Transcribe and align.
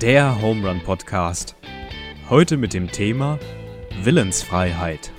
der 0.00 0.40
Home 0.40 0.66
Run 0.66 0.80
Podcast. 0.82 1.54
Heute 2.30 2.56
mit 2.56 2.72
dem 2.72 2.90
Thema 2.90 3.38
Willensfreiheit. 4.02 5.10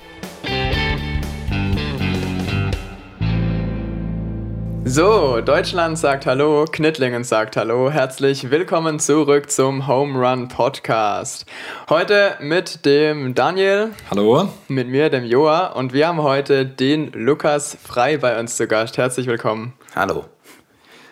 So, 4.84 5.40
Deutschland 5.40 5.98
sagt 5.98 6.26
Hallo, 6.26 6.64
Knittlingen 6.64 7.22
sagt 7.22 7.56
Hallo. 7.56 7.92
Herzlich 7.92 8.50
willkommen 8.50 8.98
zurück 8.98 9.52
zum 9.52 9.86
Home 9.86 10.18
Run 10.18 10.48
Podcast. 10.48 11.46
Heute 11.88 12.36
mit 12.40 12.84
dem 12.84 13.36
Daniel. 13.36 13.90
Hallo. 14.10 14.48
Mit 14.66 14.88
mir, 14.88 15.10
dem 15.10 15.24
Joa. 15.24 15.66
Und 15.68 15.92
wir 15.92 16.08
haben 16.08 16.20
heute 16.24 16.66
den 16.66 17.12
Lukas 17.12 17.78
Frei 17.80 18.16
bei 18.16 18.36
uns 18.40 18.56
zu 18.56 18.66
Gast. 18.66 18.98
Herzlich 18.98 19.28
willkommen. 19.28 19.74
Hallo. 19.94 20.24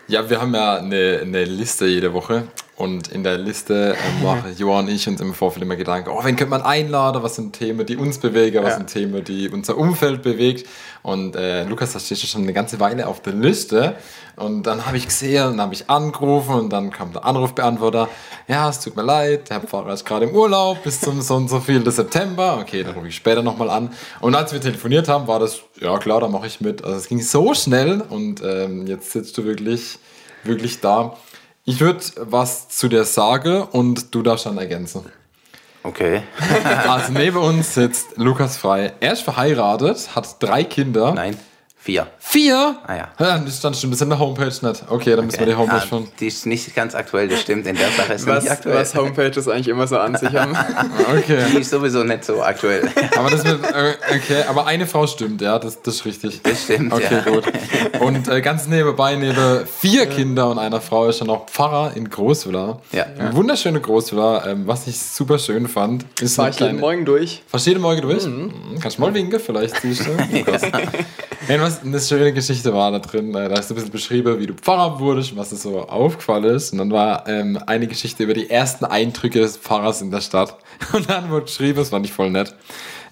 Ja, 0.09 0.29
wir 0.29 0.41
haben 0.41 0.53
ja 0.53 0.79
eine, 0.79 1.21
eine 1.23 1.45
Liste 1.45 1.87
jede 1.87 2.13
Woche 2.13 2.49
und 2.81 3.09
in 3.09 3.23
der 3.23 3.37
Liste 3.37 3.95
äh, 3.95 4.25
machen 4.25 4.55
Johann 4.57 4.87
und 4.87 4.91
ich 4.91 5.07
uns 5.07 5.21
im 5.21 5.35
Vorfeld 5.35 5.63
immer 5.63 5.77
Gedanken, 5.77 6.09
oh, 6.11 6.25
wen 6.25 6.37
könnte 6.37 6.51
man 6.51 6.63
einladen, 6.63 7.23
was 7.23 7.37
sind 7.37 7.53
Themen, 7.53 7.85
die 7.85 7.97
uns 7.97 8.19
bewegen, 8.19 8.63
was 8.63 8.71
ja. 8.71 8.77
sind 8.79 8.87
Themen, 8.87 9.23
die 9.23 9.51
unser 9.51 9.77
Umfeld 9.77 10.23
bewegt. 10.23 10.67
Und 11.03 11.37
äh, 11.37 11.65
Lukas, 11.65 11.93
da 11.93 11.99
steht 11.99 12.19
schon 12.19 12.43
eine 12.43 12.55
ganze 12.55 12.81
Weile 12.81 13.07
auf 13.07 13.21
der 13.21 13.35
Liste. 13.35 13.97
Und 14.37 14.63
dann 14.63 14.87
habe 14.87 14.97
ich 14.97 15.05
gesehen 15.05 15.49
und 15.49 15.57
dann 15.59 15.67
habe 15.67 15.75
ich 15.75 15.91
angerufen 15.91 16.55
und 16.55 16.71
dann 16.71 16.91
kam 16.91 17.13
der 17.13 17.27
Anrufbeantworter, 17.27 18.09
ja, 18.49 18.71
es 18.71 18.81
tut 18.81 18.97
mir 18.97 19.03
leid, 19.03 19.51
der 19.51 19.61
Herr 19.61 19.67
Pfarrer 19.67 19.93
ist 19.93 20.07
gerade 20.07 20.25
im 20.25 20.35
Urlaub 20.35 20.83
bis 20.83 21.01
zum 21.01 21.21
so 21.21 21.35
und 21.35 21.49
so 21.49 21.61
viel 21.61 21.89
September. 21.91 22.59
Okay, 22.63 22.83
dann 22.83 22.95
rufe 22.95 23.09
ich 23.09 23.17
später 23.17 23.43
nochmal 23.43 23.69
an. 23.69 23.91
Und 24.21 24.35
als 24.35 24.55
wir 24.55 24.61
telefoniert 24.61 25.07
haben, 25.09 25.27
war 25.27 25.39
das, 25.39 25.61
ja 25.79 25.99
klar, 25.99 26.21
da 26.21 26.29
mache 26.29 26.47
ich 26.47 26.63
mit. 26.63 26.83
Also 26.83 26.97
es 26.97 27.09
ging 27.09 27.21
so 27.21 27.53
schnell 27.53 28.01
und 28.01 28.43
ähm, 28.43 28.87
jetzt 28.87 29.11
sitzt 29.11 29.37
du 29.37 29.45
wirklich, 29.45 29.99
wirklich 30.45 30.81
da. 30.81 31.19
Ich 31.65 31.81
würde 31.81 32.01
was 32.17 32.69
zu 32.69 32.89
dir 32.89 33.05
sagen 33.05 33.63
und 33.63 34.15
du 34.15 34.23
darfst 34.23 34.47
dann 34.47 34.59
ergänzen. 34.59 35.05
Okay. 35.83 36.23
also 36.89 37.13
neben 37.13 37.37
uns 37.37 37.75
sitzt 37.75 38.17
Lukas 38.17 38.57
Frei. 38.57 38.93
Er 39.01 39.13
ist 39.13 39.23
verheiratet, 39.23 40.15
hat 40.15 40.37
drei 40.43 40.65
Kinder. 40.65 41.15
Nein. 41.15 41.39
Vier. 41.83 42.09
Vier? 42.19 42.77
Ah 42.87 42.95
ja. 42.95 43.09
ja 43.19 43.39
das 43.39 43.57
stand 43.57 43.75
schon 43.75 43.89
ein 43.89 43.93
bisschen 43.93 44.05
in 44.05 44.11
der 44.11 44.19
Homepage 44.19 44.45
nicht. 44.45 44.63
Okay, 44.63 44.73
dann 44.87 44.97
okay. 44.97 45.23
müssen 45.23 45.39
wir 45.39 45.47
die 45.47 45.55
Homepage 45.55 45.77
ah, 45.77 45.81
schon. 45.81 46.09
Die 46.21 46.27
ist 46.27 46.45
nicht 46.45 46.75
ganz 46.75 46.95
aktuell, 46.95 47.27
das 47.27 47.41
stimmt. 47.41 47.67
In 47.67 47.75
der 47.75 47.91
Sache 47.91 48.13
ist 48.13 48.27
was, 48.27 48.45
nicht 48.45 48.53
aktuell. 48.53 48.77
Was 48.77 48.95
Homepages 48.95 49.49
eigentlich 49.49 49.69
immer 49.69 49.87
so 49.87 49.97
an 49.99 50.15
sich 50.15 50.29
haben. 50.35 50.55
okay. 51.19 51.43
Die 51.51 51.61
ist 51.61 51.71
sowieso 51.71 52.05
nicht 52.05 52.27
so 52.27 52.43
aktuell. 52.43 52.87
aber 53.17 53.31
das 53.31 53.45
mit, 53.45 53.65
äh, 53.65 53.95
okay, 54.15 54.45
aber 54.47 54.67
eine 54.67 54.87
Frau 54.87 55.07
stimmt, 55.07 55.41
ja, 55.41 55.59
das, 55.59 55.81
das 55.81 55.95
ist 55.95 56.05
richtig. 56.05 56.43
Das 56.43 56.65
stimmt. 56.65 56.93
Okay, 56.93 57.23
ja. 57.25 57.33
gut. 57.33 57.45
Und 58.01 58.29
äh, 58.29 58.43
ganz 58.43 58.67
nebenbei, 58.67 59.17
neben 59.17 59.67
vier 59.67 60.05
Kinder 60.05 60.51
und 60.51 60.59
einer 60.59 60.81
Frau 60.81 61.09
ist 61.09 61.21
er 61.21 61.27
noch 61.27 61.47
Pfarrer 61.47 61.97
in 61.97 62.09
Großwiller. 62.09 62.81
Ja. 62.93 63.07
Eine 63.19 63.35
wunderschöne 63.35 63.81
Großwiller, 63.81 64.47
ähm, 64.47 64.67
was 64.67 64.87
ich 64.87 64.99
super 64.99 65.39
schön 65.39 65.67
fand. 65.67 66.05
Ist 66.21 66.37
Fahr 66.37 66.51
ich 66.51 66.61
jeden 66.61 66.81
Morgen 66.81 67.05
durch. 67.05 67.43
Fahrst 67.47 67.67
jeden 67.67 67.81
Morgen 67.81 68.03
durch? 68.03 68.25
Mhm. 68.25 68.53
Kannst 68.81 68.99
du 68.99 69.03
mal 69.03 69.15
winken, 69.15 69.41
vielleicht 69.41 69.81
siehst 69.81 70.07
du. 70.07 70.11
ja. 71.49 71.70
Was 71.71 71.85
eine 71.85 72.01
schöne 72.01 72.33
Geschichte 72.33 72.75
war 72.75 72.91
da 72.91 72.99
drin. 72.99 73.33
Äh, 73.33 73.49
da 73.49 73.57
hast 73.57 73.71
du 73.71 73.75
ein 73.75 73.77
bisschen 73.77 73.93
beschrieben, 73.93 74.41
wie 74.41 74.47
du 74.49 74.55
Pfarrer 74.55 74.99
wurdest 74.99 75.31
und 75.31 75.39
was 75.39 75.51
dir 75.51 75.57
so 75.57 75.87
aufgefallen 75.87 76.43
ist. 76.43 76.73
Und 76.73 76.79
dann 76.79 76.91
war 76.91 77.29
ähm, 77.29 77.61
eine 77.65 77.87
Geschichte 77.87 78.25
über 78.25 78.35
die 78.35 78.51
ersten 78.51 78.85
Eindrücke 78.85 79.39
des 79.39 79.57
Pfarrers 79.57 80.03
in 80.03 80.11
der 80.11 80.21
Stadt. 80.21 80.57
Und 80.93 81.09
dann 81.09 81.31
wurde 81.31 81.45
geschrieben, 81.45 81.79
das 81.79 81.91
fand 81.91 82.05
ich 82.07 82.13
voll 82.13 82.31
nett. 82.31 82.57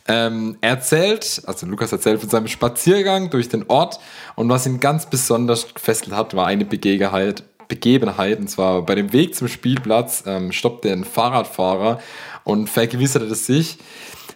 Ähm, 0.08 0.58
er 0.60 0.70
erzählt, 0.70 1.40
also 1.46 1.66
Lukas 1.66 1.92
erzählt 1.92 2.18
von 2.18 2.30
seinem 2.30 2.48
Spaziergang 2.48 3.30
durch 3.30 3.48
den 3.48 3.64
Ort 3.68 4.00
und 4.34 4.48
was 4.48 4.66
ihn 4.66 4.80
ganz 4.80 5.06
besonders 5.06 5.72
gefesselt 5.72 6.10
hat, 6.10 6.34
war 6.34 6.46
eine 6.46 6.64
Begebenheit, 6.64 7.44
Begebenheit 7.68 8.40
und 8.40 8.48
zwar 8.48 8.82
bei 8.82 8.96
dem 8.96 9.12
Weg 9.12 9.36
zum 9.36 9.46
Spielplatz 9.46 10.24
ähm, 10.26 10.50
stoppte 10.50 10.90
ein 10.90 11.04
Fahrradfahrer 11.04 12.00
und 12.42 12.68
vergewisserte 12.68 13.34
sich, 13.36 13.78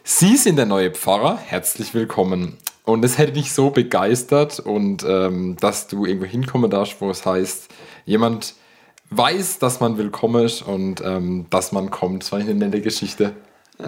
Sie 0.03 0.37
sind 0.37 0.57
der 0.57 0.65
neue 0.65 0.91
Pfarrer, 0.91 1.39
herzlich 1.43 1.93
willkommen. 1.93 2.57
Und 2.85 3.05
es 3.05 3.17
hätte 3.17 3.33
dich 3.33 3.53
so 3.53 3.69
begeistert 3.69 4.59
und 4.59 5.05
ähm, 5.07 5.55
dass 5.59 5.87
du 5.87 6.05
irgendwo 6.05 6.25
hinkommen 6.25 6.69
darfst, 6.69 6.99
wo 6.99 7.09
es 7.09 7.25
heißt, 7.25 7.69
jemand 8.05 8.55
weiß, 9.09 9.59
dass 9.59 9.79
man 9.79 9.97
willkommen 9.97 10.43
ist 10.43 10.61
und 10.61 11.01
ähm, 11.01 11.45
dass 11.49 11.71
man 11.71 11.91
kommt. 11.91 12.23
Das 12.23 12.31
war 12.31 12.39
eine 12.39 12.53
nette 12.53 12.81
Geschichte. 12.81 13.33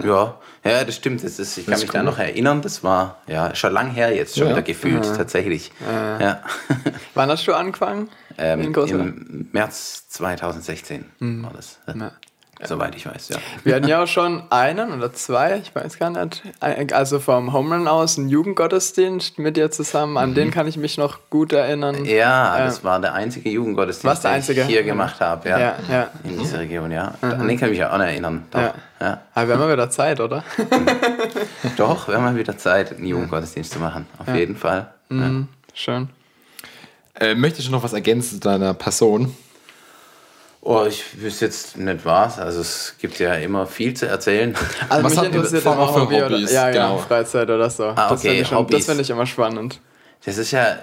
Ja, 0.04 0.38
ja, 0.64 0.84
das 0.84 0.96
stimmt. 0.96 1.22
Das 1.22 1.38
ist, 1.38 1.56
ich 1.58 1.64
das 1.64 1.72
kann 1.72 1.80
mich 1.80 1.88
cool. 1.90 2.00
da 2.00 2.02
noch 2.02 2.18
erinnern. 2.18 2.60
Das 2.60 2.82
war 2.82 3.22
ja 3.26 3.54
schon 3.54 3.72
lang 3.72 3.90
her 3.90 4.14
jetzt, 4.14 4.36
schon 4.36 4.48
ja. 4.48 4.52
wieder 4.52 4.62
gefühlt, 4.62 5.04
ja. 5.04 5.16
tatsächlich. 5.16 5.70
Ja. 5.80 6.20
ja. 6.20 6.42
Wann 7.14 7.28
hast 7.28 7.46
du 7.46 7.54
angefangen? 7.54 8.08
Ähm, 8.36 8.74
Im 8.74 9.48
März 9.52 10.08
2016 10.08 11.04
mhm. 11.18 11.44
war 11.44 11.52
das. 11.52 11.78
Ja. 11.86 12.12
Soweit 12.64 12.94
ich 12.94 13.06
weiß, 13.06 13.28
ja. 13.28 13.36
Wir 13.64 13.74
hatten 13.74 13.88
ja 13.88 14.02
auch 14.02 14.06
schon 14.06 14.42
einen 14.50 14.92
oder 14.92 15.12
zwei, 15.12 15.58
ich 15.58 15.74
weiß 15.74 15.98
gar 15.98 16.10
nicht, 16.10 16.42
also 16.92 17.20
vom 17.20 17.52
Homerun 17.52 17.86
aus 17.86 18.18
einen 18.18 18.30
Jugendgottesdienst 18.30 19.38
mit 19.38 19.56
dir 19.58 19.70
zusammen, 19.70 20.16
an 20.16 20.30
mhm. 20.30 20.34
den 20.34 20.50
kann 20.50 20.66
ich 20.66 20.78
mich 20.78 20.96
noch 20.96 21.18
gut 21.28 21.52
erinnern. 21.52 22.04
Ja, 22.06 22.58
das 22.58 22.82
war 22.82 22.98
der 23.00 23.12
einzige 23.12 23.50
Jugendgottesdienst, 23.50 24.24
den 24.24 24.30
einzige? 24.30 24.62
ich 24.62 24.66
hier 24.68 24.84
gemacht 24.84 25.20
habe, 25.20 25.48
ja, 25.48 25.58
ja, 25.58 25.74
ja. 25.90 26.10
in 26.24 26.38
dieser 26.38 26.60
Region, 26.60 26.90
ja. 26.90 27.12
Mhm. 27.20 27.30
An 27.30 27.48
den 27.48 27.58
kann 27.58 27.70
ich 27.70 27.78
mich 27.78 27.86
auch 27.86 27.98
noch 27.98 28.04
erinnern. 28.04 28.46
Doch. 28.50 28.60
Ja. 28.60 28.74
Ja. 29.00 29.20
Aber 29.34 29.48
wir 29.48 29.54
haben 29.54 29.62
ja 29.62 29.72
wieder 29.72 29.90
Zeit, 29.90 30.20
oder? 30.20 30.42
Doch, 31.76 32.08
wir 32.08 32.14
haben 32.14 32.24
mal 32.24 32.36
wieder 32.36 32.56
Zeit, 32.56 32.96
einen 32.96 33.06
Jugendgottesdienst 33.06 33.72
zu 33.72 33.78
machen, 33.78 34.06
auf 34.18 34.34
jeden 34.34 34.56
Fall. 34.56 34.90
Mhm. 35.10 35.48
Schön. 35.74 36.08
Äh, 37.14 37.34
möchtest 37.34 37.68
du 37.68 37.72
noch 37.72 37.82
was 37.82 37.92
ergänzen 37.92 38.40
zu 38.40 38.40
deiner 38.40 38.72
Person? 38.74 39.34
Oh, 40.68 40.84
ich 40.84 41.22
wüsste 41.22 41.44
jetzt 41.44 41.76
nicht 41.76 42.04
was. 42.04 42.40
Also 42.40 42.60
es 42.60 42.96
gibt 42.98 43.20
ja 43.20 43.34
immer 43.34 43.68
viel 43.68 43.94
zu 43.94 44.08
erzählen. 44.08 44.52
Also 44.88 45.04
was 45.04 45.14
mich 45.14 45.24
interessiert 45.24 45.64
immer 45.64 45.94
Hobby 45.94 46.16
oder, 46.16 46.38
ja, 46.38 46.70
genau. 46.72 46.98
Freizeit 46.98 47.48
oder 47.48 47.70
so. 47.70 47.84
Ah, 47.84 48.10
okay, 48.10 48.40
das 48.40 48.48
finde 48.48 48.76
ich, 48.76 48.84
find 48.84 49.00
ich 49.00 49.10
immer 49.10 49.26
spannend. 49.26 49.80
Das 50.24 50.38
ist 50.38 50.50
ja 50.50 50.78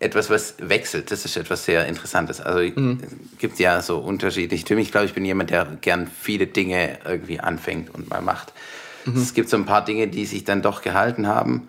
etwas, 0.00 0.30
was 0.30 0.54
wechselt. 0.58 1.12
Das 1.12 1.24
ist 1.24 1.36
etwas 1.36 1.64
sehr 1.64 1.86
Interessantes. 1.86 2.40
Also 2.40 2.58
mhm. 2.58 2.98
es 3.34 3.38
gibt 3.38 3.60
ja 3.60 3.80
so 3.82 3.98
unterschiedliche 3.98 4.64
Typen. 4.64 4.80
Ich 4.80 4.90
glaube, 4.90 5.06
ich 5.06 5.14
bin 5.14 5.24
jemand, 5.24 5.50
der 5.50 5.66
gern 5.80 6.10
viele 6.20 6.48
Dinge 6.48 6.98
irgendwie 7.04 7.38
anfängt 7.38 7.94
und 7.94 8.10
mal 8.10 8.20
macht. 8.20 8.52
Mhm. 9.04 9.16
Es 9.16 9.32
gibt 9.32 9.48
so 9.48 9.56
ein 9.56 9.64
paar 9.64 9.84
Dinge, 9.84 10.08
die 10.08 10.26
sich 10.26 10.42
dann 10.42 10.60
doch 10.60 10.82
gehalten 10.82 11.28
haben. 11.28 11.68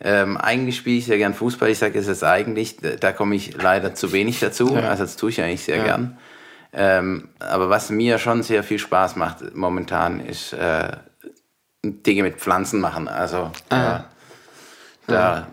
Ähm, 0.00 0.36
eigentlich 0.36 0.76
spiele 0.76 0.98
ich 0.98 1.06
sehr 1.06 1.18
gern 1.18 1.34
Fußball. 1.34 1.70
Ich 1.70 1.78
sage 1.78 1.98
es 1.98 2.06
ist 2.06 2.22
eigentlich, 2.22 2.76
da 3.00 3.10
komme 3.10 3.34
ich 3.34 3.60
leider 3.60 3.96
zu 3.96 4.12
wenig 4.12 4.38
dazu. 4.38 4.76
Ja. 4.76 4.82
Also 4.82 5.02
das 5.02 5.16
tue 5.16 5.30
ich 5.30 5.42
eigentlich 5.42 5.64
sehr 5.64 5.78
ja. 5.78 5.84
gern. 5.84 6.18
Ähm, 6.72 7.28
aber 7.38 7.70
was 7.70 7.90
mir 7.90 8.18
schon 8.18 8.42
sehr 8.42 8.62
viel 8.62 8.78
Spaß 8.78 9.16
macht 9.16 9.54
momentan, 9.54 10.20
ist 10.20 10.52
äh, 10.52 10.96
Dinge 11.82 12.22
mit 12.22 12.36
Pflanzen 12.36 12.80
machen. 12.80 13.08
Also 13.08 13.50
ah. 13.70 13.96
äh, 13.96 14.00
da 15.06 15.46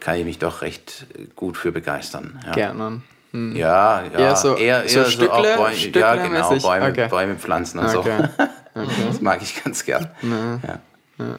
kann 0.00 0.16
ich 0.16 0.24
mich 0.24 0.38
doch 0.38 0.62
recht 0.62 1.06
gut 1.36 1.56
für 1.56 1.72
begeistern. 1.72 2.40
Ja. 2.46 2.52
Gerne. 2.52 3.02
Hm. 3.32 3.56
Ja, 3.56 4.02
ja, 4.04 4.18
eher 4.18 4.36
so, 4.36 4.56
eher, 4.56 4.84
eher 4.84 4.88
so, 4.88 5.04
so 5.04 5.30
auch 5.30 5.42
Bäume, 5.42 5.74
ja, 5.74 6.14
genau, 6.16 6.56
Bäume, 6.56 6.88
okay. 6.88 7.08
Bäume 7.08 7.34
pflanzen 7.34 7.80
und 7.80 7.94
okay. 7.94 8.28
so. 8.36 8.44
Okay. 8.76 8.90
Das 9.06 9.20
mag 9.20 9.40
ich 9.40 9.62
ganz 9.62 9.84
gern. 9.84 10.10
Ja. 10.20 10.80
Ja. 11.24 11.38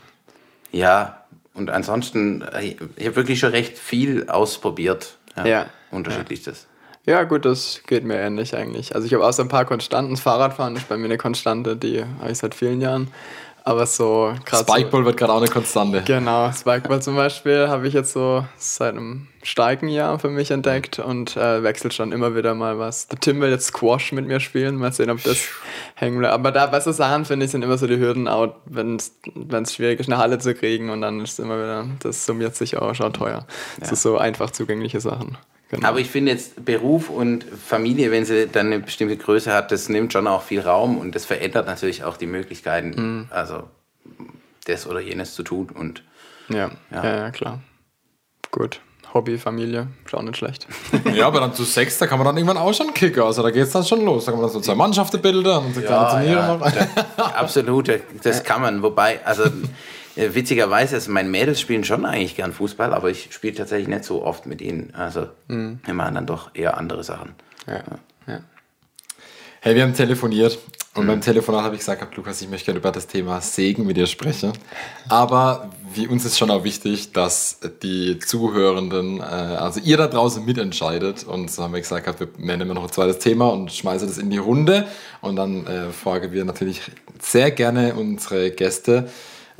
ja, 0.71 1.25
und 1.53 1.69
ansonsten, 1.69 2.45
ich 2.61 2.77
habe 3.05 3.17
wirklich 3.17 3.39
schon 3.39 3.49
recht 3.49 3.77
viel 3.77 4.29
ausprobiert. 4.29 5.17
Ja. 5.35 5.45
ja. 5.45 5.65
Unterschiedliches. 5.91 6.67
Ja, 7.05 7.23
gut, 7.23 7.45
das 7.45 7.81
geht 7.85 8.03
mir 8.03 8.15
ähnlich 8.15 8.55
eigentlich. 8.55 8.95
Also 8.95 9.05
ich 9.05 9.13
habe 9.13 9.25
auch 9.25 9.31
so 9.31 9.43
ein 9.43 9.47
paar 9.47 9.65
Konstanten. 9.65 10.17
Fahrradfahren 10.17 10.75
ist 10.75 10.89
bei 10.89 10.97
mir 10.97 11.05
eine 11.05 11.17
Konstante, 11.17 11.77
die 11.77 12.03
habe 12.03 12.31
ich 12.31 12.37
seit 12.37 12.55
vielen 12.55 12.81
Jahren. 12.81 13.09
Aber 13.63 13.85
so 13.85 14.33
Spikeball 14.45 15.01
so, 15.01 15.05
wird 15.05 15.17
gerade 15.17 15.33
auch 15.33 15.37
eine 15.37 15.47
Konstante. 15.47 16.03
Genau, 16.05 16.51
Spikeball 16.51 17.01
zum 17.01 17.15
Beispiel 17.15 17.67
habe 17.67 17.87
ich 17.87 17.93
jetzt 17.93 18.13
so 18.13 18.45
seit 18.57 18.93
einem 18.93 19.27
starken 19.45 19.87
Jahr 19.87 20.17
für 20.17 20.29
mich 20.29 20.49
entdeckt 20.49 20.97
und 20.97 21.37
äh, 21.37 21.61
wechselt 21.61 21.93
schon 21.93 22.11
immer 22.11 22.35
wieder 22.35 22.55
mal 22.55 22.79
was. 22.79 23.07
Der 23.07 23.19
Tim 23.19 23.39
will 23.41 23.51
jetzt 23.51 23.67
Squash 23.67 24.11
mit 24.11 24.25
mir 24.25 24.39
spielen, 24.39 24.75
mal 24.75 24.91
sehen, 24.91 25.11
ob 25.11 25.21
das 25.23 25.37
hängen 25.93 26.17
bleibt. 26.17 26.33
Aber 26.33 26.51
da 26.51 26.65
bei 26.65 26.79
so 26.79 26.91
Sachen, 26.91 27.25
finde 27.25 27.45
ich, 27.45 27.51
sind 27.51 27.63
immer 27.63 27.77
so 27.77 27.85
die 27.85 27.99
Hürden 27.99 28.27
out, 28.27 28.55
wenn 28.65 28.95
es 28.97 29.73
schwierig 29.73 29.99
ist, 29.99 30.09
eine 30.09 30.17
Halle 30.17 30.39
zu 30.39 30.55
kriegen 30.55 30.89
und 30.89 31.01
dann 31.01 31.21
ist 31.21 31.33
es 31.33 31.39
immer 31.39 31.57
wieder, 31.57 31.85
das 31.99 32.25
summiert 32.25 32.55
sich 32.55 32.77
auch 32.77 32.95
schon 32.95 33.13
teuer. 33.13 33.45
Ja. 33.45 33.45
Das 33.79 33.91
ist 33.91 34.01
so 34.01 34.17
einfach 34.17 34.49
zugängliche 34.49 34.99
Sachen. 34.99 35.37
Genau. 35.69 35.87
Aber 35.87 35.99
ich 35.99 36.09
finde 36.09 36.31
jetzt 36.31 36.65
Beruf 36.65 37.09
und 37.09 37.43
Familie, 37.43 38.11
wenn 38.11 38.25
sie 38.25 38.47
dann 38.47 38.67
eine 38.67 38.79
bestimmte 38.79 39.17
Größe 39.17 39.53
hat, 39.53 39.71
das 39.71 39.89
nimmt 39.89 40.13
schon 40.13 40.27
auch 40.27 40.41
viel 40.41 40.61
Raum 40.61 40.97
und 40.97 41.15
das 41.15 41.25
verändert 41.25 41.67
natürlich 41.67 42.03
auch 42.03 42.17
die 42.17 42.27
Möglichkeiten, 42.27 42.89
mhm. 42.95 43.27
also 43.29 43.63
das 44.65 44.87
oder 44.87 44.99
jenes 44.99 45.35
zu 45.35 45.43
tun. 45.43 45.69
Und, 45.73 46.03
ja. 46.49 46.71
Ja. 46.91 47.03
ja, 47.03 47.15
ja, 47.17 47.31
klar. 47.31 47.61
Gut. 48.51 48.79
Hobby, 49.15 49.37
Familie, 49.37 49.87
auch 50.11 50.21
nicht 50.21 50.35
schlecht. 50.35 50.67
ja, 51.13 51.25
aber 51.25 51.39
dann 51.39 51.53
zu 51.53 51.63
sechs, 51.63 51.97
da 51.97 52.05
kann 52.05 52.19
man 52.19 52.25
dann 52.25 52.35
irgendwann 52.35 52.57
auch 52.57 52.73
schon 52.73 52.93
kicken. 52.93 53.23
Also 53.23 53.41
da 53.41 53.49
geht 53.49 53.63
es 53.63 53.71
dann 53.71 53.85
schon 53.85 54.03
los. 54.03 54.25
Da 54.25 54.31
kann 54.31 54.41
man 54.41 54.49
dann 54.49 54.53
so 54.53 54.59
zwei 54.59 54.75
Mannschaften 54.75 55.21
bilden 55.21 55.57
und 55.57 55.73
so 55.73 55.79
kleine 55.79 56.09
Turniere 56.09 56.35
ja, 56.35 56.57
machen. 56.57 56.77
absolut, 57.17 57.89
das 58.21 58.43
kann 58.43 58.61
man. 58.61 58.83
Wobei, 58.83 59.25
also 59.25 59.45
äh, 60.17 60.33
witzigerweise, 60.33 60.95
also 60.95 61.11
meine 61.11 61.29
Mädels 61.29 61.61
spielen 61.61 61.85
schon 61.85 62.05
eigentlich 62.05 62.35
gern 62.35 62.51
Fußball, 62.51 62.93
aber 62.93 63.09
ich 63.09 63.29
spiele 63.31 63.55
tatsächlich 63.55 63.87
nicht 63.87 64.03
so 64.03 64.21
oft 64.21 64.47
mit 64.47 64.61
ihnen. 64.61 64.93
Also 64.93 65.27
mhm. 65.47 65.79
wir 65.85 65.93
machen 65.93 66.15
dann 66.15 66.25
doch 66.25 66.53
eher 66.53 66.77
andere 66.77 67.05
Sachen. 67.05 67.35
Ja. 67.67 67.83
ja. 68.27 68.39
Hey, 69.61 69.75
wir 69.75 69.83
haben 69.83 69.93
telefoniert 69.93 70.59
Und 70.95 71.07
beim 71.07 71.19
Telefonat 71.19 71.63
habe 71.63 71.75
ich 71.75 71.79
gesagt, 71.79 72.15
Lukas, 72.15 72.41
ich 72.41 72.49
möchte 72.49 72.67
gerne 72.67 72.79
über 72.79 72.91
das 72.91 73.05
Thema 73.05 73.41
Segen 73.41 73.85
mit 73.85 73.97
dir 73.97 74.07
sprechen. 74.07 74.53
Aber 75.09 75.69
wie 75.93 76.07
uns 76.07 76.23
ist 76.23 76.37
schon 76.37 76.49
auch 76.49 76.63
wichtig, 76.63 77.11
dass 77.11 77.59
die 77.83 78.17
Zuhörenden, 78.19 79.19
äh, 79.19 79.23
also 79.23 79.81
ihr 79.81 79.97
da 79.97 80.07
draußen 80.07 80.45
mitentscheidet. 80.45 81.25
Und 81.25 81.51
so 81.51 81.63
haben 81.63 81.73
wir 81.73 81.81
gesagt, 81.81 82.19
wir 82.21 82.27
nennen 82.37 82.69
noch 82.69 82.83
ein 82.83 82.91
zweites 82.91 83.19
Thema 83.19 83.49
und 83.49 83.73
schmeißen 83.73 84.07
das 84.07 84.17
in 84.17 84.29
die 84.29 84.37
Runde. 84.37 84.87
Und 85.19 85.35
dann 85.35 85.67
äh, 85.67 85.89
fragen 85.91 86.31
wir 86.31 86.45
natürlich 86.45 86.79
sehr 87.19 87.51
gerne 87.51 87.95
unsere 87.95 88.51
Gäste, 88.51 89.09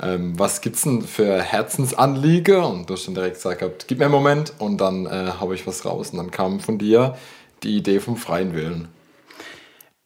ähm, 0.00 0.38
was 0.38 0.62
gibt 0.62 0.76
es 0.76 0.82
denn 0.82 1.02
für 1.02 1.42
Herzensanliege? 1.42 2.64
Und 2.64 2.88
du 2.88 2.94
hast 2.94 3.06
dann 3.08 3.14
direkt 3.14 3.36
gesagt, 3.36 3.88
gib 3.88 3.98
mir 3.98 4.06
einen 4.06 4.12
Moment 4.12 4.54
und 4.58 4.78
dann 4.80 5.04
äh, 5.04 5.32
habe 5.38 5.54
ich 5.54 5.66
was 5.66 5.84
raus. 5.84 6.10
Und 6.10 6.16
dann 6.16 6.30
kam 6.30 6.60
von 6.60 6.78
dir 6.78 7.16
die 7.62 7.76
Idee 7.76 8.00
vom 8.00 8.16
freien 8.16 8.54
Willen. 8.54 8.88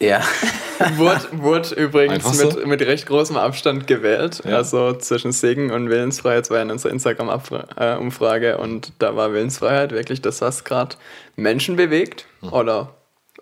Ja. 0.00 0.22
wurde, 0.96 1.28
wurde 1.32 1.74
übrigens 1.74 2.24
so? 2.24 2.46
mit, 2.46 2.66
mit 2.66 2.80
recht 2.82 3.06
großem 3.06 3.36
Abstand 3.36 3.86
gewählt. 3.86 4.42
Ja. 4.44 4.56
Also 4.56 4.94
zwischen 4.94 5.32
Segen 5.32 5.70
und 5.70 5.90
Willensfreiheit 5.90 6.48
war 6.50 6.62
in 6.62 6.70
unserer 6.70 6.92
Instagram-Umfrage 6.92 8.58
und 8.58 8.92
da 8.98 9.14
war 9.14 9.32
Willensfreiheit 9.32 9.92
wirklich 9.92 10.22
das, 10.22 10.40
was 10.40 10.64
gerade 10.64 10.96
Menschen 11.36 11.76
bewegt 11.76 12.26
oder 12.50 12.94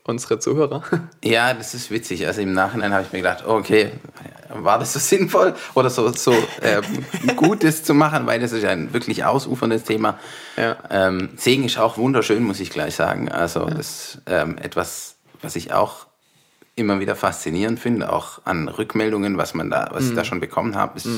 unsere 0.08 0.38
Zuhörer. 0.38 0.82
Ja, 1.24 1.52
das 1.52 1.74
ist 1.74 1.90
witzig. 1.90 2.26
Also 2.26 2.40
im 2.40 2.52
Nachhinein 2.52 2.92
habe 2.92 3.04
ich 3.04 3.12
mir 3.12 3.18
gedacht, 3.18 3.44
okay, 3.46 3.92
war 4.48 4.78
das 4.78 4.94
so 4.94 4.98
sinnvoll 4.98 5.54
oder 5.74 5.90
so, 5.90 6.10
so 6.12 6.34
ähm, 6.62 7.36
gut, 7.36 7.62
das 7.62 7.84
zu 7.84 7.94
machen, 7.94 8.26
weil 8.26 8.40
das 8.40 8.52
ist 8.52 8.62
ja 8.62 8.70
ein 8.70 8.92
wirklich 8.92 9.24
ausuferndes 9.24 9.84
Thema. 9.84 10.18
Ja. 10.56 10.76
Ähm, 10.90 11.30
Segen 11.36 11.64
ist 11.64 11.78
auch 11.78 11.98
wunderschön, 11.98 12.42
muss 12.42 12.58
ich 12.58 12.70
gleich 12.70 12.94
sagen. 12.96 13.28
Also 13.30 13.66
das 13.66 13.78
ist 13.78 14.22
ähm, 14.26 14.58
etwas, 14.58 15.16
was 15.42 15.54
ich 15.54 15.72
auch 15.72 16.07
immer 16.78 17.00
wieder 17.00 17.16
faszinierend 17.16 17.78
finde, 17.80 18.12
auch 18.12 18.40
an 18.44 18.68
Rückmeldungen, 18.68 19.36
was 19.36 19.52
man 19.54 19.68
da, 19.70 19.88
was 19.92 20.08
ich 20.08 20.14
da 20.14 20.24
schon 20.24 20.40
bekommen 20.40 20.76
habe, 20.76 20.96
ist 20.96 21.08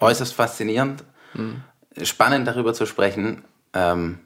äußerst 0.00 0.32
faszinierend. 0.34 1.04
Spannend 2.02 2.46
darüber 2.46 2.74
zu 2.74 2.86
sprechen. 2.86 3.42
Ähm, 3.74 4.18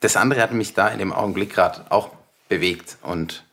das 0.00 0.16
andere 0.16 0.40
hat 0.42 0.52
mich 0.52 0.74
da 0.74 0.88
in 0.88 0.98
dem 0.98 1.12
Augenblick 1.12 1.54
gerade 1.54 1.82
auch 1.90 2.10
bewegt 2.48 2.96
und 3.02 3.44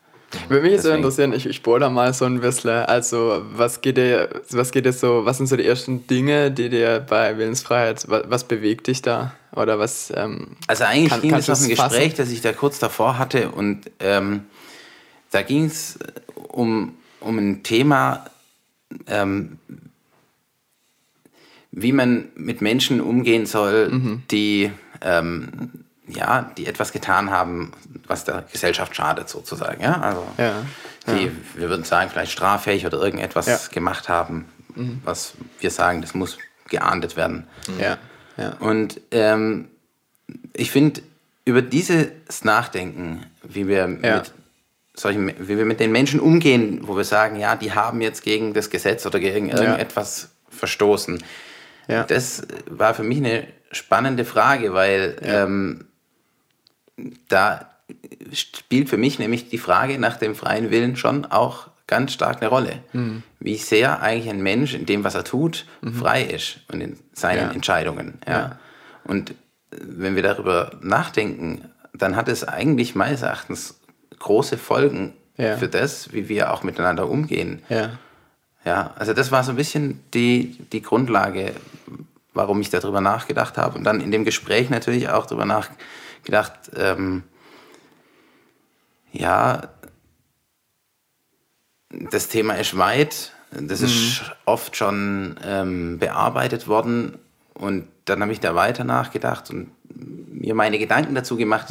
Würde 0.47 0.67
mich 0.67 0.81
so 0.81 0.89
interessieren, 0.91 1.33
ich, 1.33 1.45
ich 1.45 1.61
bohre 1.61 1.79
da 1.79 1.89
mal 1.89 2.13
so 2.13 2.25
ein 2.25 2.39
bisschen. 2.41 2.69
Also, 2.85 3.43
was 3.53 3.81
geht 3.81 3.97
dir, 3.97 4.29
was 4.51 4.71
geht 4.71 4.85
dir 4.85 4.93
so, 4.93 5.25
was 5.25 5.37
sind 5.37 5.47
so 5.47 5.55
die 5.55 5.65
ersten 5.65 6.07
Dinge, 6.07 6.49
die 6.51 6.69
dir 6.69 6.99
bei 7.07 7.37
Willensfreiheit, 7.37 8.05
was, 8.09 8.23
was 8.27 8.43
bewegt 8.43 8.87
dich 8.87 9.01
da? 9.03 9.33
Oder 9.55 9.77
was, 9.79 10.11
ähm, 10.15 10.55
Also 10.67 10.83
eigentlich 10.85 11.09
Kann- 11.09 11.21
ging 11.21 11.33
es 11.35 11.49
auf 11.49 11.59
ein 11.61 11.71
es 11.71 11.77
fassen? 11.77 11.89
Gespräch, 11.97 12.13
das 12.15 12.29
ich 12.29 12.41
da 12.41 12.53
kurz 12.53 12.79
davor 12.79 13.17
hatte 13.19 13.49
und 13.51 13.89
ähm, 13.99 14.45
da 15.31 15.41
ging 15.41 15.65
es 15.65 15.97
um, 16.35 16.95
um 17.19 17.37
ein 17.37 17.63
Thema, 17.63 18.25
ähm, 19.07 19.59
wie 21.71 21.91
man 21.91 22.29
mit 22.35 22.61
Menschen 22.61 22.99
umgehen 23.01 23.45
soll, 23.45 23.89
Mhm. 23.89 24.23
die, 24.31 24.71
ähm, 25.01 25.71
ja, 26.07 26.51
die 26.57 26.65
etwas 26.65 26.91
getan 26.91 27.29
haben, 27.29 27.71
was 28.07 28.23
der 28.25 28.43
Gesellschaft 28.51 28.95
schadet 28.95 29.29
sozusagen. 29.29 29.81
Ja? 29.81 30.01
Also, 30.01 30.27
ja. 30.37 30.63
die, 31.07 31.31
wir 31.55 31.69
würden 31.69 31.83
sagen, 31.85 32.09
vielleicht 32.09 32.31
straffähig 32.31 32.85
oder 32.85 32.99
irgendetwas 32.99 33.45
Ja. 33.45 33.55
Mhm. 33.57 33.73
gemacht 33.73 34.09
haben, 34.09 34.45
was 35.03 35.33
wir 35.59 35.69
sagen, 35.71 36.01
das 36.01 36.13
muss 36.15 36.37
geahndet 36.69 37.15
werden. 37.17 37.47
Ja, 37.79 37.97
ja. 38.37 38.53
Und 38.59 39.01
ähm, 39.11 39.67
ich 40.53 40.71
finde, 40.71 41.01
über 41.45 41.61
dieses 41.61 42.43
Nachdenken, 42.43 43.25
wie 43.43 43.67
wir, 43.67 43.99
Ja. 44.01 44.17
mit 44.17 44.33
solchen, 44.99 45.33
wie 45.39 45.57
wir 45.57 45.65
mit 45.65 45.79
den 45.79 45.91
Menschen 45.91 46.19
umgehen, 46.19 46.81
wo 46.83 46.97
wir 46.97 47.03
sagen, 47.03 47.37
ja, 47.37 47.55
die 47.55 47.73
haben 47.73 48.01
jetzt 48.01 48.21
gegen 48.23 48.53
das 48.53 48.69
Gesetz 48.69 49.05
oder 49.05 49.19
gegen 49.19 49.49
irgendetwas 49.49 50.31
verstoßen, 50.49 51.23
Ja. 51.87 52.03
das 52.03 52.43
war 52.69 52.93
für 52.93 53.03
mich 53.03 53.19
eine 53.19 53.47
spannende 53.71 54.25
Frage, 54.25 54.73
weil 54.73 55.15
ähm, 55.21 55.85
da 57.29 57.69
spielt 58.33 58.89
für 58.89 58.97
mich 58.97 59.19
nämlich 59.19 59.49
die 59.49 59.57
Frage 59.57 59.97
nach 59.99 60.17
dem 60.17 60.35
freien 60.35 60.69
Willen 60.69 60.95
schon 60.95 61.25
auch 61.25 61.67
ganz 61.87 62.13
stark 62.13 62.41
eine 62.41 62.49
Rolle. 62.49 62.83
Mhm. 62.93 63.23
Wie 63.39 63.55
sehr 63.57 64.01
eigentlich 64.01 64.29
ein 64.29 64.43
Mensch 64.43 64.73
in 64.75 64.85
dem, 64.85 65.03
was 65.03 65.15
er 65.15 65.23
tut, 65.23 65.65
frei 65.97 66.23
ist 66.23 66.59
und 66.71 66.81
in 66.81 66.99
seinen 67.13 67.47
Ja. 67.47 67.51
Entscheidungen. 67.51 68.19
Ja. 68.27 68.33
Ja. 68.39 68.59
Und 69.05 69.33
wenn 69.71 70.15
wir 70.15 70.23
darüber 70.23 70.71
nachdenken, 70.81 71.65
dann 71.93 72.15
hat 72.15 72.27
es 72.27 72.43
eigentlich 72.47 72.93
meines 72.95 73.21
Erachtens 73.23 73.78
große 74.19 74.57
Folgen 74.57 75.13
Ja. 75.37 75.57
für 75.57 75.67
das, 75.69 76.11
wie 76.13 76.27
wir 76.29 76.51
auch 76.53 76.63
miteinander 76.63 77.09
umgehen. 77.09 77.63
Ja. 77.69 77.91
Ja, 78.65 78.93
also 78.97 79.13
das 79.13 79.31
war 79.31 79.43
so 79.45 79.51
ein 79.51 79.55
bisschen 79.55 80.03
die, 80.13 80.57
die 80.73 80.81
Grundlage, 80.81 81.53
warum 82.33 82.59
ich 82.59 82.69
darüber 82.69 82.99
nachgedacht 83.01 83.57
habe. 83.57 83.77
Und 83.77 83.85
dann 83.85 84.01
in 84.01 84.11
dem 84.11 84.25
Gespräch 84.25 84.69
natürlich 84.69 85.09
auch 85.09 85.25
darüber 85.25 85.45
nachgedacht, 85.45 86.53
ähm, 86.75 87.23
ja, 89.13 89.69
das 91.89 92.27
Thema 92.27 92.53
ist 92.55 92.77
weit, 92.77 93.31
das 93.51 93.81
ist 93.81 94.21
oft 94.45 94.75
schon 94.75 95.39
ähm, 95.43 95.97
bearbeitet 95.97 96.67
worden. 96.67 97.17
Und 97.55 97.87
dann 98.05 98.21
habe 98.21 98.31
ich 98.31 98.39
da 98.39 98.53
weiter 98.55 98.83
nachgedacht 98.83 99.49
und 99.49 99.71
mir 100.31 100.53
meine 100.53 100.77
Gedanken 100.77 101.15
dazu 101.15 101.35
gemacht, 101.35 101.69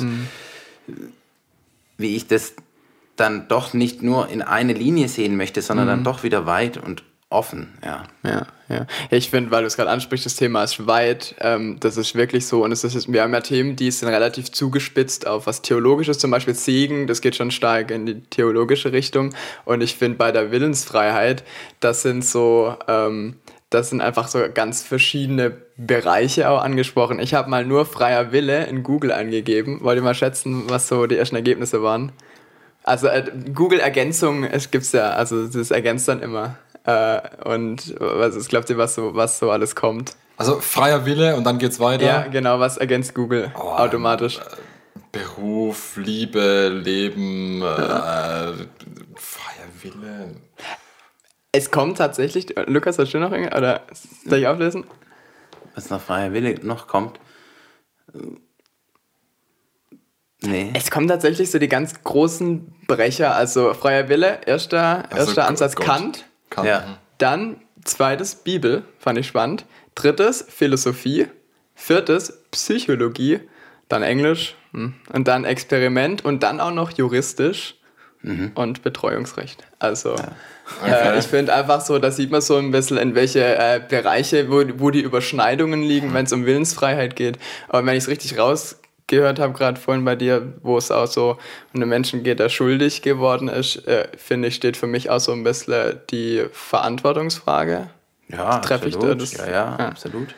wie 1.98 2.16
ich 2.16 2.26
das 2.26 2.54
dann 3.16 3.48
doch 3.48 3.74
nicht 3.74 4.02
nur 4.02 4.28
in 4.28 4.42
eine 4.42 4.72
Linie 4.72 5.08
sehen 5.08 5.36
möchte, 5.36 5.60
sondern 5.60 5.88
dann 5.88 6.04
doch 6.04 6.22
wieder 6.22 6.46
weit 6.46 6.76
und 6.78 7.02
offen. 7.30 7.74
Ja. 7.84 8.04
Ja, 8.22 8.46
ja. 8.68 8.86
Ich 9.10 9.28
finde, 9.30 9.50
weil 9.50 9.62
du 9.62 9.66
es 9.66 9.76
gerade 9.76 9.90
ansprichst, 9.90 10.24
das 10.24 10.36
Thema 10.36 10.64
ist 10.64 10.86
weit. 10.86 11.34
Ähm, 11.40 11.76
das 11.80 11.96
ist 11.96 12.14
wirklich 12.14 12.46
so. 12.46 12.64
Und 12.64 12.72
es 12.72 12.84
ist, 12.84 13.12
wir 13.12 13.22
haben 13.22 13.34
ja 13.34 13.40
Themen, 13.40 13.76
die 13.76 13.90
sind 13.90 14.08
relativ 14.08 14.50
zugespitzt 14.50 15.26
auf 15.26 15.46
was 15.46 15.60
Theologisches, 15.60 16.18
zum 16.18 16.30
Beispiel 16.30 16.54
Segen, 16.54 17.06
das 17.06 17.20
geht 17.20 17.36
schon 17.36 17.50
stark 17.50 17.90
in 17.90 18.06
die 18.06 18.20
theologische 18.22 18.92
Richtung. 18.92 19.34
Und 19.64 19.82
ich 19.82 19.96
finde, 19.96 20.16
bei 20.16 20.32
der 20.32 20.50
Willensfreiheit, 20.50 21.44
das 21.80 22.02
sind 22.02 22.24
so, 22.24 22.74
ähm, 22.86 23.36
das 23.68 23.90
sind 23.90 24.00
einfach 24.00 24.28
so 24.28 24.40
ganz 24.52 24.82
verschiedene 24.82 25.67
Bereiche 25.78 26.50
auch 26.50 26.60
angesprochen. 26.60 27.20
Ich 27.20 27.34
habe 27.34 27.48
mal 27.48 27.64
nur 27.64 27.86
freier 27.86 28.32
Wille 28.32 28.66
in 28.66 28.82
Google 28.82 29.12
eingegeben. 29.12 29.78
Wollt 29.82 29.96
ihr 29.96 30.02
mal 30.02 30.12
schätzen, 30.14 30.64
was 30.68 30.88
so 30.88 31.06
die 31.06 31.16
ersten 31.16 31.36
Ergebnisse 31.36 31.82
waren? 31.84 32.10
Also 32.82 33.06
äh, 33.06 33.24
Google-Ergänzung, 33.54 34.42
es 34.42 34.72
gibt's 34.72 34.90
ja, 34.92 35.10
also 35.10 35.46
das 35.46 35.70
ergänzt 35.70 36.08
dann 36.08 36.20
immer. 36.20 36.56
Äh, 36.84 37.20
und 37.44 37.94
was 38.00 38.34
ist, 38.34 38.48
glaubt 38.48 38.68
ihr, 38.70 38.76
was 38.76 38.96
so, 38.96 39.14
was 39.14 39.38
so 39.38 39.52
alles 39.52 39.76
kommt? 39.76 40.16
Also 40.36 40.58
freier 40.58 41.06
Wille 41.06 41.36
und 41.36 41.44
dann 41.44 41.58
geht's 41.58 41.78
weiter. 41.78 42.04
Ja, 42.04 42.22
genau, 42.22 42.58
was 42.58 42.76
ergänzt 42.76 43.14
Google 43.14 43.52
Oh, 43.56 43.70
automatisch? 43.70 44.40
Beruf, 45.12 45.96
Liebe, 45.96 46.68
Leben, 46.68 47.62
äh, 47.62 47.64
freier 49.14 49.68
Wille. 49.82 50.36
Es 51.52 51.70
kommt 51.70 51.98
tatsächlich, 51.98 52.54
Lukas, 52.66 52.98
hast 52.98 53.12
du 53.14 53.18
noch 53.18 53.32
irgendwas? 53.32 53.58
Oder 53.58 53.82
soll 54.26 54.38
ich 54.38 54.46
auflösen? 54.46 54.84
Was 55.78 55.90
nach 55.90 56.00
freier 56.00 56.32
Wille 56.32 56.56
noch 56.62 56.88
kommt. 56.88 57.20
Nee. 60.42 60.72
Es 60.74 60.90
kommen 60.90 61.06
tatsächlich 61.06 61.52
so 61.52 61.60
die 61.60 61.68
ganz 61.68 62.02
großen 62.02 62.74
Brecher, 62.88 63.36
also 63.36 63.74
freier 63.74 64.08
Wille, 64.08 64.40
erster, 64.44 65.04
Also 65.12 65.26
erster 65.26 65.46
Ansatz 65.46 65.76
Gott. 65.76 65.86
Kant, 65.86 66.24
Kann. 66.50 66.66
Ja. 66.66 66.98
dann 67.18 67.60
zweites 67.84 68.34
Bibel, 68.34 68.82
fand 68.98 69.18
ich 69.18 69.28
spannend, 69.28 69.66
drittes 69.94 70.44
Philosophie, 70.48 71.28
viertes 71.76 72.42
Psychologie, 72.50 73.38
dann 73.88 74.02
Englisch 74.02 74.56
hm, 74.72 74.94
und 75.12 75.28
dann 75.28 75.44
Experiment 75.44 76.24
und 76.24 76.42
dann 76.42 76.58
auch 76.58 76.72
noch 76.72 76.90
juristisch 76.90 77.76
und 78.54 78.82
Betreuungsrecht. 78.82 79.62
Also 79.78 80.16
äh, 80.86 81.18
ich 81.18 81.26
finde 81.26 81.54
einfach 81.54 81.80
so, 81.80 81.98
da 81.98 82.10
sieht 82.10 82.30
man 82.30 82.40
so 82.40 82.56
ein 82.56 82.70
bisschen, 82.72 82.98
in 82.98 83.14
welche 83.14 83.42
äh, 83.56 83.80
Bereiche, 83.88 84.50
wo, 84.50 84.62
wo 84.78 84.90
die 84.90 85.00
Überschneidungen 85.00 85.82
liegen, 85.82 86.12
wenn 86.12 86.24
es 86.26 86.32
um 86.32 86.44
Willensfreiheit 86.44 87.16
geht. 87.16 87.38
Aber 87.68 87.86
wenn 87.86 87.94
ich 87.96 88.02
es 88.04 88.08
richtig 88.08 88.36
rausgehört 88.38 89.38
habe, 89.38 89.52
gerade 89.54 89.80
vorhin 89.80 90.04
bei 90.04 90.16
dir, 90.16 90.52
wo 90.62 90.76
es 90.76 90.90
auch 90.90 91.06
so 91.06 91.38
um 91.72 91.80
einen 91.80 91.88
Menschen 91.88 92.22
geht, 92.24 92.40
der 92.40 92.48
schuldig 92.48 93.02
geworden 93.02 93.48
ist, 93.48 93.86
äh, 93.86 94.08
finde 94.16 94.48
ich, 94.48 94.56
steht 94.56 94.76
für 94.76 94.88
mich 94.88 95.08
auch 95.10 95.20
so 95.20 95.32
ein 95.32 95.44
bisschen 95.44 96.00
die 96.10 96.44
Verantwortungsfrage. 96.52 97.88
Ja, 98.28 98.58
Treffe 98.58 98.88
ich 98.88 98.96
absolut. 98.96 99.16
da 99.20 99.20
das- 99.20 99.32
ja, 99.36 99.46
ja, 99.46 99.52
ja. 99.78 99.88
absolut. 99.88 100.34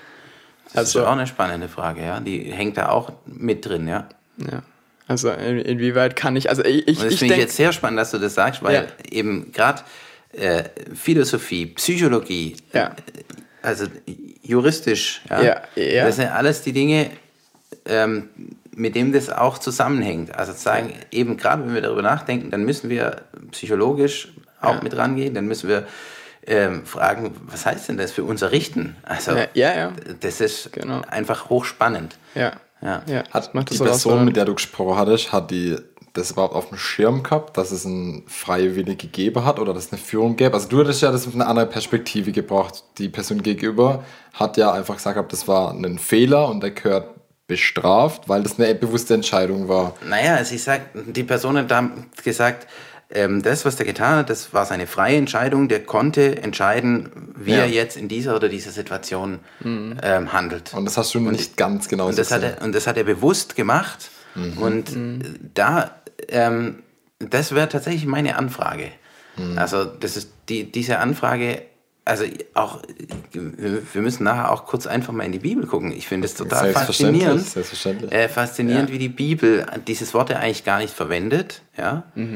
Das 0.67 0.77
Also- 0.77 1.01
ist 1.01 1.05
auch 1.07 1.13
eine 1.13 1.27
spannende 1.27 1.69
Frage, 1.69 2.03
ja. 2.05 2.21
Die 2.21 2.53
hängt 2.53 2.77
da 2.77 2.91
auch 2.91 3.11
mit 3.27 3.67
drin, 3.67 3.89
ja. 3.89 4.07
Ja. 4.37 4.63
Also 5.11 5.31
in, 5.31 5.59
inwieweit 5.59 6.15
kann 6.15 6.37
ich, 6.37 6.49
also 6.49 6.65
ich, 6.65 6.87
ich, 6.87 6.99
das 7.01 7.17
finde 7.17 7.35
ich 7.35 7.41
jetzt 7.41 7.57
sehr 7.57 7.73
spannend, 7.73 7.99
dass 7.99 8.13
du 8.13 8.19
das 8.19 8.35
sagst, 8.35 8.63
weil 8.63 8.75
Ja. 8.75 8.85
eben 9.11 9.51
gerade 9.51 9.83
äh, 10.33 10.63
Philosophie, 10.95 11.67
Psychologie, 11.67 12.57
Ja. 12.73 12.95
also 13.61 13.87
juristisch, 14.43 15.23
ja, 15.29 15.63
das 16.05 16.15
sind 16.17 16.29
alles 16.29 16.63
die 16.63 16.73
Dinge, 16.73 17.11
ähm, 17.87 18.29
mit 18.73 18.95
dem 18.95 19.13
das 19.13 19.31
auch 19.31 19.59
zusammenhängt. 19.59 20.33
Also 20.37 20.53
sagen, 20.53 20.95
eben 21.11 21.37
gerade 21.37 21.65
wenn 21.67 21.75
wir 21.75 21.83
darüber 21.83 22.03
nachdenken, 22.03 22.53
dann 22.53 22.63
müssen 22.65 22.89
wir 22.89 23.23
psychologisch 23.51 24.29
auch 24.61 24.81
mit 24.81 24.97
rangehen. 24.97 25.35
Dann 25.35 25.47
müssen 25.47 25.69
wir 25.69 25.87
ähm, 26.47 26.87
fragen, 26.87 27.35
was 27.49 27.67
heißt 27.67 27.89
denn 27.89 27.97
das 27.97 28.13
für 28.13 28.23
unser 28.23 28.53
Richten? 28.53 28.97
Also, 29.03 29.33
Ja, 29.33 29.47
ja, 29.55 29.77
ja. 29.77 29.93
das 30.21 30.41
ist 30.41 30.73
Genau. 30.73 31.03
einfach 31.09 31.51
hochspannend. 31.51 32.17
Ja. 32.37 32.53
Ja. 32.83 33.03
ja. 33.07 33.25
Hat 33.31 33.55
macht 33.55 33.71
die 33.71 33.77
so 33.77 33.85
Person, 33.85 34.25
mit 34.25 34.37
der 34.37 34.45
du 34.45 34.55
gesprochen 34.55 34.97
hattest, 34.97 35.33
hat 35.33 35.51
die 35.51 35.77
das 36.13 36.33
überhaupt 36.33 36.55
auf 36.55 36.69
dem 36.69 36.79
Schirm 36.79 37.23
gehabt, 37.23 37.57
dass 37.57 37.71
es 37.71 37.87
einen 37.87 38.25
Freiwillig 38.27 38.99
gegeben 38.99 39.45
hat 39.45 39.59
oder 39.59 39.73
dass 39.73 39.87
es 39.87 39.93
eine 39.93 40.01
Führung 40.01 40.37
gäbe? 40.37 40.55
Also 40.55 40.69
du 40.69 40.81
hattest 40.81 41.03
ja 41.03 41.13
das 41.13 41.27
auf 41.27 41.35
eine 41.35 41.47
andere 41.47 41.67
Perspektive 41.67 42.33
gebracht. 42.33 42.83
Die 42.99 43.09
Person 43.09 43.43
gegenüber 43.43 44.05
hat 44.33 44.57
ja 44.57 44.73
einfach 44.73 44.97
gesagt, 44.97 45.33
das 45.33 45.47
war 45.47 45.73
ein 45.73 45.99
Fehler 45.99 46.49
und 46.49 46.63
der 46.63 46.73
gehört 46.73 47.15
bestraft, 47.47 48.29
weil 48.29 48.43
das 48.43 48.59
eine 48.59 48.75
bewusste 48.75 49.15
Entscheidung 49.15 49.69
war. 49.69 49.95
Naja, 50.09 50.45
sie 50.45 50.59
sagt, 50.59 50.91
die 50.95 51.25
Person 51.25 51.59
hat 51.59 51.71
da 51.71 51.91
gesagt, 52.23 52.69
ähm, 53.13 53.43
das, 53.43 53.65
was 53.65 53.77
der 53.77 53.87
getan 53.87 54.19
hat, 54.19 54.31
das 54.31 54.53
war 54.55 54.65
seine 54.67 54.87
freie 54.87 55.17
Entscheidung. 55.17 55.69
Der 55.69 55.81
konnte 55.85 56.41
entscheiden, 56.43 57.33
wie 57.37 57.53
Ja. 57.53 57.59
er 57.59 57.69
jetzt 57.69 57.97
in 57.97 58.09
dieser 58.09 58.37
oder 58.37 58.49
dieser 58.49 58.71
Situation 58.71 59.41
ähm, 59.65 60.33
handelt. 60.33 60.73
Und 60.75 60.85
das 60.85 60.97
hast 60.97 61.15
du 61.15 61.21
nicht 61.21 61.57
ganz 61.57 61.89
genau 61.89 62.07
Und 62.09 62.19
das, 62.19 62.31
hat 62.31 62.43
gesehen. 62.43 62.59
er, 62.59 62.65
und 62.65 62.75
das 62.75 62.87
hat 62.87 62.97
er 62.97 63.05
bewusst 63.05 63.57
gemacht. 63.57 64.11
Und 64.61 64.91
äh, 64.97 65.19
da, 65.55 65.91
ähm, 66.29 66.83
das 67.19 67.53
wäre 67.55 67.69
tatsächlich 67.69 68.07
meine 68.07 68.37
Anfrage. 68.37 68.93
Also, 69.57 69.85
das 69.87 70.17
ist 70.19 70.31
die, 70.51 70.71
diese 70.71 70.99
Anfrage, 70.99 71.63
also 72.05 72.25
auch, 72.55 72.81
wir 73.33 74.03
müssen 74.03 74.25
nachher 74.25 74.51
auch 74.53 74.67
kurz 74.67 74.87
einfach 74.87 75.13
mal 75.15 75.25
in 75.25 75.33
die 75.33 75.39
Bibel 75.39 75.67
gucken. 75.67 75.93
Ich 75.93 76.07
finde 76.09 76.27
es 76.27 76.35
total 76.35 76.65
Selbstverständlich, 76.65 77.23
faszinierend. 77.23 77.49
selbstverständlich. 77.49 78.13
Äh, 78.13 78.29
faszinierend, 78.29 78.91
wie 78.93 78.99
die 78.99 79.09
Bibel 79.09 79.65
dieses 79.87 80.13
Wort 80.15 80.29
ja 80.31 80.37
eigentlich 80.41 80.65
gar 80.65 80.79
nicht 80.79 80.93
verwendet. 80.93 81.63
Ja? 81.79 82.03
Aber, 82.15 82.29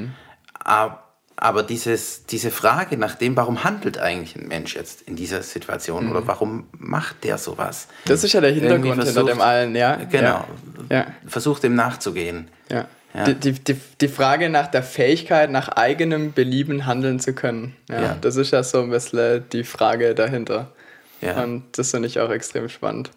aber 0.64 1.62
dieses, 1.62 2.26
diese 2.26 2.50
Frage 2.50 2.96
nach 2.96 3.16
dem, 3.16 3.36
warum 3.36 3.64
handelt 3.64 3.98
eigentlich 3.98 4.36
ein 4.36 4.46
Mensch 4.48 4.74
jetzt 4.76 5.02
in 5.02 5.16
dieser 5.16 5.42
Situation 5.42 6.10
oder 6.10 6.26
warum 6.26 6.68
macht 6.78 7.24
der 7.24 7.38
sowas? 7.38 7.88
Das 8.06 8.22
ist 8.24 8.32
ja 8.32 8.40
der 8.40 8.52
Hintergrund 8.52 8.84
Irgendwie 8.86 9.04
hinter 9.04 9.20
dem 9.22 9.26
versucht- 9.26 9.42
allen, 9.44 9.74
ja. 9.76 9.96
Genau. 10.10 10.44
Ja. 10.90 11.06
Versucht 11.26 11.62
dem 11.64 11.74
nachzugehen. 11.74 12.48
Ja. 12.70 12.86
Ja. 13.14 13.24
Die, 13.24 13.34
die, 13.34 13.52
die, 13.52 13.76
die 14.00 14.08
Frage 14.08 14.48
nach 14.48 14.66
der 14.68 14.82
Fähigkeit, 14.82 15.48
nach 15.50 15.68
eigenem 15.68 16.32
Belieben 16.32 16.84
handeln 16.86 17.20
zu 17.20 17.32
können. 17.32 17.76
Ja, 17.88 18.02
Ja. 18.02 18.16
Das 18.20 18.34
ist 18.36 18.50
ja 18.50 18.62
so 18.64 18.80
ein 18.82 18.90
bisschen 18.90 19.44
die 19.52 19.62
Frage 19.64 20.14
dahinter. 20.16 20.72
Ja. 21.20 21.42
Und 21.42 21.64
das 21.78 21.92
finde 21.92 22.08
ich 22.08 22.18
auch 22.20 22.30
extrem 22.30 22.68
spannend. 22.68 23.10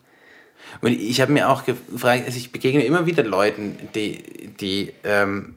Und 0.82 0.92
ich 0.92 1.20
habe 1.22 1.32
mir 1.32 1.50
auch 1.50 1.66
gefragt, 1.66 2.24
also 2.26 2.38
ich 2.38 2.52
begegne 2.52 2.84
immer 2.84 3.06
wieder 3.08 3.24
Leuten, 3.24 3.78
die, 3.96 4.22
die 4.60 4.94
ähm, 5.04 5.56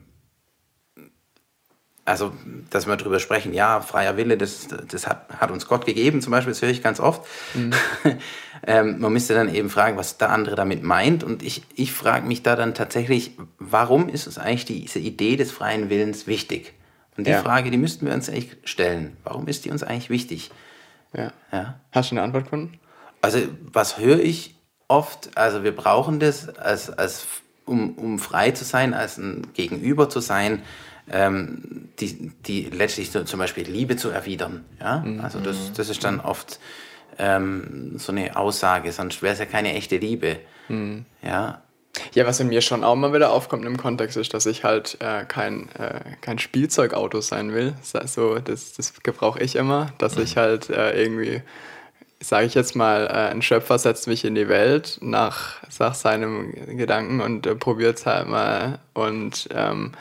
also, 2.03 2.33
dass 2.69 2.87
wir 2.87 2.95
darüber 2.95 3.19
sprechen, 3.19 3.53
ja, 3.53 3.79
freier 3.81 4.17
Wille, 4.17 4.37
das, 4.37 4.67
das 4.67 5.07
hat, 5.07 5.29
hat 5.37 5.51
uns 5.51 5.67
Gott 5.67 5.85
gegeben, 5.85 6.21
zum 6.21 6.31
Beispiel, 6.31 6.51
das 6.51 6.61
höre 6.61 6.69
ich 6.69 6.81
ganz 6.81 6.99
oft. 6.99 7.21
ähm, 8.67 8.99
man 8.99 9.13
müsste 9.13 9.33
dann 9.35 9.53
eben 9.53 9.69
fragen, 9.69 9.97
was 9.97 10.17
der 10.17 10.31
andere 10.31 10.55
damit 10.55 10.83
meint. 10.83 11.23
Und 11.23 11.43
ich, 11.43 11.63
ich 11.75 11.93
frage 11.93 12.27
mich 12.27 12.41
da 12.41 12.55
dann 12.55 12.73
tatsächlich, 12.73 13.31
warum 13.59 14.09
ist 14.09 14.25
uns 14.25 14.39
eigentlich 14.39 14.65
diese 14.65 14.99
Idee 14.99 15.35
des 15.35 15.51
freien 15.51 15.89
Willens 15.89 16.25
wichtig? 16.25 16.73
Und 17.17 17.27
die 17.27 17.31
Ja. 17.31 17.41
Frage, 17.41 17.69
die 17.69 17.77
müssten 17.77 18.07
wir 18.07 18.13
uns 18.13 18.29
eigentlich 18.29 18.57
stellen. 18.63 19.17
Warum 19.23 19.47
ist 19.47 19.65
die 19.65 19.69
uns 19.71 19.83
eigentlich 19.83 20.09
wichtig? 20.09 20.49
Ja. 21.13 21.31
Ja. 21.51 21.79
Hast 21.91 22.09
du 22.09 22.15
eine 22.15 22.23
Antwort 22.23 22.45
gefunden? 22.45 22.79
Also, 23.21 23.39
was 23.71 23.99
höre 23.99 24.19
ich 24.19 24.55
oft? 24.87 25.37
Also, 25.37 25.63
wir 25.63 25.75
brauchen 25.75 26.19
das, 26.19 26.49
als, 26.49 26.89
als, 26.89 27.27
um, 27.65 27.93
um 27.95 28.17
frei 28.17 28.51
zu 28.51 28.63
sein, 28.63 28.95
als 28.95 29.17
ein 29.17 29.47
Gegenüber 29.53 30.09
zu 30.09 30.19
sein, 30.19 30.63
ähm, 31.11 31.89
die, 31.99 32.31
die 32.45 32.63
letztlich 32.65 33.11
so, 33.11 33.23
zum 33.23 33.39
Beispiel 33.39 33.67
Liebe 33.67 33.97
zu 33.97 34.09
erwidern. 34.09 34.65
Ja? 34.79 35.03
Also, 35.21 35.39
das, 35.39 35.73
das 35.73 35.89
ist 35.89 36.03
dann 36.03 36.19
oft 36.19 36.59
ähm, 37.17 37.93
so 37.97 38.11
eine 38.11 38.35
Aussage, 38.35 38.91
sonst 38.91 39.21
wäre 39.21 39.33
es 39.33 39.39
ja 39.39 39.45
keine 39.45 39.73
echte 39.73 39.97
Liebe. 39.97 40.39
Ja. 41.23 41.61
Ja, 42.13 42.25
was 42.25 42.39
in 42.39 42.47
mir 42.47 42.61
schon 42.61 42.83
auch 42.83 42.95
mal 42.95 43.13
wieder 43.13 43.31
aufkommt 43.31 43.65
im 43.65 43.77
Kontext 43.77 44.15
ist, 44.15 44.33
dass 44.33 44.45
ich 44.45 44.63
halt 44.63 44.97
äh, 45.01 45.25
kein, 45.25 45.69
äh, 45.77 45.99
kein 46.21 46.39
Spielzeugauto 46.39 47.19
sein 47.21 47.53
will. 47.53 47.73
Das, 47.79 48.01
heißt 48.01 48.13
so, 48.13 48.39
das, 48.39 48.73
das 48.73 49.03
gebrauche 49.03 49.41
ich 49.41 49.55
immer, 49.55 49.91
dass 49.97 50.15
ich 50.17 50.37
halt 50.37 50.69
äh, 50.69 51.01
irgendwie, 51.01 51.41
sage 52.21 52.45
ich 52.45 52.53
jetzt 52.53 52.75
mal, 52.75 53.07
äh, 53.07 53.31
ein 53.31 53.41
Schöpfer 53.41 53.77
setzt 53.77 54.07
mich 54.07 54.23
in 54.23 54.35
die 54.35 54.47
Welt 54.47 54.99
nach, 55.01 55.57
nach 55.79 55.93
seinem 55.93 56.53
Gedanken 56.77 57.19
und 57.19 57.45
äh, 57.45 57.55
probiert 57.55 57.99
es 57.99 58.05
halt 58.05 58.27
mal. 58.27 58.79
Und 58.93 59.49
ähm, 59.53 59.91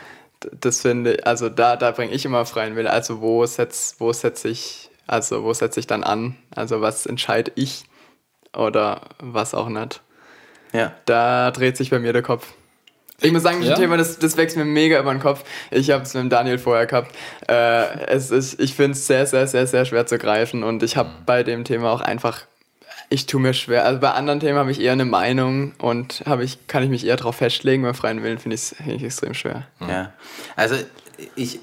das 0.52 0.80
finde 0.80 1.14
ich, 1.14 1.26
also 1.26 1.48
da, 1.48 1.76
da 1.76 1.90
bringe 1.90 2.12
ich 2.12 2.24
immer 2.24 2.44
freien 2.46 2.76
Wille. 2.76 2.90
Also 2.90 3.20
wo 3.20 3.44
setz, 3.46 3.96
wo 3.98 4.12
setze 4.12 4.48
ich, 4.48 4.90
also 5.06 5.44
wo 5.44 5.52
setze 5.52 5.80
ich 5.80 5.86
dann 5.86 6.04
an? 6.04 6.36
Also 6.54 6.80
was 6.80 7.06
entscheide 7.06 7.52
ich 7.54 7.84
oder 8.56 9.02
was 9.18 9.54
auch 9.54 9.68
nicht? 9.68 10.00
Ja. 10.72 10.92
Da 11.04 11.50
dreht 11.50 11.76
sich 11.76 11.90
bei 11.90 11.98
mir 11.98 12.12
der 12.12 12.22
Kopf. 12.22 12.46
Ich 13.22 13.32
muss 13.32 13.42
sagen, 13.42 13.62
Ja? 13.62 13.74
Thema, 13.74 13.96
das, 13.96 14.18
das 14.18 14.36
wächst 14.36 14.56
mir 14.56 14.64
mega 14.64 14.98
über 14.98 15.12
den 15.12 15.20
Kopf. 15.20 15.44
Ich 15.70 15.90
habe 15.90 16.04
es 16.04 16.14
mit 16.14 16.22
dem 16.22 16.30
Daniel 16.30 16.58
vorher 16.58 16.86
gehabt. 16.86 17.14
Äh, 17.48 18.06
es 18.06 18.30
ist, 18.30 18.58
ich 18.58 18.74
finde 18.74 18.92
es 18.92 19.06
sehr, 19.06 19.26
sehr, 19.26 19.46
sehr, 19.46 19.66
sehr 19.66 19.84
schwer 19.84 20.06
zu 20.06 20.16
greifen 20.18 20.62
und 20.62 20.82
ich 20.82 20.96
habe 20.96 21.10
bei 21.26 21.42
dem 21.42 21.64
Thema 21.64 21.92
auch 21.92 22.00
einfach, 22.00 22.46
ich 23.12 23.26
tue 23.26 23.40
mir 23.40 23.52
schwer. 23.54 23.84
Also 23.84 24.00
bei 24.00 24.12
anderen 24.12 24.38
Themen 24.40 24.56
habe 24.58 24.70
ich 24.70 24.80
eher 24.80 24.92
eine 24.92 25.04
Meinung 25.04 25.72
und 25.78 26.22
habe 26.26 26.44
ich, 26.44 26.66
kann 26.68 26.82
ich 26.84 26.88
mich 26.90 27.04
eher 27.04 27.16
darauf 27.16 27.36
festlegen. 27.36 27.82
Bei 27.82 27.92
freien 27.92 28.22
Willen 28.22 28.38
finde 28.38 28.54
ich 28.54 28.62
es 28.62 28.74
find 28.76 28.88
ich 28.96 29.02
extrem 29.04 29.34
schwer. 29.34 29.66
Ja, 29.80 30.12
also 30.56 30.76
ich, 31.34 31.58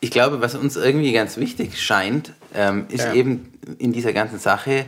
ich 0.00 0.10
glaube, 0.10 0.40
was 0.40 0.56
uns 0.56 0.76
irgendwie 0.76 1.12
ganz 1.12 1.36
wichtig 1.36 1.80
scheint, 1.80 2.32
ähm, 2.54 2.86
ist 2.88 3.04
Ja. 3.04 3.14
eben 3.14 3.52
in 3.78 3.92
dieser 3.92 4.12
ganzen 4.12 4.40
Sache, 4.40 4.84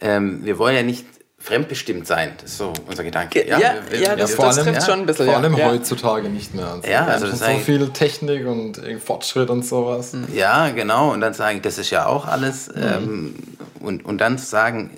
ähm, 0.00 0.44
wir 0.44 0.58
wollen 0.58 0.74
ja 0.74 0.82
nicht 0.82 1.06
fremdbestimmt 1.40 2.04
sein. 2.04 2.32
Das 2.42 2.50
ist 2.50 2.58
so 2.58 2.72
unser 2.88 3.04
Gedanke. 3.04 3.46
Ja, 3.46 3.60
ja, 3.60 4.16
das- 4.16 4.34
vor 4.34 4.46
allem- 4.46 4.64
trifft 4.64 4.82
schon 4.86 4.98
ein 5.00 5.06
bisschen. 5.06 5.26
Vor 5.26 5.34
ja. 5.34 5.40
allem 5.40 5.56
ja. 5.56 5.66
heutzutage 5.66 6.28
nicht 6.28 6.52
mehr. 6.52 6.66
Also 6.66 6.88
Ja, 6.88 7.06
wir 7.06 7.12
also 7.12 7.28
das 7.28 7.38
so 7.38 7.46
viel 7.64 7.88
Technik 7.90 8.44
und 8.44 8.80
Fortschritt 9.04 9.48
und 9.48 9.64
sowas. 9.64 10.16
Ja, 10.34 10.70
genau. 10.70 11.12
Und 11.12 11.20
dann 11.20 11.34
sagen, 11.34 11.62
das 11.62 11.78
ist 11.78 11.90
ja 11.90 12.06
auch 12.06 12.26
alles. 12.26 12.68
Ähm, 12.74 13.36
und, 13.78 14.04
und 14.04 14.18
dann 14.18 14.36
zu 14.36 14.46
sagen, 14.46 14.90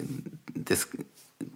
das, 0.64 0.88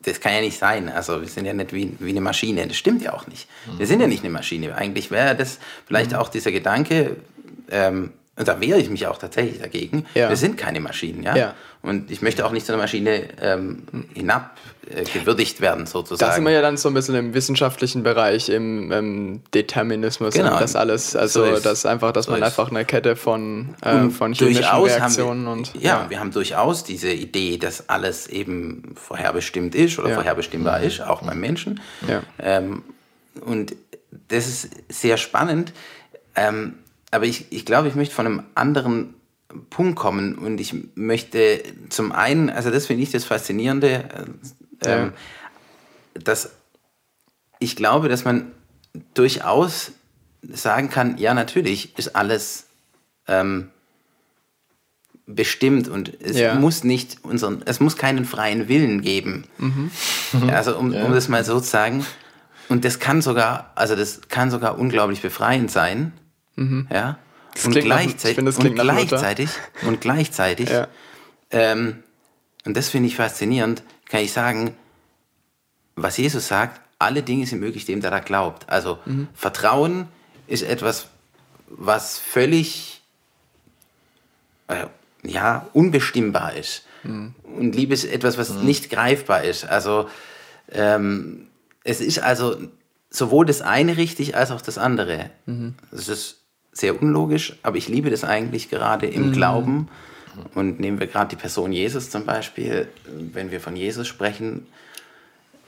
das 0.03 0.21
kann 0.21 0.33
ja 0.35 0.41
nicht 0.41 0.59
sein. 0.59 0.89
Also 0.89 1.21
wir 1.21 1.29
sind 1.29 1.45
ja 1.47 1.53
nicht 1.53 1.73
wie, 1.73 1.95
wie 2.01 2.11
eine 2.11 2.21
Maschine. 2.21 2.67
Das 2.67 2.77
stimmt 2.77 3.03
ja 3.03 3.13
auch 3.15 3.27
nicht. 3.27 3.49
Wir 3.77 3.87
sind 3.87 4.01
ja 4.01 4.07
nicht 4.07 4.23
eine 4.23 4.33
Maschine. 4.33 4.75
Eigentlich 4.75 5.11
wäre 5.11 5.35
das 5.37 5.59
vielleicht 5.87 6.15
auch 6.15 6.29
dieser 6.29 6.53
Gedanke, 6.53 7.17
ähm, 7.71 8.13
und 8.37 8.49
da 8.49 8.61
wehre 8.61 8.81
ich 8.81 8.91
mich 8.91 9.07
auch 9.07 9.19
tatsächlich 9.19 9.61
dagegen, 9.61 10.07
Ja. 10.15 10.29
wir 10.29 10.37
sind 10.37 10.57
keine 10.57 10.81
Maschinen. 10.81 11.23
Ja? 11.23 11.37
Ja. 11.37 11.55
Und 11.85 12.11
ich 12.11 12.23
möchte 12.23 12.47
auch 12.47 12.50
nicht 12.53 12.64
zu 12.64 12.73
einer 12.73 12.81
Maschine 12.81 13.29
ähm, 13.43 13.83
hinab 14.14 14.57
äh, 14.88 15.05
werden, 15.61 15.85
sozusagen. 15.87 16.31
Da 16.31 16.35
sind 16.35 16.45
wir 16.45 16.50
ja 16.53 16.62
dann 16.62 16.79
so 16.79 16.88
ein 16.88 16.95
bisschen 16.95 17.14
im 17.14 17.35
wissenschaftlichen 17.35 18.03
Bereich, 18.03 18.49
im, 18.49 18.91
im 18.91 19.43
Determinismus 19.53 20.33
Genau. 20.35 20.55
und 20.55 20.61
das 20.62 20.76
alles. 20.76 21.14
Also 21.14 21.45
So 21.45 21.61
das 21.61 21.85
einfach, 21.85 22.12
dass 22.12 22.25
so 22.25 22.31
man 22.33 22.41
ist- 22.41 22.47
einfach 22.47 22.71
eine 22.71 22.87
Kette 22.87 23.17
von, 23.17 23.75
äh, 23.83 24.09
von 24.09 24.33
chemischen 24.33 24.64
Reaktionen 24.64 25.45
wir, 25.45 25.53
und 25.53 25.73
ja, 25.79 26.07
wir 26.09 26.21
haben 26.21 26.31
durchaus 26.31 26.85
diese 26.85 27.12
Idee, 27.12 27.59
dass 27.59 27.88
alles 27.91 28.29
eben 28.29 28.95
vorherbestimmt 28.97 29.75
ist 29.75 29.99
oder 29.99 30.09
Ja. 30.09 30.14
vorherbestimmbar 30.14 30.81
ist, 30.83 31.03
auch 31.03 31.23
beim 31.23 31.38
Menschen. 31.38 31.81
Ja. 32.09 32.23
Ähm, 32.38 32.83
und 33.45 33.75
das 34.29 34.47
ist 34.47 34.71
sehr 34.88 35.19
spannend. 35.19 35.73
Ähm, 36.35 36.75
aber 37.11 37.26
ich, 37.26 37.53
ich 37.53 37.67
glaube, 37.67 37.88
ich 37.88 37.95
möchte 37.95 38.14
von 38.14 38.26
einem 38.26 38.43
anderen 38.55 39.14
Punkt 39.71 39.97
kommen 39.97 40.37
und 40.37 40.61
ich 40.61 40.75
möchte 40.95 41.63
zum 41.89 42.13
einen, 42.13 42.51
also 42.51 42.71
das 42.71 42.87
finde 42.87 43.03
ich 43.03 43.11
das 43.11 43.25
Faszinierende, 43.25 44.05
äh, 44.83 44.89
ähm, 44.89 45.13
dass 46.15 46.51
ich 47.59 47.77
glaube, 47.77 48.09
dass 48.09 48.25
man 48.25 48.53
durchaus 49.15 49.93
sagen 50.43 50.91
kann, 50.91 51.17
ja, 51.19 51.35
natürlich 51.35 51.99
ist 51.99 52.15
alles 52.17 52.67
ähm, 53.27 53.71
bestimmt 55.27 55.89
und 55.89 56.13
es 56.21 56.37
Ja. 56.39 56.55
muss 56.55 56.85
nicht 56.85 57.19
unseren, 57.25 57.63
es 57.65 57.81
muss 57.81 57.97
keinen 57.97 58.25
freien 58.25 58.69
Willen 58.69 59.01
geben. 59.01 59.45
Ja, 60.47 60.55
Also 60.57 60.77
um, 60.77 60.95
um 60.95 61.13
das 61.13 61.29
mal 61.29 61.45
so 61.45 61.61
zu 61.61 61.71
sagen. 61.71 62.05
Und 62.69 62.85
das 62.85 62.99
kann 62.99 63.23
sogar, 63.23 63.73
also 63.75 63.95
das 63.97 64.23
kann 64.29 64.51
sogar 64.51 64.79
unglaublich 64.79 65.23
befreiend 65.23 65.71
sein. 65.71 66.13
Ja. 66.91 67.19
Und 67.65 67.75
nach- 67.75 67.83
gleichzeitig, 67.83 68.45
das 68.45 68.57
und 68.57 68.63
klingt 68.63 68.77
nach 68.77 68.85
Luther. 68.85 69.07
gleichzeitig, 69.07 69.51
und 69.83 70.01
gleichzeitig, 70.01 70.71
Ja. 70.71 70.89
ähm, 71.51 72.03
und 72.65 72.77
das 72.77 72.89
finde 72.89 73.09
ich 73.09 73.17
faszinierend, 73.17 73.83
kann 74.09 74.21
ich 74.23 74.33
sagen, 74.33 74.75
was 75.97 76.17
Jesus 76.17 76.49
sagt, 76.49 76.81
alle 76.99 77.23
Dinge 77.23 77.47
sind 77.47 77.61
möglich 77.61 77.85
dem, 77.85 78.01
der 78.01 78.11
da 78.11 78.19
glaubt. 78.21 78.69
Also 78.69 78.99
Vertrauen 79.35 80.09
ist 80.47 80.63
etwas, 80.63 81.09
was 81.69 82.19
völlig 82.19 83.03
äh, 84.69 84.87
ja, 85.23 85.67
unbestimmbar 85.73 86.55
ist. 86.55 86.85
Und 87.05 87.75
Liebe 87.77 87.93
ist 87.93 88.05
etwas, 88.05 88.39
was 88.39 88.49
nicht 88.51 88.89
greifbar 88.89 89.45
ist. 89.45 89.67
Also 89.67 90.09
ähm, 90.73 91.49
es 91.85 92.01
ist 92.01 92.19
also 92.21 92.57
sowohl 93.11 93.45
das 93.45 93.61
eine 93.61 93.99
richtig 93.99 94.35
als 94.37 94.51
auch 94.51 94.63
das 94.63 94.79
andere. 94.79 95.31
Es 95.93 96.09
ist 96.09 96.41
sehr 96.75 97.00
unlogisch, 97.00 97.57
aber 97.62 97.76
ich 97.76 97.88
liebe 97.88 98.11
das 98.11 98.25
eigentlich 98.25 98.69
gerade 98.69 99.07
im 99.07 99.33
Glauben. 99.33 99.88
Und 100.54 100.81
nehmen 100.81 100.99
wir 100.99 101.07
gerade 101.07 101.28
die 101.31 101.37
Person 101.40 101.73
Jesus 101.73 102.11
zum 102.11 102.25
Beispiel, 102.26 102.88
wenn 103.33 103.52
wir 103.52 103.61
von 103.61 103.76
Jesus 103.76 104.09
sprechen, 104.09 104.66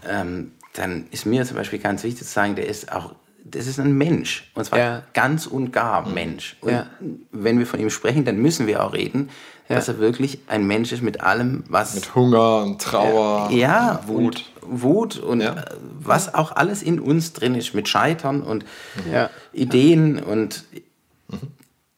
ähm, 0.07 0.53
dann 0.73 1.07
ist 1.13 1.25
mir 1.25 1.45
zum 1.45 1.57
Beispiel 1.57 1.79
ganz 1.79 2.03
wichtig 2.03 2.27
zu 2.27 2.33
sagen, 2.33 2.57
der 2.57 2.67
ist 2.69 2.93
auch, 2.93 3.15
das 3.45 3.67
ist 3.69 3.79
ein 3.79 3.97
Mensch. 3.97 4.51
Und 4.55 4.65
zwar 4.65 4.79
Ja. 4.79 5.03
ganz 5.15 5.47
und 5.47 5.73
gar 5.73 6.07
Mensch. 6.09 6.57
Und 6.61 6.73
Ja. 6.73 6.87
wenn 7.31 7.59
wir 7.61 7.67
von 7.67 7.79
ihm 7.81 7.91
sprechen, 7.91 8.25
dann 8.25 8.39
müssen 8.39 8.67
wir 8.67 8.85
auch 8.85 8.93
reden, 8.93 9.31
dass 9.69 9.89
er 9.89 9.99
wirklich 9.99 10.41
ein 10.49 10.67
Mensch 10.67 10.93
ist 10.93 11.03
mit 11.03 11.21
allem, 11.23 11.65
was 11.69 11.95
Mit 11.95 12.15
Hunger 12.15 12.63
und 12.65 12.81
Trauer. 12.83 13.51
ja, 13.53 14.01
Wut. 14.07 14.17
Und 14.63 14.83
Wut 14.83 15.17
und 15.19 15.41
Ja. 15.41 15.55
äh, 15.55 15.65
was 16.01 16.35
auch 16.35 16.53
alles 16.57 16.83
in 16.83 16.99
uns 17.01 17.33
drin 17.33 17.55
ist, 17.55 17.73
mit 17.75 17.89
Scheitern 17.89 18.43
und 18.43 18.65
Ja. 19.11 19.31
Ideen. 19.53 20.19
Und 20.23 20.65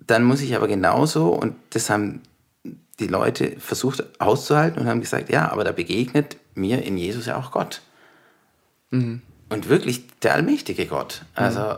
dann 0.08 0.24
muss 0.24 0.40
ich 0.40 0.56
aber 0.56 0.66
genauso, 0.68 1.28
und 1.28 1.54
das 1.70 1.90
haben 1.90 2.22
die 2.98 3.06
Leute 3.06 3.56
versucht 3.60 4.02
auszuhalten 4.20 4.80
und 4.80 4.88
haben 4.88 5.00
gesagt, 5.00 5.30
ja, 5.30 5.52
aber 5.52 5.62
da 5.64 5.72
begegnet 5.72 6.36
mir 6.54 6.82
in 6.82 6.98
Jesus 6.98 7.26
ja 7.26 7.36
auch 7.36 7.52
Gott. 7.52 7.82
Mhm. 8.90 9.22
Und 9.50 9.68
wirklich 9.68 10.06
der 10.18 10.34
allmächtige 10.34 10.86
Gott. 10.86 11.22
Also 11.34 11.76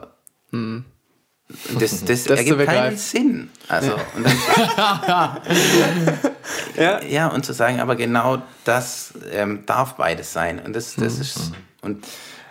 das, 1.78 2.04
das, 2.04 2.24
zu 2.24 2.34
ergibt 2.34 2.64
keinen. 2.64 2.96
Sinn. 2.96 3.50
Also, 3.68 3.92
und 4.16 4.26
dann, 4.26 5.38
Ja. 6.76 7.02
ja, 7.02 7.28
und 7.28 7.44
zu 7.44 7.52
sagen, 7.52 7.80
aber 7.80 7.96
genau 7.96 8.42
das 8.64 9.12
ähm, 9.32 9.64
darf 9.66 9.94
beides 9.94 10.32
sein. 10.32 10.58
Und 10.58 10.74
das, 10.74 10.94
das 10.96 11.18
ist. 11.18 11.52
Und 11.82 12.06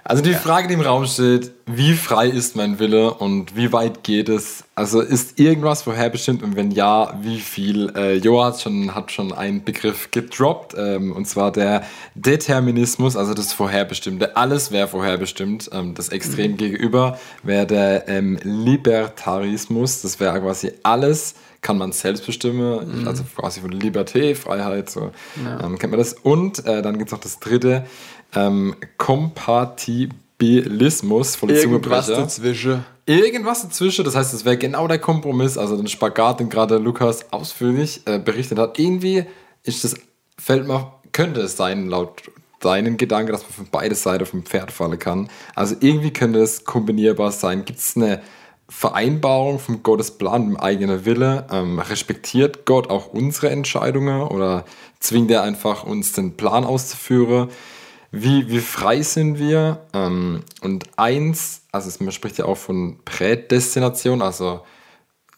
Also 0.10 0.24
die 0.24 0.34
Frage, 0.34 0.68
die 0.68 0.74
im 0.74 0.82
Raum 0.82 1.06
steht, 1.06 1.51
wie 1.68 1.94
frei 1.94 2.30
ist 2.30 2.56
mein 2.56 2.80
Wille 2.80 3.13
und 3.13 3.56
wie 3.56 3.72
weit 3.72 4.04
geht 4.04 4.28
es? 4.28 4.63
Also 4.74 5.01
ist 5.01 5.39
irgendwas 5.39 5.84
vorherbestimmt 5.84 6.42
und 6.42 6.56
wenn 6.56 6.72
ja, 6.72 7.13
wie 7.22 7.39
viel? 7.39 7.94
Äh, 7.96 8.16
Joa 8.16 8.48
hat 8.48 8.60
schon, 8.60 8.96
hat 8.96 9.12
schon 9.12 9.32
einen 9.32 9.63
Begriff 9.63 10.10
gedroppt, 10.10 10.74
ähm, 10.75 11.12
und 11.12 11.25
zwar 11.28 11.51
der 11.51 11.84
Determinismus, 12.16 13.16
also 13.16 13.36
das 13.36 13.54
Vorherbestimmte. 13.54 14.36
Alles 14.36 14.72
wäre 14.72 14.88
vorherbestimmt. 14.88 15.70
Ähm, 15.74 15.94
das 15.94 16.10
Extrem 16.10 16.58
gegenüber 16.58 17.20
wäre 17.44 17.68
der 17.68 18.08
ähm, 18.08 18.39
Libertarismus, 18.42 20.01
das 20.01 20.20
wäre 20.20 20.42
quasi 20.42 20.72
alles 20.82 21.36
kann 21.62 21.78
man 21.78 21.92
selbst 21.92 22.25
bestimmen, 22.25 23.06
also 23.06 23.24
quasi 23.36 23.60
von 23.60 23.74
Liberté, 23.74 24.34
Freiheit, 24.34 24.89
so 24.89 25.12
ähm, 25.62 25.78
kennt 25.78 25.92
man 25.92 26.00
das. 26.00 26.13
Und 26.13 26.66
äh, 26.66 26.82
dann 26.82 26.98
gibt 26.98 27.10
es 27.10 27.12
noch 27.12 27.20
das 27.20 27.39
dritte, 27.39 27.84
ähm, 28.36 28.75
Kompatibilismus, 28.98 31.36
voll 31.36 31.51
Irgendwas 31.51 32.07
dazwischen. 32.07 32.86
Irgendwas 33.05 33.63
dazwischen, 33.63 34.05
das 34.05 34.15
heißt, 34.15 34.33
es 34.33 34.45
wäre 34.45 34.57
genau 34.57 34.88
der 34.88 35.00
Kompromiss, 35.00 35.57
also 35.57 35.75
den 35.75 35.88
Spagat, 35.88 36.39
den 36.39 36.50
gerade 36.50 36.77
Lukas 36.77 37.31
ausführlich 37.31 38.01
äh, 38.05 38.19
berichtet 38.19 38.59
hat. 38.59 38.77
Irgendwie 38.77 39.25
ist 39.63 39.83
das, 39.83 39.95
fällt 40.38 40.67
mir, 40.67 40.93
könnte 41.12 41.41
es 41.41 41.57
sein, 41.57 41.89
laut 41.89 42.21
deinen 42.59 42.98
Gedanken, 42.98 43.31
dass 43.31 43.43
man 43.43 43.51
von 43.51 43.67
beide 43.71 43.95
Seiten 43.95 44.25
vom 44.25 44.43
Pferd 44.43 44.71
fallen 44.71 45.00
kann. 45.00 45.29
Also 45.55 45.75
irgendwie 45.79 46.12
könnte 46.12 46.39
es 46.39 46.65
kombinierbar 46.65 47.31
sein. 47.31 47.65
Gibt 47.65 47.79
es 47.79 47.95
eine 47.95 48.21
Vereinbarung 48.67 49.59
von 49.59 49.81
Gottes 49.81 50.12
Plan 50.12 50.43
im 50.43 50.57
eigenen 50.57 51.05
Wille? 51.05 51.48
Ähm, 51.51 51.79
respektiert 51.79 52.65
Gott 52.65 52.89
auch 52.89 53.07
unsere 53.07 53.50
Entscheidungen 53.50 54.21
oder 54.21 54.65
zwingt 55.00 55.31
er 55.31 55.43
einfach 55.43 55.83
uns 55.83 56.12
den 56.12 56.38
Plan 56.38 56.65
auszuführen? 56.65 57.50
Wie, 58.12 58.50
wie 58.50 58.60
frei 58.60 59.01
sind 59.01 59.38
wir? 59.38 59.86
Ähm, 59.94 60.42
und 60.62 60.86
eins, 60.98 61.62
also 61.72 61.88
es- 61.89 62.00
man 62.00 62.12
spricht 62.12 62.38
ja 62.39 62.46
auch 62.46 62.58
von 62.58 63.00
Prädestination, 63.06 64.22
also 64.22 64.62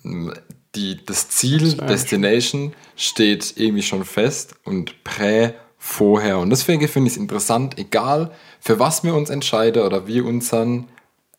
ähm, 0.06 0.34
die, 0.75 1.04
das 1.06 1.28
Ziel, 1.30 1.74
Destination, 1.75 2.74
steht 2.96 3.53
irgendwie 3.57 3.84
schon 3.84 4.05
fest 4.05 4.55
und 4.64 5.03
Prä 5.03 5.51
vorher. 5.77 6.38
Und 6.40 6.50
deswegen 6.50 6.88
finde 6.88 7.07
ich 7.10 7.16
es 7.16 7.20
interessant, 7.22 7.77
egal 7.77 8.31
für 8.62 8.79
was 8.79 9.03
wir 9.03 9.16
uns 9.16 9.29
entscheiden 9.29 9.84
oder 9.84 10.07
wie 10.07 10.22
unseren, 10.22 10.88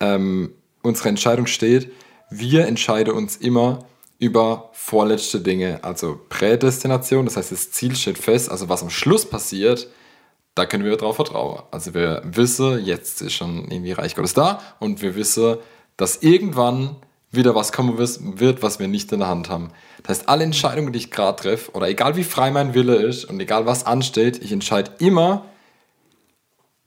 ähm, 0.00 0.52
unsere 0.82 1.08
Entscheidung 1.08 1.46
steht, 1.46 1.92
wir 2.28 2.66
entscheiden 2.66 3.14
uns 3.14 3.36
immer 3.36 3.86
über 4.18 4.70
vorletzte 4.74 5.40
Dinge, 5.40 5.82
also 5.82 6.20
Prädestination, 6.28 7.24
das 7.24 7.36
heißt, 7.36 7.52
das 7.52 7.70
Ziel 7.72 7.96
steht 7.96 8.18
fest, 8.18 8.50
also 8.50 8.68
was 8.68 8.82
am 8.82 8.90
Schluss 8.90 9.24
passiert, 9.28 9.88
da 10.54 10.66
können 10.66 10.84
wir 10.84 10.96
darauf 10.96 11.16
vertrauen. 11.16 11.62
Also 11.70 11.94
wir 11.94 12.22
wissen, 12.24 12.84
jetzt 12.84 13.22
ist 13.22 13.32
schon 13.32 13.70
irgendwie 13.70 13.92
Reich 13.92 14.14
Gottes 14.14 14.34
da 14.34 14.60
und 14.80 15.02
wir 15.02 15.14
wissen, 15.14 15.56
dass 15.96 16.22
irgendwann 16.22 16.96
wieder 17.30 17.54
was 17.54 17.72
kommen 17.72 17.96
wird, 17.98 18.62
was 18.62 18.78
wir 18.78 18.88
nicht 18.88 19.10
in 19.12 19.20
der 19.20 19.28
Hand 19.28 19.48
haben. 19.48 19.70
Das 20.02 20.18
heißt, 20.18 20.28
alle 20.28 20.44
Entscheidungen, 20.44 20.92
die 20.92 20.98
ich 20.98 21.10
gerade 21.10 21.40
treffe, 21.40 21.72
oder 21.72 21.88
egal 21.88 22.16
wie 22.16 22.24
frei 22.24 22.50
mein 22.50 22.74
Wille 22.74 22.96
ist 22.96 23.24
und 23.24 23.40
egal 23.40 23.64
was 23.64 23.86
ansteht, 23.86 24.42
ich 24.42 24.52
entscheide 24.52 24.92
immer 24.98 25.46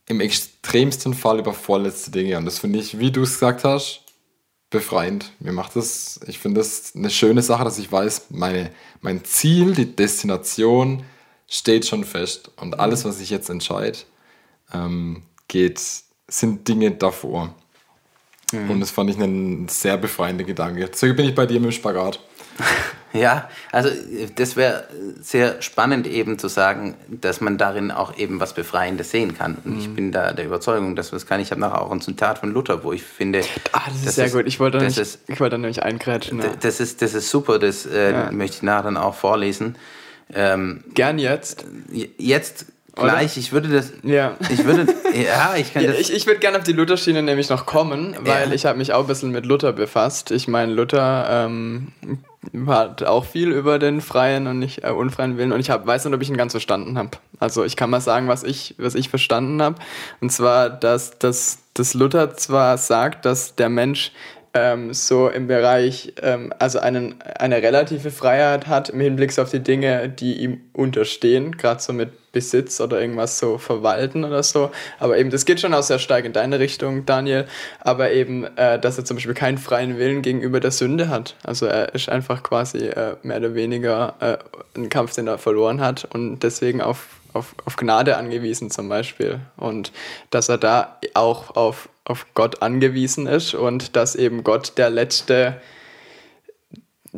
im 0.07 0.21
extremsten 0.21 1.15
Fall 1.15 1.39
über 1.39 1.53
vorletzte 1.53 2.11
Dinge. 2.11 2.37
Und 2.37 2.45
das 2.45 2.59
finde 2.59 2.77
ich, 2.77 2.99
wie 2.99 3.11
du 3.11 3.23
es 3.23 3.33
gesagt 3.33 3.63
hast, 3.63 4.03
befreiend. 4.69 5.31
Mir 5.39 5.51
macht 5.51 5.75
das, 5.75 6.19
ich 6.27 6.37
finde 6.37 6.59
das 6.59 6.93
eine 6.95 7.09
schöne 7.09 7.41
Sache, 7.41 7.63
dass 7.63 7.79
ich 7.79 7.91
weiß, 7.91 8.27
meine, 8.29 8.71
mein 9.01 9.23
Ziel, 9.23 9.73
die 9.73 9.95
Destination 9.95 11.03
steht 11.47 11.85
schon 11.85 12.03
fest. 12.03 12.51
Und 12.57 12.79
alles, 12.79 13.05
was 13.05 13.19
ich 13.19 13.29
jetzt 13.29 13.49
entscheide, 13.49 13.97
ähm, 14.73 15.23
geht, 15.47 15.79
sind 16.27 16.67
Dinge 16.67 16.91
davor. 16.91 17.53
Und 18.53 18.79
das 18.79 18.91
fand 18.91 19.09
ich 19.09 19.17
einen 19.17 19.67
sehr 19.67 19.97
befreienden 19.97 20.45
Gedanke. 20.45 20.87
Deswegen 20.87 21.15
bin 21.15 21.27
ich 21.27 21.35
bei 21.35 21.45
dir 21.45 21.59
mit 21.59 21.71
dem 21.71 21.73
Spagat. 21.73 22.19
Ja, 23.13 23.47
also 23.71 23.89
das 24.35 24.57
wäre 24.57 24.89
sehr 25.21 25.61
spannend 25.61 26.05
eben 26.05 26.37
zu 26.37 26.49
sagen, 26.49 26.95
dass 27.07 27.39
man 27.39 27.57
darin 27.57 27.89
auch 27.89 28.17
eben 28.17 28.41
was 28.41 28.53
Befreiendes 28.53 29.09
sehen 29.11 29.37
kann. 29.37 29.55
Und 29.63 29.79
ich 29.79 29.87
bin 29.93 30.11
da 30.11 30.33
der 30.33 30.43
Überzeugung, 30.45 30.97
dass 30.97 31.11
das 31.11 31.25
kann. 31.25 31.39
Ich 31.39 31.49
habe 31.51 31.61
nachher 31.61 31.81
auch 31.81 31.91
ein 31.91 32.01
Zitat 32.01 32.39
von 32.39 32.51
Luther, 32.51 32.83
wo 32.83 32.91
ich 32.91 33.03
finde, 33.03 33.41
Ah, 33.71 33.83
das 33.87 34.05
ist 34.05 34.15
sehr 34.15 34.29
gut. 34.31 34.45
Ich 34.47 34.59
wollte, 34.59 34.79
da 34.79 34.83
das 34.83 34.97
nicht, 34.97 35.01
ist, 35.01 35.19
ich 35.29 35.39
wollte 35.39 35.51
da 35.51 35.59
nämlich 35.59 35.81
eingrätschen. 35.81 36.39
Ja. 36.39 36.49
das 36.59 36.81
ist 36.81 37.01
das 37.01 37.13
ist 37.13 37.29
super. 37.29 37.57
Das 37.57 37.85
äh, 37.85 38.11
Ja. 38.11 38.31
möchte 38.33 38.57
ich 38.57 38.63
nachher 38.63 38.83
dann 38.83 38.97
auch 38.97 39.15
vorlesen. 39.15 39.77
Ähm, 40.33 40.83
Gern 40.93 41.19
jetzt. 41.19 41.65
jetzt 42.17 42.65
gleich. 42.95 43.37
Ich 43.37 43.51
würde 43.51 43.69
das. 43.69 43.91
Ja. 44.03 44.35
Ich 44.49 44.63
würde. 44.65 44.87
ja, 45.13 45.55
ich 45.57 45.73
kann 45.73 45.83
Ja, 45.83 45.91
das. 45.91 45.99
ich 45.99 46.13
ich 46.13 46.25
würde 46.27 46.39
gerne 46.39 46.57
auf 46.57 46.63
die 46.63 46.71
Luther-Schiene 46.73 47.21
nämlich 47.21 47.49
noch 47.49 47.65
kommen, 47.65 48.15
weil 48.21 48.47
Ja. 48.49 48.53
ich 48.53 48.65
habe 48.65 48.77
mich 48.77 48.93
auch 48.93 49.01
ein 49.01 49.07
bisschen 49.07 49.31
mit 49.31 49.45
Luther 49.45 49.73
befasst. 49.73 50.31
Ich 50.31 50.47
meine, 50.47 50.73
Luther 50.73 51.27
ähm, 51.29 51.91
hat 52.67 53.03
auch 53.03 53.25
viel 53.25 53.51
über 53.51 53.79
den 53.79 54.01
freien 54.01 54.47
und 54.47 54.59
nicht 54.59 54.83
äh, 54.83 54.89
unfreien 54.91 55.37
Willen 55.37 55.51
und 55.51 55.59
ich 55.59 55.69
hab, 55.69 55.85
weiß 55.85 56.05
nicht, 56.05 56.13
ob 56.13 56.21
ich 56.21 56.29
ihn 56.29 56.37
ganz 56.37 56.53
verstanden 56.53 56.97
habe. 56.97 57.11
Also 57.39 57.63
ich 57.65 57.75
kann 57.75 57.89
mal 57.89 58.01
sagen, 58.01 58.27
was 58.27 58.43
ich, 58.43 58.75
was 58.77 58.95
ich 58.95 59.09
verstanden 59.09 59.61
habe. 59.61 59.75
Und 60.21 60.31
zwar, 60.31 60.69
dass, 60.69 61.17
dass, 61.19 61.59
dass 61.73 61.93
Luther 61.93 62.35
zwar 62.37 62.77
sagt, 62.77 63.25
dass 63.25 63.55
der 63.55 63.69
Mensch 63.69 64.11
ähm, 64.55 64.93
so 64.93 65.27
im 65.27 65.47
Bereich, 65.47 66.13
ähm, 66.21 66.53
also 66.57 66.79
einen, 66.79 67.15
eine 67.37 67.61
relative 67.61 68.09
Freiheit 68.09 68.67
hat 68.67 68.89
im 68.89 69.01
Hinblick 69.01 69.37
auf 69.37 69.51
die 69.51 69.59
Dinge, 69.59 70.07
die 70.07 70.41
ihm 70.41 70.61
unterstehen, 70.73 71.57
gerade 71.57 71.81
so 71.81 71.91
mit 71.91 72.31
Besitz 72.31 72.81
oder 72.81 72.99
irgendwas 72.99 73.37
so 73.37 73.57
verwalten 73.57 74.23
oder 74.23 74.43
so. 74.43 74.71
Aber 74.99 75.17
eben, 75.17 75.29
das 75.29 75.45
geht 75.45 75.59
schon 75.59 75.73
auch 75.73 75.83
sehr 75.83 75.99
stark 75.99 76.25
in 76.25 76.33
deine 76.33 76.59
Richtung, 76.59 77.05
Daniel. 77.05 77.45
Aber 77.79 78.11
eben, 78.11 78.45
äh, 78.57 78.79
dass 78.79 78.97
er 78.97 79.05
zum 79.05 79.17
Beispiel 79.17 79.33
keinen 79.33 79.57
freien 79.57 79.97
Willen 79.97 80.21
gegenüber 80.21 80.59
der 80.59 80.71
Sünde 80.71 81.09
hat. 81.09 81.35
Also 81.43 81.65
er 81.65 81.93
ist 81.95 82.09
einfach 82.09 82.43
quasi 82.43 82.87
äh, 82.87 83.15
mehr 83.23 83.37
oder 83.37 83.55
weniger 83.55 84.15
äh, 84.19 84.37
ein 84.77 84.89
Kampf, 84.89 85.15
den 85.15 85.27
er 85.27 85.37
verloren 85.37 85.81
hat 85.81 86.07
und 86.13 86.39
deswegen 86.39 86.81
auf, 86.81 87.07
auf, 87.33 87.55
auf 87.65 87.75
Gnade 87.77 88.17
angewiesen 88.17 88.69
zum 88.69 88.89
Beispiel. 88.89 89.39
Und 89.57 89.91
dass 90.29 90.49
er 90.49 90.57
da 90.57 90.97
auch 91.13 91.55
auf, 91.55 91.89
auf 92.05 92.27
Gott 92.33 92.61
angewiesen 92.61 93.27
ist 93.27 93.53
und 93.53 93.95
dass 93.95 94.15
eben 94.15 94.43
Gott 94.43 94.77
der 94.77 94.89
letzte 94.89 95.59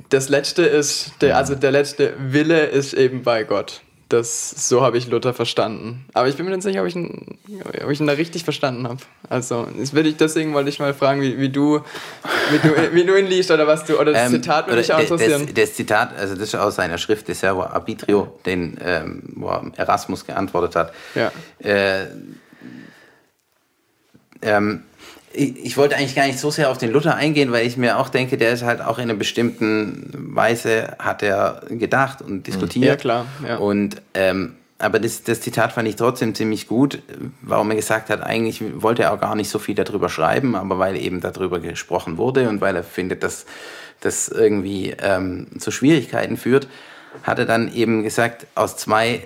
das 0.09 0.29
letzte 0.29 0.63
ist, 0.63 1.13
der, 1.21 1.37
also 1.37 1.55
der 1.55 1.71
letzte 1.71 2.13
Wille 2.19 2.65
ist 2.65 2.93
eben 2.93 3.23
bei 3.23 3.43
Gott. 3.43 3.81
Das, 4.09 4.69
so 4.69 4.83
habe 4.83 4.97
ich 4.97 5.07
Luther 5.07 5.33
verstanden. 5.33 6.05
Aber 6.13 6.29
ich 6.29 6.37
bin 6.37 6.45
mir 6.45 6.51
nicht 6.51 6.63
sicher, 6.63 6.79
ob 6.81 6.87
ich 6.87 6.95
ihn, 6.95 7.37
ob 7.83 7.89
ich 7.89 7.99
ihn 7.99 8.07
da 8.07 8.13
richtig 8.13 8.45
verstanden 8.45 8.87
habe. 8.87 8.99
Also, 9.29 9.67
das 9.77 9.93
will 9.93 10.07
ich, 10.07 10.15
deswegen 10.15 10.53
wollte 10.53 10.69
ich 10.69 10.79
mal 10.79 10.93
fragen, 10.93 11.21
wie, 11.21 11.37
wie, 11.37 11.49
du, 11.49 11.81
wie, 12.51 12.59
du, 12.59 12.93
wie 12.93 13.03
du 13.03 13.19
ihn 13.19 13.27
liest 13.27 13.51
oder 13.51 13.67
was 13.67 13.83
du, 13.83 13.99
oder 13.99 14.13
das 14.13 14.27
Ähm, 14.27 14.41
Zitat 14.41 14.67
würde 14.67 14.77
mich 14.77 14.93
auch 14.93 14.99
interessieren. 14.99 15.45
Das, 15.47 15.55
das 15.55 15.73
Zitat, 15.73 16.17
also 16.17 16.35
das 16.35 16.43
ist 16.43 16.55
aus 16.55 16.75
seiner 16.75 16.97
Schrift 16.97 17.27
De 17.27 17.35
Servo 17.35 17.63
Arbitrio, 17.63 18.39
den, 18.45 18.79
ähm, 18.81 19.23
wo 19.35 19.49
er 19.49 19.71
Erasmus 19.75 20.25
geantwortet 20.25 20.77
hat. 20.77 20.93
Ja. 21.13 21.31
Äh, 21.59 22.05
ähm, 24.41 24.83
ich, 25.33 25.65
ich 25.65 25.77
wollte 25.77 25.95
eigentlich 25.95 26.15
gar 26.15 26.25
nicht 26.25 26.39
so 26.39 26.51
sehr 26.51 26.69
auf 26.69 26.77
den 26.77 26.91
Luther 26.91 27.15
eingehen, 27.15 27.51
weil 27.51 27.65
ich 27.65 27.77
mir 27.77 27.97
auch 27.99 28.09
denke, 28.09 28.37
der 28.37 28.51
ist 28.51 28.63
halt 28.63 28.81
auch 28.81 28.97
in 28.97 29.03
einer 29.03 29.15
bestimmten 29.15 30.35
Weise 30.35 30.95
hat 30.99 31.23
er 31.23 31.61
gedacht 31.69 32.21
und 32.21 32.47
diskutiert. 32.47 32.85
Ja, 32.85 32.95
klar, 32.95 33.25
ja. 33.45 33.57
Und 33.57 34.01
ähm, 34.13 34.55
aber 34.79 34.99
das, 34.99 35.23
das 35.23 35.41
Zitat 35.41 35.71
fand 35.71 35.87
ich 35.87 35.95
trotzdem 35.95 36.35
ziemlich 36.35 36.67
gut, 36.67 37.01
warum 37.41 37.71
er 37.71 37.75
gesagt 37.75 38.09
hat, 38.11 38.21
eigentlich 38.21 38.61
wollte 38.81 39.03
er 39.03 39.13
auch 39.13 39.19
gar 39.19 39.35
nicht 39.35 39.49
so 39.49 39.57
viel 39.57 39.73
darüber 39.73 40.07
schreiben, 40.07 40.55
aber 40.55 40.77
weil 40.77 40.95
eben 40.97 41.19
darüber 41.19 41.59
gesprochen 41.59 42.17
wurde 42.17 42.47
und 42.47 42.61
weil 42.61 42.75
er 42.75 42.83
findet, 42.83 43.23
dass 43.23 43.47
das 44.01 44.27
irgendwie 44.27 44.95
ähm, 45.01 45.47
zu 45.57 45.71
Schwierigkeiten 45.71 46.37
führt, 46.37 46.67
hat 47.23 47.39
er 47.39 47.45
dann 47.45 47.73
eben 47.73 48.03
gesagt, 48.03 48.45
aus 48.53 48.77
zwei 48.77 49.23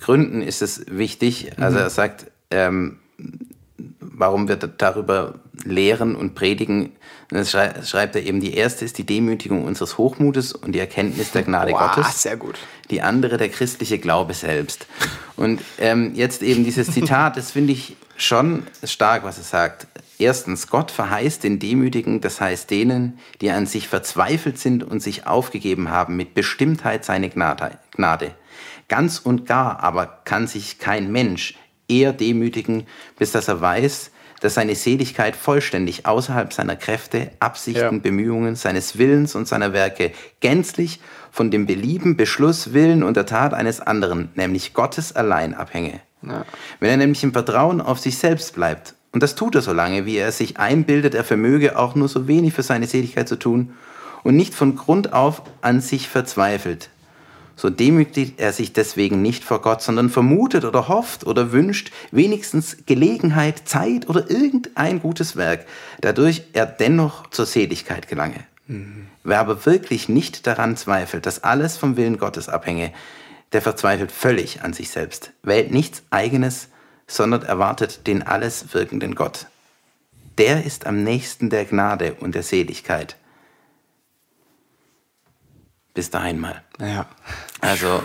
Gründen 0.00 0.40
ist 0.40 0.62
es 0.62 0.86
wichtig. 0.88 1.52
Also 1.58 1.78
er 1.78 1.90
sagt, 1.90 2.26
ähm, 2.50 2.98
warum 4.16 4.48
wir 4.48 4.56
darüber 4.56 5.34
lehren 5.64 6.16
und 6.16 6.34
predigen, 6.34 6.92
das 7.28 7.50
schreibt 7.50 8.14
er 8.14 8.22
eben, 8.22 8.40
die 8.40 8.54
erste 8.54 8.84
ist 8.84 8.98
die 8.98 9.04
Demütigung 9.04 9.64
unseres 9.64 9.98
Hochmutes 9.98 10.52
und 10.52 10.72
die 10.72 10.78
Erkenntnis 10.78 11.32
der 11.32 11.42
Gnade 11.42 11.72
Boah, 11.72 11.92
Gottes. 11.94 12.22
sehr 12.22 12.36
gut. 12.36 12.56
Die 12.90 13.02
andere 13.02 13.36
der 13.36 13.48
christliche 13.48 13.98
Glaube 13.98 14.34
selbst. 14.34 14.86
Und 15.36 15.60
ähm, 15.78 16.12
jetzt 16.14 16.42
eben 16.42 16.64
dieses 16.64 16.90
Zitat, 16.92 17.36
das 17.36 17.50
finde 17.50 17.72
ich 17.72 17.96
schon 18.16 18.62
stark, 18.84 19.24
was 19.24 19.38
er 19.38 19.44
sagt. 19.44 19.86
Erstens, 20.18 20.68
Gott 20.68 20.90
verheißt 20.90 21.44
den 21.44 21.58
Demütigen, 21.58 22.20
das 22.20 22.40
heißt 22.40 22.70
denen, 22.70 23.18
die 23.40 23.50
an 23.50 23.66
sich 23.66 23.88
verzweifelt 23.88 24.58
sind 24.58 24.82
und 24.82 25.00
sich 25.02 25.26
aufgegeben 25.26 25.90
haben, 25.90 26.16
mit 26.16 26.32
Bestimmtheit 26.32 27.04
seine 27.04 27.28
Gnade. 27.28 28.30
Ganz 28.88 29.18
und 29.18 29.46
gar 29.46 29.82
aber 29.82 30.20
kann 30.24 30.46
sich 30.46 30.78
kein 30.78 31.10
Mensch 31.10 31.54
eher 31.88 32.12
demütigen, 32.12 32.86
bis 33.18 33.32
dass 33.32 33.48
er 33.48 33.60
weiß, 33.60 34.10
dass 34.40 34.54
seine 34.54 34.74
Seligkeit 34.74 35.34
vollständig 35.34 36.06
außerhalb 36.06 36.52
seiner 36.52 36.76
Kräfte, 36.76 37.30
Absichten, 37.40 37.96
Ja. 37.96 38.00
Bemühungen, 38.00 38.54
seines 38.54 38.98
Willens 38.98 39.34
und 39.34 39.48
seiner 39.48 39.72
Werke 39.72 40.12
gänzlich 40.40 41.00
von 41.30 41.50
dem 41.50 41.66
Belieben, 41.66 42.16
Beschluss, 42.16 42.72
Willen 42.72 43.02
und 43.02 43.16
der 43.16 43.26
Tat 43.26 43.54
eines 43.54 43.80
anderen, 43.80 44.30
nämlich 44.34 44.74
Gottes 44.74 45.14
allein 45.14 45.54
abhänge. 45.54 46.00
Ja. 46.22 46.44
Wenn 46.80 46.90
er 46.90 46.96
nämlich 46.96 47.22
im 47.22 47.32
Vertrauen 47.32 47.80
auf 47.80 47.98
sich 47.98 48.18
selbst 48.18 48.54
bleibt, 48.54 48.94
und 49.12 49.22
das 49.22 49.34
tut 49.34 49.54
er 49.54 49.62
so 49.62 49.72
lange, 49.72 50.04
wie 50.04 50.16
er 50.18 50.32
sich 50.32 50.58
einbildet, 50.58 51.14
er 51.14 51.24
vermöge 51.24 51.78
auch 51.78 51.94
nur 51.94 52.08
so 52.08 52.28
wenig 52.28 52.52
für 52.52 52.62
seine 52.62 52.86
Seligkeit 52.86 53.28
zu 53.28 53.36
tun 53.36 53.72
und 54.24 54.36
nicht 54.36 54.54
von 54.54 54.76
Grund 54.76 55.12
auf 55.12 55.42
an 55.62 55.80
sich 55.80 56.08
verzweifelt, 56.08 56.90
so 57.56 57.70
demütigt 57.70 58.38
er 58.38 58.52
sich 58.52 58.72
deswegen 58.72 59.22
nicht 59.22 59.42
vor 59.42 59.62
Gott, 59.62 59.82
sondern 59.82 60.10
vermutet 60.10 60.64
oder 60.64 60.88
hofft 60.88 61.26
oder 61.26 61.52
wünscht 61.52 61.90
wenigstens 62.10 62.76
Gelegenheit, 62.86 63.62
Zeit 63.66 64.08
oder 64.08 64.30
irgendein 64.30 65.00
gutes 65.00 65.36
Werk, 65.36 65.66
dadurch 66.02 66.42
er 66.52 66.66
dennoch 66.66 67.30
zur 67.30 67.46
Seligkeit 67.46 68.08
gelange. 68.08 68.44
Wer 69.24 69.40
aber 69.40 69.64
wirklich 69.64 70.08
nicht 70.08 70.46
daran 70.46 70.76
zweifelt, 70.76 71.24
dass 71.26 71.44
alles 71.44 71.76
vom 71.76 71.96
Willen 71.96 72.18
Gottes 72.18 72.48
abhänge, 72.48 72.92
der 73.52 73.62
verzweifelt 73.62 74.12
völlig 74.12 74.62
an 74.62 74.72
sich 74.72 74.90
selbst, 74.90 75.32
wählt 75.42 75.70
nichts 75.70 76.02
eigenes, 76.10 76.68
sondern 77.06 77.42
erwartet 77.42 78.06
den 78.06 78.22
alles 78.22 78.74
wirkenden 78.74 79.14
Gott. 79.14 79.46
Der 80.38 80.64
ist 80.64 80.86
am 80.86 81.02
nächsten 81.02 81.48
der 81.48 81.64
Gnade 81.64 82.14
und 82.14 82.34
der 82.34 82.42
Seligkeit. 82.42 83.16
Bis 85.96 86.10
dahin 86.10 86.38
mal. 86.38 86.62
Ja, 86.78 87.06
Also, 87.60 88.02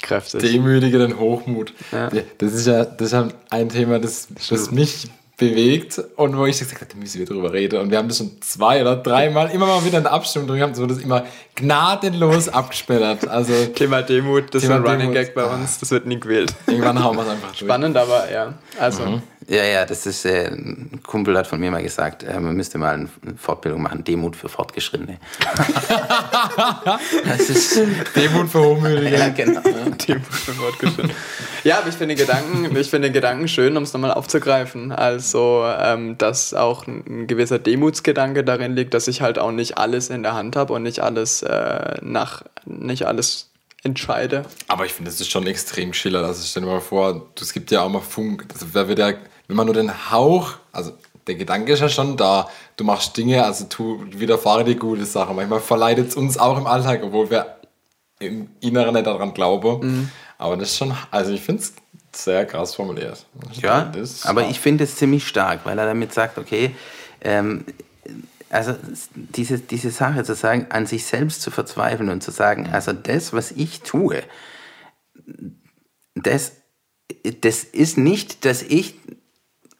kräftig. 0.00 0.40
Demütige 0.40 0.98
den 0.98 1.18
Hochmut. 1.18 1.74
Ja. 1.90 2.08
Das 2.38 2.54
ist 2.54 2.66
ja, 2.66 2.84
das 2.84 3.08
ist 3.08 3.12
ja 3.12 3.28
ein 3.50 3.68
Thema, 3.68 3.98
das, 3.98 4.28
das 4.48 4.70
mich 4.70 5.10
bewegt 5.36 6.00
und 6.16 6.36
wo 6.36 6.46
ich 6.46 6.58
gesagt 6.58 6.80
habe, 6.80 6.92
da 6.92 6.96
müssen 6.96 7.18
wir 7.18 7.26
drüber 7.26 7.52
reden. 7.52 7.80
Und 7.80 7.90
wir 7.90 7.98
haben 7.98 8.06
das 8.06 8.18
schon 8.18 8.40
zwei 8.40 8.80
oder 8.82 8.96
dreimal 8.96 9.50
immer 9.50 9.66
mal 9.66 9.84
wieder 9.84 9.98
in 9.98 10.04
der 10.04 10.12
Abstimmung 10.12 10.46
drin 10.46 10.58
gehabt, 10.58 10.76
so 10.76 10.86
das 10.86 10.98
immer 10.98 11.24
gnadenlos 11.56 12.48
abgesperrt. 12.48 13.26
Also 13.26 13.52
Thema 13.74 14.02
Demut, 14.02 14.54
das 14.54 14.62
Thema 14.62 14.76
ist 14.76 14.84
ein 14.84 14.90
Running. 14.92 15.12
Gag 15.12 15.34
bei 15.34 15.44
uns, 15.44 15.80
das 15.80 15.90
wird 15.90 16.06
nie 16.06 16.20
gewählt. 16.20 16.54
irgendwann 16.68 17.02
hauen 17.02 17.16
wir 17.16 17.22
es 17.24 17.28
einfach 17.28 17.48
durch. 17.48 17.58
Spannend, 17.58 17.96
aber 17.96 18.30
ja. 18.30 18.54
Also, 18.78 19.20
ja, 19.48 19.64
ja, 19.64 19.84
das 19.84 20.06
ist, 20.06 20.24
äh, 20.24 20.48
ein 20.48 21.00
Kumpel 21.06 21.36
hat 21.36 21.46
von 21.46 21.58
mir 21.60 21.70
mal 21.70 21.82
gesagt, 21.82 22.22
äh, 22.22 22.38
man 22.38 22.54
müsste 22.54 22.78
mal 22.78 22.94
eine 22.94 23.08
Fortbildung 23.36 23.82
machen, 23.82 24.04
Demut 24.04 24.36
für 24.36 24.48
Fortgeschrittene. 24.48 25.18
das 27.24 27.50
ist, 27.50 27.80
Demut 28.16 28.48
für 28.48 28.60
Hochmütige. 28.60 29.16
ja, 29.16 29.28
genau. 29.28 29.60
Demut 30.08 30.26
für 30.26 30.52
Fortgeschritten. 30.52 31.12
Ja, 31.64 31.78
aber 31.78 31.88
ich 31.88 31.94
finde 31.94 32.14
den 32.14 32.26
Gedanken, 32.26 32.76
ich 32.76 32.90
finde 32.90 33.08
den 33.08 33.14
Gedanken 33.14 33.48
schön, 33.48 33.76
um 33.76 33.82
es 33.82 33.92
nochmal 33.92 34.12
aufzugreifen. 34.12 34.92
Also, 34.92 35.64
ähm, 35.78 36.18
dass 36.18 36.54
auch 36.54 36.86
ein, 36.86 37.04
ein 37.06 37.26
gewisser 37.26 37.58
Demutsgedanke 37.58 38.44
darin 38.44 38.74
liegt, 38.74 38.94
dass 38.94 39.08
ich 39.08 39.22
halt 39.22 39.38
auch 39.38 39.52
nicht 39.52 39.78
alles 39.78 40.10
in 40.10 40.22
der 40.22 40.34
Hand 40.34 40.56
habe 40.56 40.72
und 40.72 40.82
nicht 40.82 41.00
alles 41.00 41.42
äh, 41.42 41.96
nach, 42.02 42.42
nicht 42.64 43.06
alles 43.06 43.52
entscheide. 43.84 44.44
Aber 44.68 44.86
ich 44.86 44.92
finde, 44.92 45.10
das 45.10 45.20
ist 45.20 45.30
schon 45.30 45.46
extrem 45.46 45.92
schiller. 45.92 46.24
Also 46.24 46.42
stell 46.44 46.62
dir 46.62 46.68
mal 46.68 46.80
vor, 46.80 47.30
es 47.40 47.52
gibt 47.52 47.70
ja 47.70 47.82
auch 47.82 47.88
mal 47.88 48.00
Funk. 48.00 48.46
Also 48.52 48.66
wer 48.72 48.88
wird 48.88 48.98
ja, 48.98 49.12
wenn 49.52 49.56
man 49.58 49.66
nur 49.66 49.74
den 49.74 50.10
Hauch, 50.10 50.54
also 50.72 50.92
der 51.26 51.34
Gedanke 51.34 51.74
ist 51.74 51.80
ja 51.80 51.88
schon 51.90 52.16
da, 52.16 52.48
du 52.78 52.84
machst 52.84 53.14
Dinge, 53.18 53.44
also 53.44 53.66
tu 53.66 54.02
widerfahre 54.08 54.64
dir 54.64 54.76
gute 54.76 55.04
Sachen. 55.04 55.36
Manchmal 55.36 55.60
verleidet 55.60 56.08
es 56.08 56.16
uns 56.16 56.38
auch 56.38 56.56
im 56.56 56.66
Alltag, 56.66 57.02
obwohl 57.02 57.28
wir 57.30 57.58
im 58.18 58.48
Inneren 58.60 58.94
nicht 58.94 59.06
daran 59.06 59.34
glauben. 59.34 60.10
Aber 60.38 60.56
das 60.56 60.70
ist 60.70 60.78
schon, 60.78 60.96
also 61.10 61.32
ich 61.32 61.42
finde 61.42 61.62
es 61.64 61.74
sehr 62.18 62.46
krass 62.46 62.74
formuliert. 62.74 63.26
Ja, 63.52 63.82
Das- 63.84 64.24
aber 64.24 64.48
ich 64.48 64.58
finde 64.58 64.84
es 64.84 64.96
ziemlich 64.96 65.28
stark, 65.28 65.60
weil 65.64 65.78
er 65.78 65.84
damit 65.84 66.14
sagt, 66.14 66.38
okay, 66.38 66.74
ähm, 67.20 67.66
also 68.48 68.74
diese, 69.14 69.58
diese 69.58 69.90
Sache 69.90 70.24
zu 70.24 70.34
sagen, 70.34 70.68
an 70.70 70.86
sich 70.86 71.04
selbst 71.04 71.42
zu 71.42 71.50
verzweifeln 71.50 72.08
und 72.08 72.22
zu 72.22 72.30
sagen, 72.30 72.70
also 72.72 72.94
das, 72.94 73.34
was 73.34 73.50
ich 73.50 73.82
tue, 73.82 74.22
das, 76.14 76.52
das 77.42 77.64
ist 77.64 77.98
nicht, 77.98 78.44
dass 78.46 78.62
ich 78.62 78.94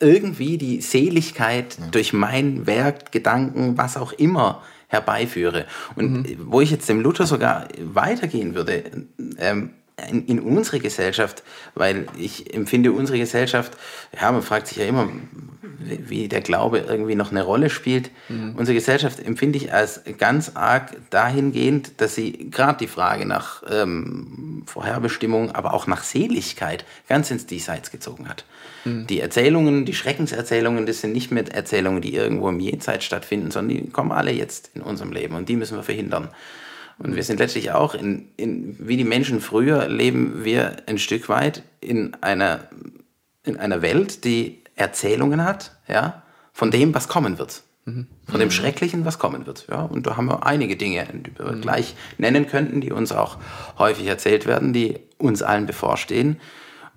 irgendwie 0.03 0.59
die 0.59 0.81
Seligkeit 0.81 1.79
durch 1.93 2.13
mein 2.13 2.67
Werk, 2.67 3.13
Gedanken, 3.13 3.79
was 3.79 3.97
auch 3.97 4.13
immer 4.13 4.63
herbeiführe. 4.89 5.67
Und 5.97 6.29
wo 6.51 6.61
ich 6.61 6.71
jetzt 6.71 6.89
dem 6.89 7.01
Luther 7.01 7.27
sogar 7.27 7.69
weitergehen 7.79 8.55
würde, 8.55 8.85
ähm, 9.39 9.71
in, 10.11 10.27
in 10.27 10.41
unsere 10.41 10.81
Gesellschaft, 10.81 11.43
weil 11.75 12.07
ich 12.19 12.55
empfinde 12.55 12.93
unsere 12.93 13.19
Gesellschaft, 13.19 13.77
ja, 14.19 14.33
man 14.33 14.43
fragt 14.43 14.69
sich 14.69 14.79
ja 14.79 14.87
immer, 14.87 15.09
wie 15.63 16.29
der 16.29 16.41
Glaube 16.41 16.79
irgendwie 16.79 17.15
noch 17.15 17.31
eine 17.31 17.43
Rolle 17.43 17.69
spielt. 17.71 18.11
Unsere 18.57 18.75
Gesellschaft 18.75 19.21
empfinde 19.21 19.59
ich 19.59 19.73
als 19.73 20.03
ganz 20.19 20.53
arg 20.55 20.97
dahingehend, 21.11 22.01
dass 22.01 22.15
sie 22.15 22.51
gerade 22.51 22.79
die 22.79 22.87
Frage 22.87 23.27
nach 23.27 23.63
ähm, 23.71 24.63
Vorherbestimmung, 24.67 25.53
aber 25.53 25.75
auch 25.75 25.87
nach 25.87 26.03
Seligkeit 26.05 26.85
ganz 27.09 27.31
ins 27.31 27.47
Diesseits 27.47 27.91
gezogen 27.91 28.29
hat. 28.29 28.45
Die 29.07 29.21
Erzählungen, 29.21 29.85
die 29.85 29.95
Schreckenserzählungen, 29.95 30.87
das 30.87 31.01
sind 31.01 31.13
nicht 31.13 31.31
mehr 31.31 31.45
Erzählungen, 31.53 32.01
die 32.01 32.15
irgendwo 32.15 32.49
im 32.49 32.59
Jenseits 32.61 33.05
stattfinden, 33.05 33.51
sondern 33.51 33.77
die 33.77 33.91
kommen 33.91 34.13
alle 34.13 34.33
jetzt 34.33 34.71
in 34.75 34.83
unserem 34.83 35.13
Leben 35.13 35.35
und 35.37 35.49
die 35.49 35.57
müssen 35.57 35.77
wir 35.77 35.85
verhindern. 35.85 36.29
Und 37.03 37.17
wir 37.17 37.25
sind 37.25 37.41
letztlich 37.41 37.73
auch, 37.73 37.95
in, 37.95 38.29
in, 38.37 38.77
wie 38.79 38.97
die 38.97 39.05
Menschen 39.05 39.41
früher, 39.41 39.89
leben 39.89 40.45
wir 40.45 40.77
ein 40.87 40.99
Stück 40.99 41.29
weit 41.29 41.63
in 41.81 42.15
einer, 42.21 42.69
in 43.45 43.57
einer 43.57 43.83
Welt, 43.83 44.25
die 44.25 44.63
Erzählungen 44.77 45.45
hat, 45.45 45.77
ja, 45.89 46.23
von 46.53 46.71
dem, 46.71 46.95
was 46.95 47.09
kommen 47.09 47.39
wird. 47.39 47.63
Von 48.29 48.39
dem 48.39 48.53
Schrecklichen, 48.53 49.05
was 49.05 49.19
kommen 49.19 49.45
wird. 49.45 49.67
Ja, 49.69 49.83
und 49.83 50.07
da 50.07 50.17
haben 50.17 50.27
wir 50.27 50.47
einige 50.47 50.77
Dinge, 50.77 51.05
die 51.13 51.37
wir 51.37 51.53
gleich 51.61 51.97
nennen 52.17 52.47
könnten, 52.47 52.81
die 52.81 52.93
uns 52.93 53.11
auch 53.11 53.39
häufig 53.77 54.07
erzählt 54.07 54.47
werden, 54.47 54.73
die 54.73 55.01
uns 55.19 55.43
allen 55.43 55.67
bevorstehen. 55.67 56.41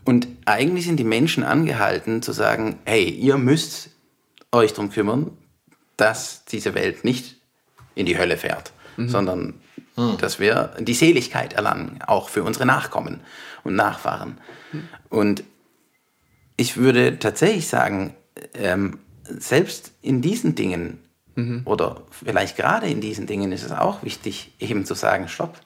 Und 0.03 0.27
eigentlich 0.45 0.85
sind 0.85 0.97
die 0.97 1.03
Menschen 1.03 1.43
angehalten 1.43 2.21
zu 2.21 2.31
sagen, 2.33 2.77
hey, 2.85 3.09
ihr 3.09 3.37
müsst 3.37 3.89
euch 4.51 4.73
darum 4.73 4.91
kümmern, 4.91 5.31
dass 5.97 6.45
diese 6.45 6.75
Welt 6.75 7.03
nicht 7.03 7.37
in 7.95 8.05
die 8.05 8.19
Hölle 8.19 8.37
fährt, 8.37 8.71
sondern 8.97 9.55
dass 9.95 10.39
wir 10.39 10.73
die 10.79 10.93
Seligkeit 10.93 11.53
erlangen, 11.53 11.99
auch 12.05 12.29
für 12.29 12.43
unsere 12.43 12.65
Nachkommen 12.65 13.21
und 13.63 13.75
Nachfahren. 13.75 14.37
Und 15.09 15.43
ich 16.57 16.77
würde 16.77 17.19
tatsächlich 17.19 17.67
sagen, 17.67 18.15
ähm, 18.53 18.99
selbst 19.23 19.93
in 20.01 20.21
diesen 20.21 20.55
Dingen 20.55 20.99
oder 21.65 22.03
vielleicht 22.11 22.55
gerade 22.55 22.87
in 22.87 23.01
diesen 23.01 23.27
Dingen 23.27 23.51
ist 23.51 23.63
es 23.63 23.71
auch 23.71 24.03
wichtig, 24.03 24.53
eben 24.59 24.85
zu 24.85 24.93
sagen, 24.93 25.27
stopp. 25.27 25.59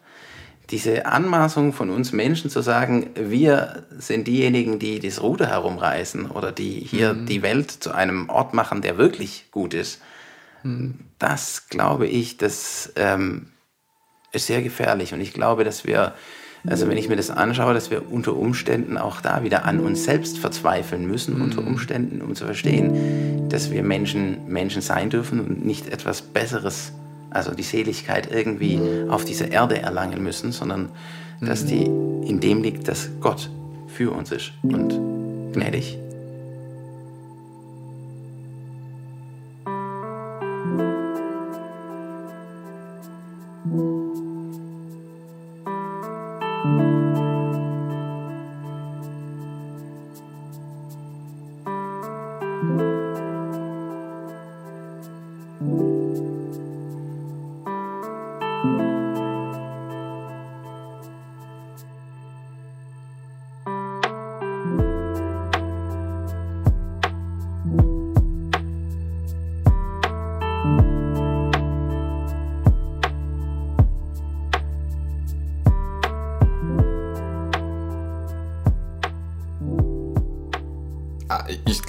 Diese 0.70 1.06
Anmaßung 1.06 1.72
von 1.72 1.90
uns 1.90 2.12
Menschen 2.12 2.50
zu 2.50 2.60
sagen, 2.60 3.10
wir 3.14 3.84
sind 3.98 4.26
diejenigen, 4.26 4.78
die 4.78 5.00
das 5.00 5.22
Ruder 5.22 5.46
herumreißen 5.46 6.30
oder 6.30 6.52
die 6.52 6.80
hier 6.80 7.14
die 7.14 7.42
Welt 7.42 7.70
zu 7.70 7.92
einem 7.92 8.28
Ort 8.28 8.54
machen, 8.54 8.82
der 8.82 8.98
wirklich 8.98 9.50
gut 9.50 9.74
ist, 9.74 10.00
das 11.18 11.68
glaube 11.68 12.06
ich, 12.06 12.36
das 12.36 12.92
ähm, 12.96 13.49
ist 14.32 14.46
sehr 14.46 14.62
gefährlich. 14.62 15.12
Und 15.12 15.20
ich 15.20 15.32
glaube, 15.32 15.64
dass 15.64 15.86
wir, 15.86 16.14
also 16.66 16.88
wenn 16.88 16.96
ich 16.96 17.08
mir 17.08 17.16
das 17.16 17.30
anschaue, 17.30 17.74
dass 17.74 17.90
wir 17.90 18.10
unter 18.10 18.36
Umständen 18.36 18.96
auch 18.96 19.20
da 19.20 19.42
wieder 19.42 19.64
an 19.64 19.80
uns 19.80 20.04
selbst 20.04 20.38
verzweifeln 20.38 21.06
müssen, 21.06 21.40
unter 21.40 21.66
Umständen, 21.66 22.22
um 22.22 22.34
zu 22.34 22.44
verstehen, 22.44 23.48
dass 23.48 23.70
wir 23.70 23.82
Menschen 23.82 24.46
Menschen 24.48 24.82
sein 24.82 25.10
dürfen 25.10 25.40
und 25.40 25.64
nicht 25.64 25.88
etwas 25.88 26.22
Besseres, 26.22 26.92
also 27.30 27.52
die 27.52 27.62
Seligkeit 27.62 28.30
irgendwie 28.30 28.80
auf 29.08 29.24
dieser 29.24 29.50
Erde 29.50 29.80
erlangen 29.80 30.22
müssen, 30.22 30.52
sondern 30.52 30.90
dass 31.40 31.64
die 31.64 31.84
in 31.84 32.40
dem 32.40 32.62
liegt, 32.62 32.86
dass 32.88 33.08
Gott 33.20 33.50
für 33.88 34.12
uns 34.12 34.30
ist 34.30 34.52
und 34.62 35.52
gnädig. 35.52 35.98
Ah, 46.62 46.68
Ich 46.68 46.99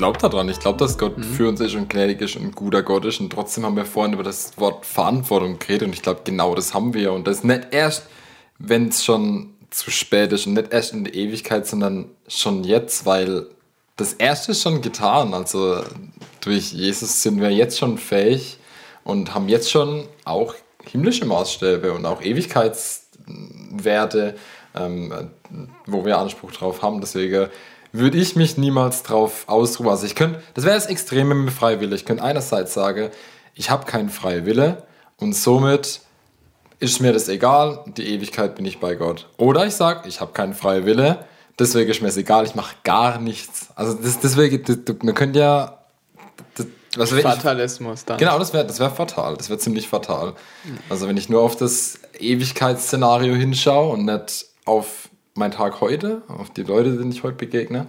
glaube 0.01 0.17
daran. 0.17 0.49
Ich 0.49 0.59
glaube, 0.59 0.79
dass 0.79 0.97
Gott 0.97 1.23
für 1.23 1.47
uns 1.47 1.59
ist 1.59 1.75
und 1.75 1.87
gnädig 1.87 2.19
ist 2.21 2.35
und 2.35 2.45
ein 2.45 2.53
guter 2.53 2.81
Gott 2.81 3.05
ist. 3.05 3.19
Und 3.19 3.31
trotzdem 3.31 3.65
haben 3.65 3.75
wir 3.75 3.85
vorhin 3.85 4.13
über 4.13 4.23
das 4.23 4.57
Wort 4.57 4.83
Verantwortung 4.83 5.59
geredet. 5.59 5.83
Und 5.83 5.93
ich 5.93 6.01
glaube, 6.01 6.21
genau 6.23 6.55
das 6.55 6.73
haben 6.73 6.95
wir. 6.95 7.13
Und 7.13 7.27
das 7.27 7.43
nicht 7.43 7.67
erst, 7.69 8.07
wenn 8.57 8.87
es 8.87 9.05
schon 9.05 9.53
zu 9.69 9.91
spät 9.91 10.33
ist 10.33 10.47
und 10.47 10.53
nicht 10.53 10.73
erst 10.73 10.93
in 10.93 11.03
der 11.03 11.13
Ewigkeit, 11.13 11.67
sondern 11.67 12.05
schon 12.27 12.63
jetzt, 12.63 13.05
weil 13.05 13.45
das 13.95 14.13
Erste 14.13 14.53
ist 14.53 14.63
schon 14.63 14.81
getan. 14.81 15.35
Also 15.35 15.83
durch 16.41 16.73
Jesus 16.73 17.21
sind 17.21 17.39
wir 17.39 17.51
jetzt 17.51 17.77
schon 17.77 17.99
fähig 17.99 18.57
und 19.03 19.35
haben 19.35 19.49
jetzt 19.49 19.69
schon 19.69 20.07
auch 20.25 20.55
himmlische 20.83 21.25
Maßstäbe 21.25 21.93
und 21.93 22.07
auch 22.07 22.23
Ewigkeitswerte, 22.23 24.35
ähm, 24.73 25.29
wo 25.85 26.05
wir 26.05 26.17
Anspruch 26.17 26.53
drauf 26.53 26.81
haben. 26.81 27.01
Deswegen 27.01 27.51
würde 27.91 28.17
ich 28.17 28.35
mich 28.35 28.57
niemals 28.57 29.03
drauf 29.03 29.43
ausruhen. 29.47 29.89
Also 29.89 30.05
ich 30.05 30.15
könnte, 30.15 30.41
das 30.53 30.63
wäre 30.65 30.75
das 30.75 30.85
Extreme 30.85 31.35
mit 31.35 31.53
Freiwille. 31.53 31.95
Ich 31.95 32.05
könnte 32.05 32.23
einerseits 32.23 32.73
sagen, 32.73 33.09
ich 33.53 33.69
habe 33.69 33.85
keinen 33.85 34.09
freien 34.09 34.45
Wille 34.45 34.83
und 35.17 35.33
somit 35.33 36.01
ist 36.79 36.99
mir 37.01 37.13
das 37.13 37.27
egal, 37.29 37.83
die 37.97 38.07
Ewigkeit 38.07 38.55
bin 38.55 38.65
ich 38.65 38.79
bei 38.79 38.95
Gott. 38.95 39.27
Oder 39.37 39.65
ich 39.67 39.75
sage, 39.75 40.07
ich 40.07 40.19
habe 40.21 40.31
keinen 40.31 40.53
freien 40.53 40.85
Wille, 40.85 41.25
deswegen 41.59 41.91
ist 41.91 42.01
mir 42.01 42.07
es 42.07 42.17
egal, 42.17 42.45
ich 42.45 42.55
mache 42.55 42.75
gar 42.83 43.19
nichts. 43.19 43.67
Also 43.75 43.93
das, 43.93 44.19
deswegen, 44.19 44.63
das, 44.63 44.95
man 45.03 45.13
könnte 45.13 45.39
ja... 45.39 45.77
Das, 46.55 46.65
was 46.97 47.11
ich- 47.13 47.21
Fatalismus 47.21 48.03
dann. 48.03 48.17
Genau, 48.17 48.37
das 48.37 48.51
wäre 48.51 48.65
das 48.65 48.79
wär 48.79 48.89
fatal. 48.89 49.37
Das 49.37 49.49
wäre 49.49 49.59
ziemlich 49.59 49.87
fatal. 49.87 50.33
Also 50.89 51.07
wenn 51.07 51.15
ich 51.15 51.29
nur 51.29 51.41
auf 51.41 51.55
das 51.55 51.99
Ewigkeitsszenario 52.19 53.33
hinschaue 53.35 53.93
und 53.93 54.03
nicht 54.05 54.45
auf 54.65 55.07
meinen 55.35 55.51
Tag 55.51 55.81
heute, 55.81 56.21
auf 56.27 56.49
die 56.51 56.63
Leute, 56.63 56.97
denen 56.97 57.11
ich 57.11 57.23
heute 57.23 57.37
begegne. 57.37 57.87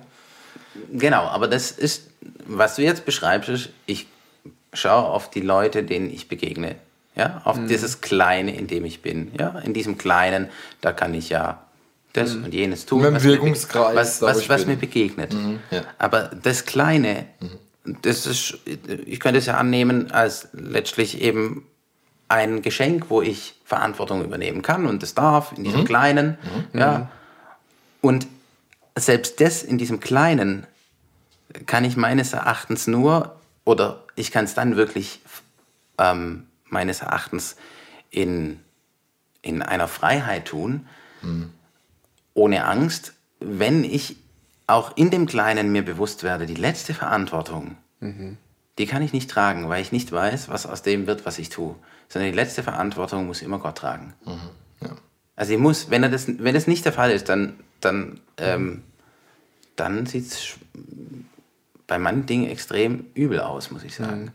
Genau, 0.92 1.22
aber 1.24 1.48
das 1.48 1.70
ist, 1.70 2.08
was 2.46 2.76
du 2.76 2.82
jetzt 2.82 3.04
beschreibst, 3.04 3.48
ist, 3.48 3.70
ich 3.86 4.06
schaue 4.72 5.08
auf 5.08 5.30
die 5.30 5.40
Leute, 5.40 5.82
denen 5.82 6.10
ich 6.10 6.28
begegne. 6.28 6.76
Ja, 7.14 7.42
auf 7.44 7.58
dieses 7.68 8.00
Kleine, 8.00 8.56
in 8.56 8.68
dem 8.68 8.86
ich 8.86 9.02
bin. 9.02 9.32
Ja, 9.38 9.58
in 9.58 9.74
diesem 9.74 9.98
Kleinen, 9.98 10.48
da 10.80 10.92
kann 10.92 11.12
ich 11.12 11.28
ja 11.28 11.62
das 12.14 12.34
und 12.34 12.54
jenes 12.54 12.86
tun. 12.86 13.02
Mit 13.02 13.14
was 13.16 13.22
Wirkungskreis, 13.24 13.94
Was, 13.94 14.22
was, 14.22 14.48
was 14.48 14.66
mir 14.66 14.76
begegnet. 14.76 15.34
ja. 15.70 15.82
Aber 15.98 16.30
das 16.42 16.64
Kleine, 16.64 17.26
das 17.84 18.26
ist, 18.26 18.58
ich 19.04 19.20
könnte 19.20 19.38
es 19.38 19.46
ja 19.46 19.58
annehmen 19.58 20.10
als 20.10 20.48
letztlich 20.54 21.20
eben 21.20 21.66
ein 22.28 22.62
Geschenk, 22.62 23.10
wo 23.10 23.20
ich 23.20 23.60
Verantwortung 23.66 24.24
übernehmen 24.24 24.62
kann 24.62 24.86
und 24.86 25.02
das 25.02 25.12
darf 25.14 25.52
in 25.54 25.64
diesem 25.64 25.84
Kleinen. 25.84 26.38
Ja. 26.72 27.10
Und 28.02 28.26
selbst 28.94 29.40
das 29.40 29.62
in 29.62 29.78
diesem 29.78 30.00
Kleinen 30.00 30.66
kann 31.64 31.86
ich 31.86 31.96
meines 31.96 32.34
Erachtens 32.34 32.86
nur, 32.86 33.36
oder 33.64 34.04
ich 34.16 34.30
kann 34.30 34.44
es 34.44 34.52
dann 34.52 34.76
wirklich 34.76 35.22
ähm, 35.96 36.46
meines 36.66 37.00
Erachtens 37.00 37.56
in, 38.10 38.60
in 39.40 39.62
einer 39.62 39.88
Freiheit 39.88 40.46
tun, 40.48 40.86
ohne 42.34 42.64
Angst, 42.66 43.14
wenn 43.40 43.84
ich 43.84 44.16
auch 44.66 44.96
in 44.96 45.10
dem 45.10 45.26
Kleinen 45.26 45.72
mir 45.72 45.84
bewusst 45.84 46.22
werde, 46.22 46.46
die 46.46 46.54
letzte 46.54 46.94
Verantwortung, 46.94 47.76
die 48.78 48.86
kann 48.86 49.02
ich 49.02 49.12
nicht 49.12 49.30
tragen, 49.30 49.68
weil 49.68 49.82
ich 49.82 49.92
nicht 49.92 50.10
weiß, 50.10 50.48
was 50.48 50.66
aus 50.66 50.82
dem 50.82 51.06
wird, 51.06 51.24
was 51.26 51.38
ich 51.38 51.48
tue. 51.50 51.76
Sondern 52.08 52.30
die 52.30 52.36
letzte 52.36 52.62
Verantwortung 52.62 53.26
muss 53.26 53.42
immer 53.42 53.58
Gott 53.58 53.78
tragen. 53.78 54.14
Also 55.36 55.52
ich 55.52 55.58
muss, 55.58 55.90
wenn, 55.90 56.02
er 56.02 56.08
das, 56.08 56.26
wenn 56.26 56.54
das 56.54 56.66
nicht 56.66 56.84
der 56.84 56.92
Fall 56.92 57.10
ist, 57.10 57.28
dann, 57.28 57.58
dann, 57.84 58.20
ähm, 58.38 58.82
dann 59.76 60.06
sieht 60.06 60.26
es 60.26 60.54
bei 61.86 61.98
manchen 61.98 62.26
Dingen 62.26 62.50
extrem 62.50 63.06
übel 63.14 63.40
aus, 63.40 63.70
muss 63.70 63.84
ich 63.84 63.94
sagen. 63.94 64.32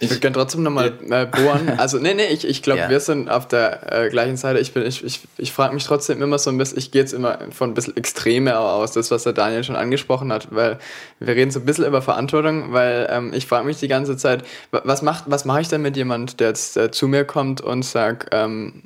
Ich 0.00 0.10
würde 0.10 0.20
gerne 0.20 0.34
trotzdem 0.34 0.64
nochmal 0.64 0.92
äh, 1.08 1.26
bohren. 1.26 1.68
Also, 1.78 1.98
nee, 1.98 2.12
nee, 2.12 2.26
ich, 2.26 2.44
ich 2.46 2.62
glaube, 2.62 2.80
Ja. 2.80 2.90
wir 2.90 2.98
sind 3.00 3.30
auf 3.30 3.46
der 3.46 3.92
äh, 4.06 4.08
gleichen 4.10 4.36
Seite. 4.36 4.58
Ich, 4.58 4.72
bin- 4.74 4.84
ich, 4.84 5.04
ich, 5.04 5.20
ich 5.38 5.52
frage 5.52 5.72
mich 5.72 5.84
trotzdem 5.84 6.20
immer 6.20 6.36
so 6.38 6.50
ein 6.50 6.58
bisschen, 6.58 6.78
ich 6.78 6.90
gehe 6.90 7.00
jetzt 7.00 7.12
immer 7.12 7.38
von 7.52 7.70
ein 7.70 7.74
bisschen 7.74 7.96
Extreme 7.96 8.58
auch 8.58 8.80
aus, 8.80 8.92
das, 8.92 9.10
was 9.12 9.22
der 9.22 9.32
Daniel 9.34 9.62
schon 9.62 9.76
angesprochen 9.76 10.32
hat, 10.32 10.48
weil 10.54 10.78
wir 11.20 11.34
reden 11.36 11.52
so 11.52 11.60
ein 11.60 11.64
bisschen 11.64 11.84
über 11.86 12.02
Verantwortung, 12.02 12.72
weil 12.72 13.06
ähm, 13.10 13.32
ich 13.32 13.46
frage 13.46 13.66
mich 13.66 13.78
die 13.78 13.88
ganze 13.88 14.16
Zeit, 14.16 14.44
wa- 14.72 14.82
was, 14.84 15.02
macht, 15.02 15.24
was 15.28 15.44
mache 15.44 15.60
ich 15.60 15.68
denn 15.68 15.80
mit 15.82 15.96
jemand, 15.96 16.40
der 16.40 16.48
jetzt 16.48 16.76
äh, 16.76 16.90
zu 16.90 17.06
mir 17.06 17.24
kommt 17.24 17.60
und 17.60 17.84
sagt, 17.84 18.30
ähm, 18.32 18.82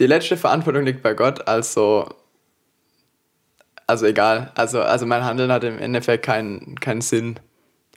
die 0.00 0.06
letzte 0.06 0.36
Verantwortung 0.36 0.84
liegt 0.84 1.02
bei 1.02 1.14
Gott, 1.14 1.46
also 1.46 2.08
also 3.88 4.06
egal, 4.06 4.52
also, 4.54 4.80
also 4.82 5.04
mein 5.06 5.24
Handeln 5.24 5.50
hat 5.50 5.64
im 5.64 5.78
Endeffekt 5.80 6.24
keinen, 6.24 6.78
keinen 6.78 7.00
Sinn. 7.00 7.40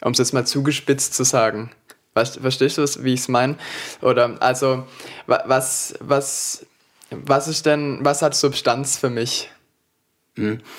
Um 0.03 0.13
es 0.13 0.17
jetzt 0.17 0.33
mal 0.33 0.45
zugespitzt 0.47 1.13
zu 1.13 1.23
sagen. 1.23 1.69
Weißt, 2.15 2.39
verstehst 2.39 2.79
du, 2.79 2.85
wie 3.03 3.13
ich 3.13 3.19
es 3.19 3.27
meine? 3.27 3.55
Oder 4.01 4.35
also, 4.41 4.87
wa- 5.27 5.43
was, 5.45 5.93
was, 5.99 6.65
was 7.11 7.47
ist 7.47 7.67
denn, 7.67 7.99
was 8.01 8.23
hat 8.23 8.33
Substanz 8.33 8.97
für 8.97 9.11
mich? 9.11 9.51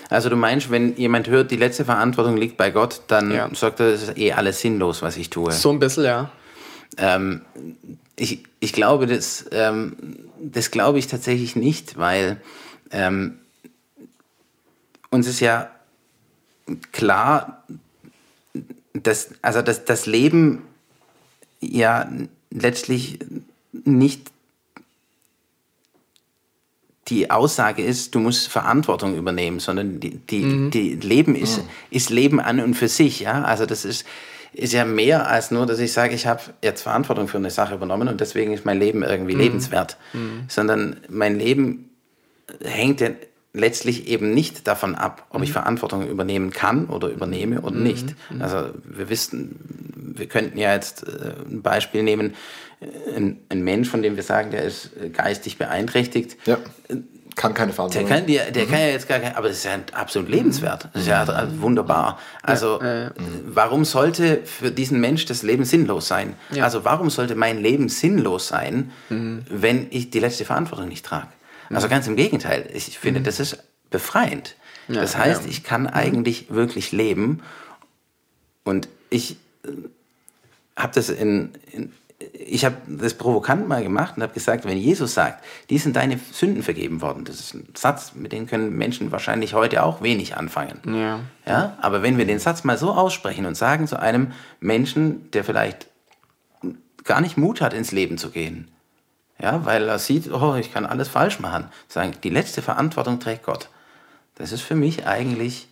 Also 0.08 0.28
du 0.30 0.34
meinst, 0.36 0.70
wenn 0.70 0.96
jemand 0.96 1.28
hört, 1.28 1.50
die 1.50 1.56
letzte 1.56 1.84
Verantwortung 1.84 2.36
liegt 2.36 2.56
bei 2.56 2.70
Gott, 2.70 3.02
dann 3.06 3.30
Ja. 3.30 3.48
sagt 3.54 3.80
er, 3.80 3.92
das 3.92 4.02
ist 4.02 4.18
eh 4.18 4.32
alles 4.32 4.60
sinnlos, 4.60 5.02
was 5.02 5.16
ich 5.16 5.30
tue. 5.30 5.52
So 5.52 5.70
ein 5.70 5.78
bisschen, 5.78 6.04
ja. 6.04 6.32
Ähm, 6.96 7.42
ich, 8.16 8.42
ich 8.60 8.72
glaube, 8.72 9.06
das, 9.06 9.44
ähm, 9.52 9.94
das 10.40 10.70
glaube 10.70 10.98
ich 10.98 11.06
tatsächlich 11.06 11.54
nicht, 11.54 11.96
weil 11.98 12.40
ähm, 12.90 13.38
uns 15.12 15.28
ist 15.28 15.40
ja 15.40 15.70
klar, 16.90 17.62
dass, 18.94 19.30
also 19.42 19.62
dass 19.62 19.84
das 19.84 20.06
Leben 20.06 20.62
ja 21.60 22.10
letztlich 22.50 23.18
nicht 23.72 24.30
die 27.08 27.30
Aussage 27.30 27.84
ist, 27.84 28.14
du 28.14 28.20
musst 28.20 28.48
Verantwortung 28.48 29.16
übernehmen, 29.16 29.60
sondern 29.60 30.00
die, 30.00 30.16
die, 30.16 30.70
die 30.70 30.94
Leben 30.94 31.34
ist, 31.34 31.62
ist 31.90 32.10
Leben 32.10 32.40
an 32.40 32.60
und 32.60 32.74
für 32.74 32.88
sich. 32.88 33.20
Ja? 33.20 33.42
Also 33.42 33.66
das 33.66 33.84
ist, 33.84 34.06
ist 34.52 34.72
ja 34.72 34.84
mehr 34.84 35.28
als 35.28 35.50
nur, 35.50 35.66
dass 35.66 35.78
ich 35.78 35.92
sage, 35.92 36.14
ich 36.14 36.26
habe 36.26 36.40
jetzt 36.62 36.82
Verantwortung 36.82 37.28
für 37.28 37.38
eine 37.38 37.50
Sache 37.50 37.74
übernommen 37.74 38.08
und 38.08 38.20
deswegen 38.20 38.52
ist 38.52 38.64
mein 38.64 38.78
Leben 38.78 39.02
irgendwie 39.02 39.34
lebenswert. 39.34 39.98
Sondern 40.48 41.00
mein 41.08 41.38
Leben 41.38 41.90
hängt 42.62 43.00
ja 43.00 43.10
letztlich 43.54 44.08
eben 44.08 44.32
nicht 44.32 44.66
davon 44.66 44.94
ab, 44.94 45.26
ob 45.30 45.42
ich 45.42 45.52
Verantwortung 45.52 46.06
übernehmen 46.08 46.50
kann 46.50 46.86
oder 46.86 47.08
übernehme 47.08 47.60
oder 47.60 47.76
nicht. 47.76 48.14
Also 48.38 48.70
wir 48.84 49.08
wissen, 49.10 49.56
wir 50.16 50.26
könnten 50.26 50.58
ja 50.58 50.72
jetzt 50.74 51.06
äh, 51.06 51.34
ein 51.50 51.62
Beispiel 51.62 52.02
nehmen, 52.02 52.34
äh, 52.80 53.16
ein, 53.16 53.40
ein 53.50 53.62
Mensch, 53.62 53.88
von 53.88 54.02
dem 54.02 54.16
wir 54.16 54.22
sagen, 54.22 54.50
der 54.50 54.62
ist 54.64 54.90
äh, 55.00 55.10
geistig 55.10 55.58
beeinträchtigt, 55.58 56.36
Ja. 56.46 56.58
Kann 57.34 57.54
keine 57.54 57.68
der 57.68 57.76
Verantwortung. 57.76 58.10
kann, 58.10 58.26
der, 58.26 58.50
der 58.50 58.66
kann 58.66 58.78
ja 58.78 58.88
jetzt 58.88 59.08
gar 59.08 59.18
kein, 59.18 59.34
aber 59.34 59.48
das 59.48 59.56
ist 59.56 59.64
ja 59.64 59.78
absolut 59.94 60.28
lebenswert. 60.28 60.90
Das 60.92 61.00
ist 61.00 61.08
ja 61.08 61.48
wunderbar. 61.62 62.18
Also, 62.42 62.78
warum 63.46 63.86
sollte 63.86 64.42
für 64.44 64.70
diesen 64.70 65.00
Mensch 65.00 65.24
das 65.24 65.42
Leben 65.42 65.64
sinnlos 65.64 66.08
sein? 66.08 66.34
Ja. 66.50 66.64
Also, 66.64 66.84
warum 66.84 67.08
sollte 67.08 67.34
mein 67.34 67.58
Leben 67.58 67.88
sinnlos 67.88 68.48
sein, 68.48 68.90
wenn 69.08 69.86
ich 69.88 70.10
die 70.10 70.20
letzte 70.20 70.44
Verantwortung 70.44 70.88
nicht 70.88 71.06
trage? 71.06 71.28
Also, 71.70 71.88
ganz 71.88 72.06
im 72.06 72.16
Gegenteil. 72.16 72.68
Ich 72.74 72.98
finde, 72.98 73.20
das 73.20 73.40
ist 73.40 73.62
befreiend. 73.90 74.56
das 74.88 75.16
heißt, 75.16 75.44
ja. 75.44 75.50
ich 75.50 75.64
kann 75.64 75.86
eigentlich 75.86 76.50
wirklich 76.50 76.92
leben 76.92 77.42
und 78.64 78.88
ich 79.10 79.36
habe 80.76 80.92
das 80.94 81.08
in, 81.08 81.52
in 81.70 81.92
ich 82.34 82.64
habe 82.64 82.76
das 82.86 83.14
provokant 83.14 83.68
mal 83.68 83.82
gemacht 83.82 84.16
und 84.16 84.22
habe 84.22 84.32
gesagt, 84.32 84.64
wenn 84.64 84.76
Jesus 84.76 85.14
sagt, 85.14 85.44
die 85.70 85.78
sind 85.78 85.96
deine 85.96 86.18
Sünden 86.32 86.62
vergeben 86.62 87.00
worden, 87.00 87.24
das 87.24 87.40
ist 87.40 87.54
ein 87.54 87.68
Satz, 87.74 88.12
mit 88.14 88.32
dem 88.32 88.46
können 88.46 88.76
Menschen 88.76 89.12
wahrscheinlich 89.12 89.54
heute 89.54 89.82
auch 89.82 90.02
wenig 90.02 90.36
anfangen. 90.36 90.80
Ja. 90.86 91.20
Ja, 91.46 91.76
aber 91.80 92.02
wenn 92.02 92.18
wir 92.18 92.26
den 92.26 92.38
Satz 92.38 92.64
mal 92.64 92.78
so 92.78 92.92
aussprechen 92.92 93.46
und 93.46 93.56
sagen 93.56 93.86
zu 93.86 93.98
einem 93.98 94.32
Menschen, 94.60 95.30
der 95.32 95.44
vielleicht 95.44 95.88
gar 97.04 97.20
nicht 97.20 97.36
Mut 97.36 97.60
hat, 97.60 97.74
ins 97.74 97.90
Leben 97.90 98.18
zu 98.18 98.30
gehen, 98.30 98.68
Ja, 99.42 99.64
weil 99.64 99.88
er 99.88 99.98
sieht, 99.98 100.32
oh, 100.32 100.54
ich 100.54 100.72
kann 100.72 100.86
alles 100.86 101.08
falsch 101.08 101.40
machen. 101.40 101.66
Sagen, 101.88 102.12
die 102.22 102.30
letzte 102.30 102.62
Verantwortung 102.62 103.18
trägt 103.18 103.42
Gott. 103.44 103.68
Das 104.36 104.52
ist 104.52 104.62
für 104.62 104.76
mich 104.76 105.04
eigentlich 105.06 105.68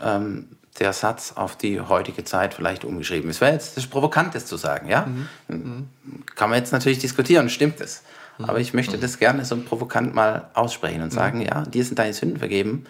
ähm, 0.00 0.48
der 0.80 0.92
Satz 0.92 1.32
auf 1.36 1.56
die 1.56 1.80
heutige 1.80 2.24
Zeit 2.24 2.54
vielleicht 2.54 2.84
umgeschrieben. 2.84 3.30
Es 3.30 3.40
wäre 3.40 3.52
jetzt 3.52 3.76
das 3.76 3.86
Provokantes 3.86 4.46
zu 4.46 4.56
sagen, 4.56 4.88
ja? 4.88 5.06
Mhm. 5.46 5.88
Kann 6.34 6.50
man 6.50 6.58
jetzt 6.58 6.72
natürlich 6.72 6.98
diskutieren, 6.98 7.48
stimmt 7.50 7.80
es. 7.80 8.02
Mhm. 8.38 8.44
Aber 8.46 8.58
ich 8.58 8.74
möchte 8.74 8.98
das 8.98 9.18
gerne 9.18 9.44
so 9.44 9.56
provokant 9.56 10.12
mal 10.12 10.50
aussprechen 10.54 11.02
und 11.02 11.12
sagen, 11.12 11.38
mhm. 11.38 11.46
ja, 11.46 11.62
dir 11.62 11.84
sind 11.84 12.00
deine 12.00 12.12
Sünden 12.12 12.38
vergeben. 12.38 12.84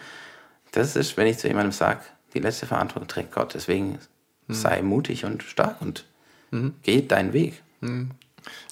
Das 0.71 0.95
ist, 0.95 1.17
wenn 1.17 1.27
ich 1.27 1.37
zu 1.37 1.47
jemandem 1.47 1.71
sage, 1.71 1.99
die 2.33 2.39
letzte 2.39 2.65
Verantwortung 2.65 3.07
trägt 3.07 3.31
Gott. 3.31 3.53
Deswegen 3.53 3.99
mhm. 4.47 4.53
sei 4.53 4.81
mutig 4.81 5.25
und 5.25 5.43
stark 5.43 5.81
und 5.81 6.05
mhm. 6.49 6.73
geh 6.81 7.03
deinen 7.03 7.33
Weg. 7.33 7.61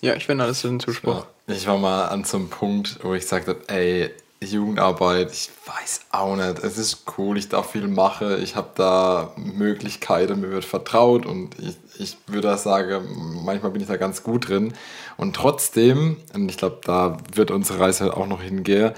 Ja, 0.01 0.15
ich 0.15 0.27
das 0.27 0.49
ist 0.49 0.63
ein 0.65 0.79
Zuspruch. 0.79 1.25
Ich 1.47 1.67
war 1.67 1.77
mal 1.77 2.05
an 2.05 2.23
so 2.23 2.37
einem 2.37 2.49
Punkt, 2.49 2.99
wo 3.03 3.13
ich 3.13 3.21
gesagt 3.23 3.47
habe, 3.47 3.59
ey, 3.67 4.11
Jugendarbeit, 4.39 5.31
ich 5.31 5.49
weiß 5.65 6.01
auch 6.11 6.35
nicht. 6.35 6.59
Es 6.59 6.77
ist 6.77 7.03
cool, 7.17 7.37
ich 7.37 7.49
darf 7.49 7.71
viel 7.71 7.87
machen, 7.87 8.41
ich 8.41 8.55
habe 8.55 8.69
da 8.75 9.33
Möglichkeiten, 9.35 10.41
mir 10.41 10.51
wird 10.51 10.65
vertraut 10.65 11.25
und 11.25 11.57
ich, 11.59 11.75
ich 11.97 12.17
würde 12.27 12.55
sagen, 12.57 13.41
manchmal 13.43 13.71
bin 13.71 13.81
ich 13.81 13.87
da 13.87 13.97
ganz 13.97 14.21
gut 14.21 14.49
drin. 14.49 14.73
Und 15.17 15.35
trotzdem, 15.35 16.17
und 16.35 16.49
ich 16.49 16.57
glaube, 16.57 16.79
da 16.83 17.17
wird 17.33 17.49
unsere 17.49 17.79
Reise 17.79 18.15
auch 18.15 18.27
noch 18.27 18.41
hingehen, 18.41 18.91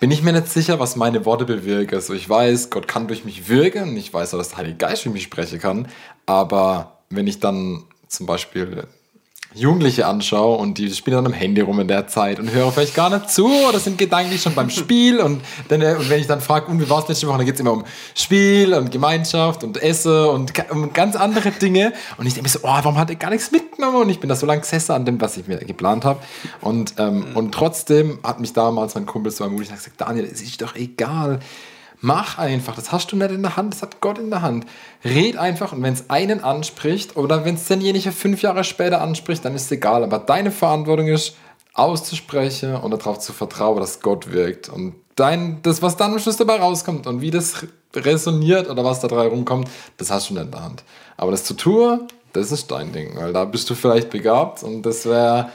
bin 0.00 0.10
ich 0.10 0.22
mir 0.22 0.32
nicht 0.32 0.48
sicher, 0.48 0.80
was 0.80 0.96
meine 0.96 1.24
Worte 1.24 1.44
bewirken. 1.44 1.94
Also 1.94 2.12
ich 2.12 2.28
weiß, 2.28 2.70
Gott 2.70 2.88
kann 2.88 3.06
durch 3.06 3.24
mich 3.24 3.48
wirken 3.48 3.96
ich 3.96 4.12
weiß 4.12 4.34
auch, 4.34 4.38
dass 4.38 4.50
der 4.50 4.58
Heilige 4.58 4.76
Geist 4.76 5.04
durch 5.04 5.14
mich 5.14 5.22
sprechen 5.22 5.60
kann. 5.60 5.88
Aber 6.26 6.98
wenn 7.10 7.28
ich 7.28 7.38
dann 7.38 7.84
zum 8.08 8.26
Beispiel 8.26 8.86
Jugendliche 9.54 10.06
anschaue 10.06 10.58
und 10.58 10.78
die 10.78 10.90
spielen 10.90 11.16
dann 11.16 11.26
am 11.26 11.32
Handy 11.32 11.60
rum 11.60 11.78
in 11.78 11.88
der 11.88 12.08
Zeit 12.08 12.40
und 12.40 12.50
hören 12.50 12.72
vielleicht 12.72 12.94
gar 12.94 13.08
nicht 13.08 13.30
zu 13.30 13.46
oder 13.68 13.78
sind 13.78 13.98
gedanklich 13.98 14.42
schon 14.42 14.54
beim 14.54 14.68
Spiel 14.68 15.20
und, 15.20 15.42
dann, 15.68 15.80
äh, 15.80 15.94
und 15.94 16.10
wenn 16.10 16.20
ich 16.20 16.26
dann 16.26 16.40
frage, 16.40 16.66
und 16.66 16.80
wie 16.80 16.90
war 16.90 17.02
es 17.02 17.08
letzte 17.08 17.28
Woche, 17.28 17.38
dann 17.38 17.46
geht 17.46 17.54
es 17.54 17.60
immer 17.60 17.72
um 17.72 17.84
Spiel 18.14 18.74
und 18.74 18.90
Gemeinschaft 18.90 19.62
und 19.62 19.80
Essen 19.80 20.26
und 20.26 20.52
um 20.70 20.92
ganz 20.92 21.14
andere 21.14 21.50
Dinge. 21.52 21.92
Und 22.16 22.26
ich 22.26 22.34
denke 22.34 22.48
mir 22.48 22.52
so, 22.52 22.60
oh, 22.62 22.68
warum 22.68 22.98
hat 22.98 23.10
er 23.10 23.16
gar 23.16 23.30
nichts 23.30 23.52
mitgenommen? 23.52 24.02
Und 24.02 24.10
ich 24.10 24.18
bin 24.18 24.28
da 24.28 24.36
so 24.36 24.46
lang 24.46 24.60
gesessen 24.60 24.92
an 24.92 25.04
dem, 25.04 25.20
was 25.20 25.36
ich 25.36 25.46
mir 25.46 25.58
geplant 25.58 26.04
habe 26.04 26.20
und, 26.60 26.94
ähm, 26.98 27.26
und 27.34 27.52
trotzdem 27.52 28.18
hat 28.22 28.40
mich 28.40 28.52
damals 28.52 28.94
mein 28.94 29.06
Kumpel 29.06 29.30
so 29.30 29.44
ermutigt 29.44 29.70
und 29.70 29.76
gesagt, 29.76 30.00
Daniel, 30.00 30.24
es 30.24 30.42
ist 30.42 30.60
doch 30.60 30.74
egal, 30.74 31.38
Mach 32.00 32.38
einfach, 32.38 32.74
das 32.74 32.92
hast 32.92 33.12
du 33.12 33.16
nicht 33.16 33.30
in 33.30 33.42
der 33.42 33.56
Hand, 33.56 33.74
das 33.74 33.82
hat 33.82 34.00
Gott 34.00 34.18
in 34.18 34.30
der 34.30 34.42
Hand. 34.42 34.66
Red 35.04 35.36
einfach 35.36 35.72
und 35.72 35.82
wenn 35.82 35.94
es 35.94 36.10
einen 36.10 36.42
anspricht 36.44 37.16
oder 37.16 37.44
wenn 37.44 37.54
es 37.54 37.66
denjenigen 37.66 38.12
fünf 38.12 38.42
Jahre 38.42 38.64
später 38.64 39.00
anspricht, 39.00 39.44
dann 39.44 39.54
ist 39.54 39.66
es 39.66 39.72
egal. 39.72 40.04
Aber 40.04 40.18
deine 40.18 40.50
Verantwortung 40.50 41.08
ist, 41.08 41.36
auszusprechen 41.74 42.76
und 42.76 42.92
darauf 42.92 43.18
zu 43.18 43.32
vertrauen, 43.32 43.80
dass 43.80 44.00
Gott 44.00 44.32
wirkt. 44.32 44.68
Und 44.68 44.94
dein, 45.16 45.60
das, 45.62 45.82
was 45.82 45.96
dann 45.96 46.12
am 46.12 46.18
Schluss 46.18 46.36
dabei 46.36 46.60
rauskommt 46.60 47.06
und 47.06 47.20
wie 47.20 47.30
das 47.30 47.66
resoniert 47.94 48.70
oder 48.70 48.84
was 48.84 49.00
da 49.00 49.08
drei 49.08 49.26
rumkommt, 49.26 49.68
das 49.96 50.10
hast 50.10 50.30
du 50.30 50.34
nicht 50.34 50.44
in 50.44 50.50
der 50.52 50.62
Hand. 50.62 50.84
Aber 51.16 51.32
das 51.32 51.44
zu 51.44 51.54
tun, 51.54 52.08
das 52.32 52.50
ist 52.52 52.70
dein 52.70 52.92
Ding, 52.92 53.16
weil 53.16 53.32
da 53.32 53.44
bist 53.44 53.68
du 53.70 53.74
vielleicht 53.74 54.10
begabt 54.10 54.62
und 54.62 54.82
das 54.82 55.06
wäre 55.06 55.50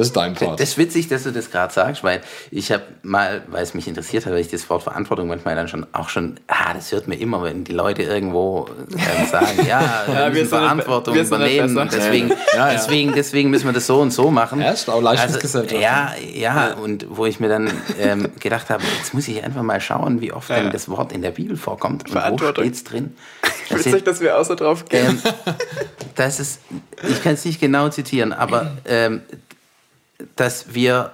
das 0.00 0.08
ist 0.08 0.16
dein 0.16 0.34
Part. 0.34 0.60
Das 0.60 0.70
ist 0.70 0.78
witzig, 0.78 1.08
dass 1.08 1.22
du 1.24 1.32
das 1.32 1.50
gerade 1.50 1.72
sagst, 1.72 2.02
weil 2.04 2.20
ich 2.50 2.72
habe 2.72 2.82
mal, 3.02 3.42
weil 3.48 3.62
es 3.62 3.74
mich 3.74 3.86
interessiert 3.88 4.26
hat, 4.26 4.32
weil 4.32 4.40
ich 4.40 4.48
das 4.48 4.68
Wort 4.70 4.82
Verantwortung 4.82 5.28
manchmal 5.28 5.54
dann 5.54 5.68
schon 5.68 5.86
auch 5.92 6.08
schon, 6.08 6.38
ah, 6.48 6.74
das 6.74 6.92
hört 6.92 7.08
mir 7.08 7.16
immer, 7.16 7.42
wenn 7.42 7.64
die 7.64 7.72
Leute 7.72 8.02
irgendwo 8.02 8.68
äh, 8.96 9.26
sagen, 9.26 9.66
ja, 9.66 10.04
wir, 10.06 10.14
ja, 10.14 10.28
müssen 10.28 10.40
wir 10.40 10.46
Verantwortung 10.46 11.14
wir 11.14 11.22
übernehmen. 11.22 11.88
Deswegen, 11.92 12.28
ja, 12.28 12.36
ja. 12.54 12.72
deswegen, 12.72 13.12
deswegen 13.12 13.50
müssen 13.50 13.66
wir 13.66 13.72
das 13.72 13.86
so 13.86 14.00
und 14.00 14.12
so 14.12 14.30
machen. 14.30 14.60
Ja, 14.60 14.70
ist 14.70 14.88
auch 14.88 15.02
Leistungsgesellschaft. 15.02 15.74
Also, 15.74 15.82
ja, 15.82 16.14
ja, 16.34 16.74
und 16.74 17.06
wo 17.10 17.26
ich 17.26 17.40
mir 17.40 17.48
dann 17.48 17.70
ähm, 17.98 18.28
gedacht 18.40 18.70
habe, 18.70 18.82
jetzt 18.98 19.14
muss 19.14 19.28
ich 19.28 19.42
einfach 19.42 19.62
mal 19.62 19.80
schauen, 19.80 20.20
wie 20.20 20.32
oft 20.32 20.50
denn 20.50 20.70
das 20.70 20.88
Wort 20.88 21.12
in 21.12 21.22
der 21.22 21.30
Bibel 21.30 21.56
vorkommt 21.56 22.10
und 22.10 22.14
wo 22.14 22.50
steht 22.50 22.74
es 22.74 22.84
drin. 22.84 23.14
Das 23.68 23.84
Witzig, 23.84 24.04
dass 24.04 24.20
wir 24.20 24.42
so 24.44 24.54
drauf 24.54 24.84
gehen. 24.86 25.20
Ähm, 25.24 25.54
das 26.16 26.40
ist, 26.40 26.60
ich 27.08 27.22
kann 27.22 27.34
es 27.34 27.44
nicht 27.44 27.60
genau 27.60 27.88
zitieren, 27.88 28.32
aber 28.32 28.72
ähm, 28.86 29.22
dass 30.36 30.74
wir 30.74 31.12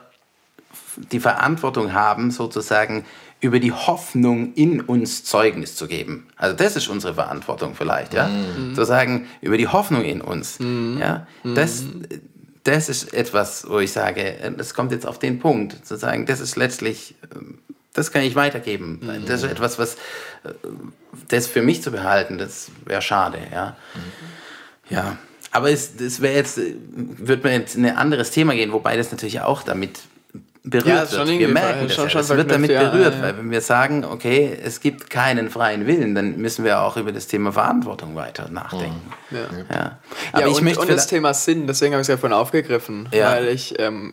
die 1.12 1.20
Verantwortung 1.20 1.92
haben, 1.92 2.30
sozusagen 2.30 3.04
über 3.40 3.60
die 3.60 3.72
Hoffnung 3.72 4.54
in 4.54 4.80
uns 4.80 5.24
Zeugnis 5.24 5.76
zu 5.76 5.86
geben. 5.86 6.26
Also 6.36 6.56
das 6.56 6.76
ist 6.76 6.88
unsere 6.88 7.14
Verantwortung 7.14 7.74
vielleicht, 7.74 8.14
ja. 8.14 8.28
Mhm. 8.28 8.74
Zu 8.74 8.84
sagen, 8.84 9.26
über 9.40 9.58
die 9.58 9.68
Hoffnung 9.68 10.02
in 10.04 10.20
uns. 10.20 10.58
Mhm. 10.58 10.98
Ja, 10.98 11.26
das, 11.44 11.84
das 12.64 12.88
ist 12.88 13.12
etwas, 13.12 13.68
wo 13.68 13.78
ich 13.78 13.92
sage, 13.92 14.54
das 14.56 14.74
kommt 14.74 14.90
jetzt 14.90 15.06
auf 15.06 15.18
den 15.18 15.38
Punkt, 15.38 15.86
zu 15.86 15.96
sagen, 15.96 16.26
das 16.26 16.40
ist 16.40 16.56
letztlich, 16.56 17.14
das 17.92 18.10
kann 18.10 18.22
ich 18.22 18.34
weitergeben. 18.36 19.00
Mhm. 19.02 19.26
Das 19.26 19.42
ist 19.42 19.50
etwas, 19.50 19.78
was 19.78 19.96
das 21.28 21.46
für 21.46 21.62
mich 21.62 21.82
zu 21.82 21.90
behalten, 21.90 22.38
das 22.38 22.70
wäre 22.86 23.02
schade, 23.02 23.38
ja. 23.52 23.76
Ja. 24.88 25.18
Aber 25.56 25.70
es, 25.70 25.90
es 25.98 26.20
wäre 26.20 26.34
jetzt, 26.34 26.60
wird 26.92 27.42
mir 27.42 27.52
jetzt 27.52 27.76
ein 27.76 27.96
anderes 27.96 28.30
Thema 28.30 28.54
gehen, 28.54 28.72
wobei 28.72 28.96
das 28.96 29.10
natürlich 29.10 29.40
auch 29.40 29.62
damit 29.62 30.00
berührt 30.62 31.12
ja, 31.12 31.26
wird. 31.26 31.38
Wir 31.38 31.48
merken 31.48 31.86
das 31.86 31.94
schon, 31.94 32.08
ja. 32.08 32.20
Es 32.20 32.28
wird 32.28 32.50
damit 32.50 32.68
berührt, 32.68 33.14
ja, 33.14 33.22
weil 33.22 33.38
wenn 33.38 33.50
wir 33.50 33.62
sagen, 33.62 34.04
okay, 34.04 34.58
es 34.62 34.80
gibt 34.80 35.08
keinen 35.08 35.48
freien 35.48 35.86
Willen, 35.86 36.14
dann 36.14 36.36
müssen 36.36 36.62
wir 36.64 36.82
auch 36.82 36.98
über 36.98 37.10
das 37.10 37.26
Thema 37.26 37.52
Verantwortung 37.52 38.16
weiter 38.16 38.50
nachdenken. 38.50 39.12
Ja. 39.30 39.38
Ja. 39.74 39.98
Aber 40.32 40.48
ich 40.48 40.58
und, 40.58 40.64
möchte 40.64 40.80
und 40.80 40.90
das 40.90 41.06
Thema 41.06 41.32
Sinn, 41.32 41.66
deswegen 41.66 41.94
habe 41.94 42.02
ich 42.02 42.04
es 42.04 42.08
ja 42.08 42.18
vorhin 42.18 42.36
aufgegriffen, 42.36 43.08
weil 43.10 43.48
ich 43.48 43.78
ähm, 43.78 44.12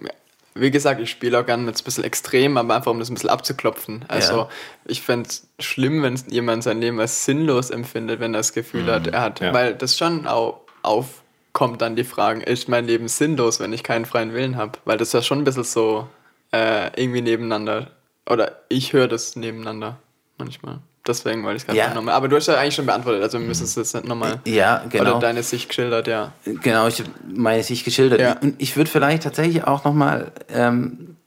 wie 0.56 0.71
gesagt, 0.71 1.01
ich 1.01 1.10
spiele 1.10 1.39
auch 1.39 1.45
gerne 1.45 1.65
jetzt 1.65 1.82
ein 1.82 1.86
bisschen 1.86 2.03
extrem, 2.03 2.58
aber 2.58 2.75
einfach 2.75 2.91
um 2.91 2.99
das 2.99 3.10
ein 3.10 3.15
bisschen 3.15 3.32
abzuklopfen. 3.32 4.06
Also 4.08 4.47
ich 4.86 5.01
fände 5.01 5.27
es 5.27 5.47
schlimm, 5.60 6.03
wenn 6.03 6.15
jemand 6.27 6.63
sein 6.63 6.79
Leben 6.79 6.99
als 6.99 7.25
sinnlos 7.25 7.71
empfindet, 7.71 8.19
wenn 8.19 8.36
er 8.36 8.39
das 8.39 8.53
Gefühl 8.53 8.84
mhm. 8.84 8.91
hat, 8.91 9.08
er 9.08 9.21
hat, 9.21 9.41
weil 9.41 9.73
das 9.73 9.97
schon 9.97 10.27
auch 10.27 10.62
auf 10.84 11.22
kommt 11.53 11.81
dann 11.81 11.95
die 11.95 12.03
Frage, 12.03 12.41
ist 12.43 12.67
mein 12.67 12.85
Leben 12.85 13.07
sinnlos, 13.07 13.59
wenn 13.59 13.71
ich 13.71 13.83
keinen 13.83 14.05
freien 14.05 14.33
Willen 14.33 14.57
habe? 14.57 14.79
Weil 14.85 14.97
das 14.97 15.13
ja 15.13 15.21
schon 15.21 15.39
ein 15.39 15.43
bisschen 15.43 15.63
so 15.63 16.07
äh, 16.51 16.89
irgendwie 16.99 17.21
nebeneinander, 17.21 17.91
oder 18.29 18.63
ich 18.69 18.93
höre 18.93 19.07
das 19.07 19.35
nebeneinander 19.35 19.99
manchmal. 20.37 20.79
Deswegen 21.05 21.43
wollte 21.43 21.57
ich 21.57 21.63
es 21.63 21.67
gerade 21.67 21.79
ja. 21.79 21.93
nochmal. 21.93 22.15
Aber 22.15 22.29
du 22.29 22.37
hast 22.37 22.47
ja 22.47 22.55
eigentlich 22.55 22.75
schon 22.75 22.85
beantwortet, 22.85 23.21
also 23.21 23.37
wir 23.39 23.45
müssen 23.45 23.65
es 23.65 23.75
jetzt 23.75 23.93
nicht 23.93 24.07
nochmal. 24.07 24.39
Ja, 24.45 24.85
genau. 24.89 25.11
Oder 25.11 25.19
deine 25.19 25.43
Sicht 25.43 25.67
geschildert, 25.67 26.07
ja. 26.07 26.31
Genau, 26.45 26.87
ich 26.87 26.99
habe 26.99 27.09
meine 27.27 27.61
Sicht 27.61 27.83
geschildert. 27.83 28.21
Ja. 28.21 28.37
Und 28.39 28.55
ich 28.57 28.77
würde 28.77 28.89
vielleicht 28.89 29.23
tatsächlich 29.23 29.65
auch 29.65 29.83
nochmal 29.83 30.31
ähm, 30.49 31.17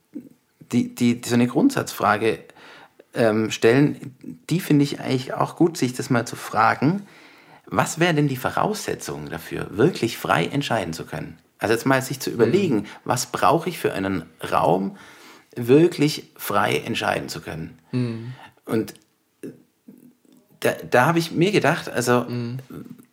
die, 0.73 0.95
die, 0.95 1.21
so 1.25 1.35
eine 1.35 1.47
Grundsatzfrage 1.47 2.39
ähm, 3.15 3.51
stellen. 3.51 4.15
Die 4.49 4.61
finde 4.61 4.83
ich 4.83 5.01
eigentlich 5.01 5.35
auch 5.35 5.57
gut, 5.57 5.77
sich 5.77 5.93
das 5.93 6.09
mal 6.09 6.27
zu 6.27 6.37
fragen 6.37 7.07
was 7.67 7.99
wäre 7.99 8.15
denn 8.15 8.29
die 8.29 8.37
Voraussetzung 8.37 9.29
dafür, 9.29 9.67
wirklich 9.71 10.19
frei 10.19 10.47
entscheiden 10.47 10.93
zu 10.93 11.05
können? 11.05 11.39
Also 11.59 11.75
jetzt 11.75 11.87
mal 11.87 12.01
sich 12.03 12.21
zu 12.21 12.31
überlegen, 12.31 12.77
mhm. 12.77 12.87
was 13.05 13.27
brauche 13.27 13.69
ich 13.69 13.79
für 13.79 13.93
einen 13.93 14.25
Raum, 14.51 14.97
wirklich 15.57 16.31
frei 16.37 16.77
entscheiden 16.77 17.29
zu 17.29 17.41
können? 17.41 17.79
Mhm. 17.93 18.35
Und 18.67 18.95
da, 20.61 20.73
da 20.91 21.07
habe 21.07 21.19
ich 21.19 21.33
mir 21.33 21.53
gedacht, 21.53 21.89
also 21.89 22.27
mhm. 22.29 22.59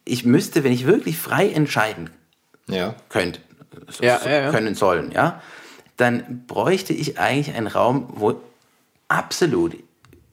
ich 0.05 0.25
müsste, 0.25 0.63
wenn 0.63 0.73
ich 0.73 0.85
wirklich 0.85 1.17
frei 1.17 1.49
entscheiden 1.49 2.09
ja. 2.67 2.95
könnte, 3.09 3.39
so, 3.87 4.03
ja, 4.03 4.19
ja, 4.27 4.51
können 4.51 4.75
sollen, 4.75 5.11
ja, 5.11 5.41
dann 5.97 6.45
bräuchte 6.47 6.93
ich 6.93 7.19
eigentlich 7.19 7.55
einen 7.55 7.67
Raum, 7.67 8.07
wo 8.15 8.41
absolut 9.07 9.75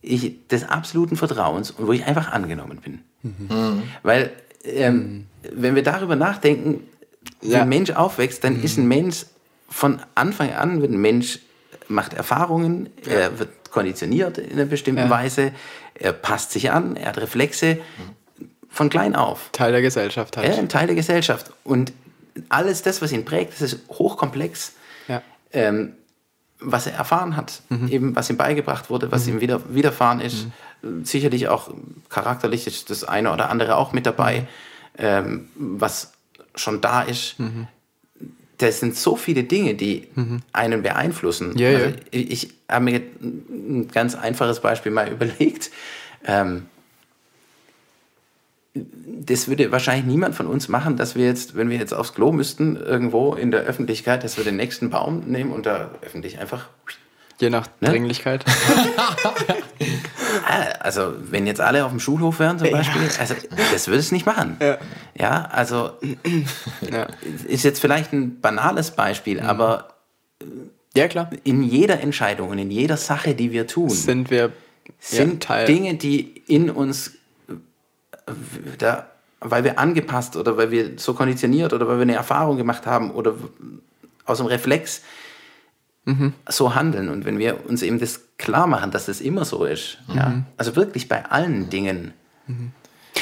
ich 0.03 0.47
des 0.49 0.65
absoluten 0.69 1.17
Vertrauens 1.17 1.71
und 1.71 1.87
wo 1.87 1.93
ich 1.93 2.05
einfach 2.05 2.33
angenommen 2.33 2.79
bin. 2.83 3.01
Mhm. 3.23 3.83
Weil, 4.03 4.31
ähm, 4.65 5.27
wenn 5.53 5.75
wir 5.75 5.83
darüber 5.83 6.17
nachdenken, 6.17 6.83
wie 7.41 7.51
ja. 7.51 7.63
ein 7.63 7.69
Mensch 7.69 7.91
aufwächst, 7.91 8.43
dann 8.45 8.59
mhm. 8.59 8.65
ist 8.65 8.79
ein 8.79 8.89
Mensch 8.89 9.27
von 9.69 10.01
Anfang 10.15 10.53
an, 10.53 10.81
wird 10.81 10.93
ein 10.93 11.01
Mensch 11.01 11.41
macht 11.89 12.15
Erfahrungen, 12.15 12.89
ja. 13.05 13.13
er 13.13 13.39
wird 13.39 13.71
konditioniert 13.71 14.39
in 14.39 14.53
einer 14.53 14.65
bestimmten 14.65 15.05
ja. 15.05 15.11
Weise, 15.11 15.53
er 15.95 16.13
passt 16.13 16.53
sich 16.53 16.71
an, 16.71 16.97
er 16.97 17.09
hat 17.09 17.19
Reflexe 17.19 17.75
mhm. 17.77 18.49
von 18.69 18.89
klein 18.89 19.15
auf. 19.15 19.51
Teil 19.53 19.73
der 19.73 19.83
Gesellschaft 19.83 20.37
halt. 20.37 20.49
Er 20.49 20.59
ein 20.59 20.69
Teil 20.69 20.87
der 20.87 20.97
Gesellschaft. 20.97 21.53
Und 21.65 21.93
alles 22.49 22.83
das, 22.83 23.03
was 23.03 23.13
ihn 23.13 23.25
prägt, 23.25 23.53
das 23.55 23.61
ist 23.61 23.89
hochkomplex. 23.91 24.73
Ja. 25.09 25.23
Ähm, 25.53 25.95
was 26.61 26.87
er 26.87 26.95
erfahren 26.95 27.37
hat, 27.37 27.63
mhm. 27.69 27.89
eben 27.89 28.17
was 28.17 28.31
ihm 28.31 28.37
beigebracht 28.37 28.91
wurde, 28.91 29.11
was 29.11 29.27
mhm. 29.27 29.35
ihm 29.35 29.41
wieder, 29.41 29.75
widerfahren 29.75 30.21
ist. 30.21 30.47
Mhm. 30.83 31.05
Sicherlich 31.05 31.49
auch 31.49 31.71
charakterlich 32.09 32.67
ist 32.67 32.91
das 32.91 33.05
eine 33.05 33.33
oder 33.33 33.51
andere 33.51 33.77
auch 33.77 33.93
mit 33.93 34.07
dabei, 34.07 34.41
mhm. 34.41 34.47
ähm, 34.99 35.49
was 35.57 36.13
schon 36.55 36.81
da 36.81 37.03
ist. 37.03 37.39
Mhm. 37.39 37.67
Das 38.59 38.81
sind 38.81 38.95
so 38.95 39.17
viele 39.17 39.45
Dinge, 39.45 39.75
die 39.75 40.09
mhm. 40.15 40.43
einen 40.53 40.83
beeinflussen. 40.83 41.57
Ja, 41.57 41.69
also 41.69 41.87
ja. 41.87 41.93
Ich, 42.11 42.31
ich 42.31 42.55
habe 42.69 42.85
mir 42.85 43.01
ein 43.21 43.89
ganz 43.89 44.15
einfaches 44.15 44.61
Beispiel 44.61 44.93
mal 44.93 45.09
überlegt. 45.13 45.71
Ähm, 46.25 46.67
das 48.75 49.49
würde 49.49 49.73
wahrscheinlich 49.73 50.07
niemand 50.07 50.35
von 50.35 50.47
uns 50.47 50.69
machen, 50.69 50.97
dass 50.97 51.17
wir 51.17 51.27
jetzt, 51.27 51.57
wenn 51.57 51.71
wir 51.71 51.79
jetzt 51.79 51.93
aufs 51.93 52.15
Klo 52.15 52.31
müssten, 52.33 52.77
irgendwo 52.77 53.35
in 53.35 53.51
der 53.51 53.63
Öffentlichkeit, 53.63 54.23
dass 54.23 54.37
wir 54.37 54.45
den 54.45 54.57
nächsten 54.57 54.91
Baum 54.91 55.25
nehmen 55.27 55.53
und 55.53 55.67
da 55.67 55.91
öffentlich 56.03 56.39
einfach. 56.39 56.69
Je 57.41 57.51
nach 57.51 57.67
Ne? 57.81 57.89
Dringlichkeit. 57.91 58.45
Ah, 60.47 60.63
Also, 60.81 61.13
wenn 61.31 61.47
jetzt 61.47 61.61
alle 61.61 61.85
auf 61.85 61.91
dem 61.91 62.01
Schulhof 62.01 62.39
wären 62.39 62.59
zum 62.59 62.69
Ja. 62.69 62.77
Beispiel, 62.79 63.03
also, 63.19 63.35
das 63.73 63.89
würde 63.89 63.99
es 63.99 64.13
nicht 64.13 64.27
machen. 64.27 64.57
Ja. 64.61 64.79
Ja, 65.19 65.49
also, 65.53 65.93
Ja. 66.91 67.09
ist 67.47 67.65
jetzt 67.65 67.81
vielleicht 67.81 68.13
ein 68.13 68.41
banales 68.41 68.93
Beispiel, 68.93 69.41
aber 69.41 69.95
ja, 70.95 71.09
klar. 71.09 71.31
in 71.45 71.63
jeder 71.63 72.01
Entscheidung 72.01 72.49
und 72.51 72.59
in 72.59 72.71
jeder 72.71 72.97
Sache, 72.97 73.35
die 73.35 73.51
wir 73.53 73.67
tun, 73.67 73.91
Sind 73.91 74.31
wir 74.31 74.53
sind 74.99 75.45
ja, 75.45 75.49
Teil. 75.49 75.67
Dinge, 75.67 75.95
die 75.95 76.21
in 76.47 76.69
uns, 76.71 77.13
da, 78.79 79.07
weil 79.41 79.65
wir 79.65 79.79
angepasst 79.79 80.37
oder 80.37 80.57
weil 80.57 80.71
wir 80.71 80.99
so 80.99 81.15
konditioniert 81.15 81.73
oder 81.73 81.89
weil 81.89 81.97
wir 81.97 82.03
eine 82.03 82.15
Erfahrung 82.15 82.57
gemacht 82.57 82.87
haben 82.87 83.11
oder 83.11 83.35
aus 84.25 84.39
dem 84.39 84.47
Reflex 84.47 85.03
Mhm. 86.07 86.33
so 86.49 86.75
handeln. 86.75 87.11
Und 87.11 87.27
wenn 87.27 87.39
wir 87.39 87.69
uns 87.69 87.83
eben 87.83 88.01
das 88.01 88.21
klar 88.39 88.67
machen, 88.67 88.91
dass 88.91 89.05
das 89.07 89.21
immer 89.21 89.45
so 89.45 89.65
ist, 89.65 89.99
Mhm. 90.09 90.17
ja, 90.17 90.43
also 90.57 90.75
wirklich 90.75 91.09
bei 91.09 91.27
allen 91.27 91.69
Dingen, 91.69 92.15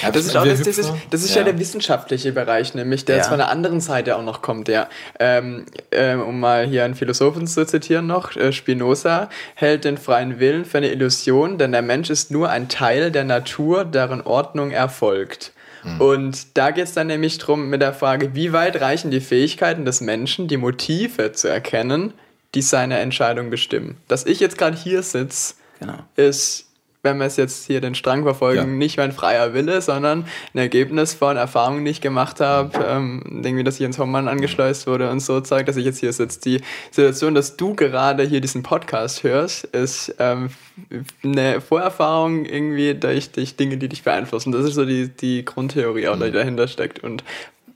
Ja, 0.03 0.11
Das 0.11 0.26
ist, 0.26 0.36
auch, 0.36 0.45
wir 0.45 0.53
das, 0.53 0.62
das 0.62 0.78
ist, 0.78 0.93
das 1.11 1.24
ist 1.24 1.34
ja. 1.34 1.43
der 1.43 1.59
wissenschaftliche 1.59 2.32
Bereich, 2.32 2.74
nämlich 2.74 3.05
der 3.05 3.16
Ja. 3.16 3.22
jetzt 3.22 3.28
von 3.28 3.39
der 3.39 3.49
anderen 3.49 3.80
Seite 3.80 4.16
auch 4.16 4.22
noch 4.22 4.43
kommt. 4.43 4.68
Ja. 4.68 4.89
Ähm, 5.18 5.66
ähm, 5.91 6.22
um 6.22 6.39
mal 6.41 6.66
hier 6.66 6.84
einen 6.84 6.95
Philosophen 6.95 7.47
zu 7.47 7.66
zitieren 7.66 8.07
noch, 8.07 8.36
äh, 8.36 8.53
Spinoza 8.53 9.28
hält 9.55 9.84
den 9.84 9.99
freien 9.99 10.39
Willen 10.39 10.64
für 10.64 10.78
eine 10.78 10.91
Illusion, 10.91 11.59
denn 11.59 11.72
der 11.72 11.82
Mensch 11.82 12.11
ist 12.11 12.30
nur 12.30 12.51
ein 12.51 12.68
Teil 12.68 13.11
der 13.11 13.24
Natur, 13.24 13.84
deren 13.84 14.20
Ordnung 14.22 14.70
erfolgt. 14.70 15.53
Und 16.01 16.59
da 16.59 16.70
geht 16.70 16.84
es 16.84 16.93
dann 16.93 17.07
nämlich 17.07 17.39
drum 17.39 17.70
mit 17.70 17.80
der 17.80 17.95
Frage, 17.95 18.34
wie 18.34 18.53
weit 18.53 18.78
reichen 18.80 19.11
die 19.11 19.20
Fähigkeiten 19.20 19.86
des 19.86 20.03
Menschen, 20.03 20.47
die 20.47 20.59
Motive 20.59 21.32
zu 21.32 21.49
erkennen, 21.49 22.12
die 22.55 22.62
seine 22.62 22.99
Entscheidung 22.99 23.49
bestimmen. 23.49 23.97
Dass 24.07 24.26
ich 24.26 24.39
jetzt 24.41 24.59
gerade 24.59 24.76
hier 24.76 25.03
sitze, 25.03 25.55
genau. 25.78 25.95
ist, 26.16 26.66
wenn 27.03 27.18
wir 27.18 27.26
es 27.26 27.36
jetzt 27.36 27.66
hier 27.66 27.80
den 27.80 27.94
Strang 27.94 28.24
verfolgen, 28.24 28.59
Ja. 28.61 28.66
nicht 28.66 28.96
mein 28.96 29.12
freier 29.12 29.55
Wille, 29.55 29.80
sondern 29.80 30.26
ein 30.53 30.59
Ergebnis 30.59 31.14
von 31.14 31.36
Erfahrungen, 31.36 31.84
die 31.84 31.90
ich 31.92 32.01
gemacht 32.01 32.40
habe, 32.40 32.78
ähm, 32.86 33.22
irgendwie, 33.44 33.64
dass 33.64 33.76
ich 33.76 33.82
ins 33.82 33.99
Hommmann 33.99 34.28
angeschleust 34.28 34.86
wurde 34.86 35.11
und 35.11 35.20
so 35.20 35.40
zeigt, 35.40 35.68
dass 35.68 35.76
ich 35.76 35.84
jetzt 35.84 36.01
hier 36.01 36.12
sitze. 36.12 36.40
Die 36.40 36.61
Situation, 36.90 37.34
dass 37.34 37.57
du 37.57 37.74
gerade 37.74 38.24
hier 38.24 38.40
diesen 38.40 38.62
Podcast 38.62 39.22
hörst, 39.22 39.64
ist 39.64 40.14
ähm, 40.18 40.51
eine 41.22 41.61
Vorerfahrung 41.61 42.44
irgendwie 42.44 42.94
durch, 42.94 43.30
durch 43.30 43.57
Dinge, 43.57 43.76
die 43.78 43.88
dich 43.88 44.03
beeinflussen. 44.03 44.53
Das 44.53 44.64
ist 44.64 44.74
so 44.74 44.84
die, 44.84 45.09
die 45.09 45.44
Grundtheorie, 45.44 46.09
auch, 46.09 46.18
die 46.18 46.32
dahinter 46.32 46.68
steckt. 46.68 47.03
Und 47.05 47.22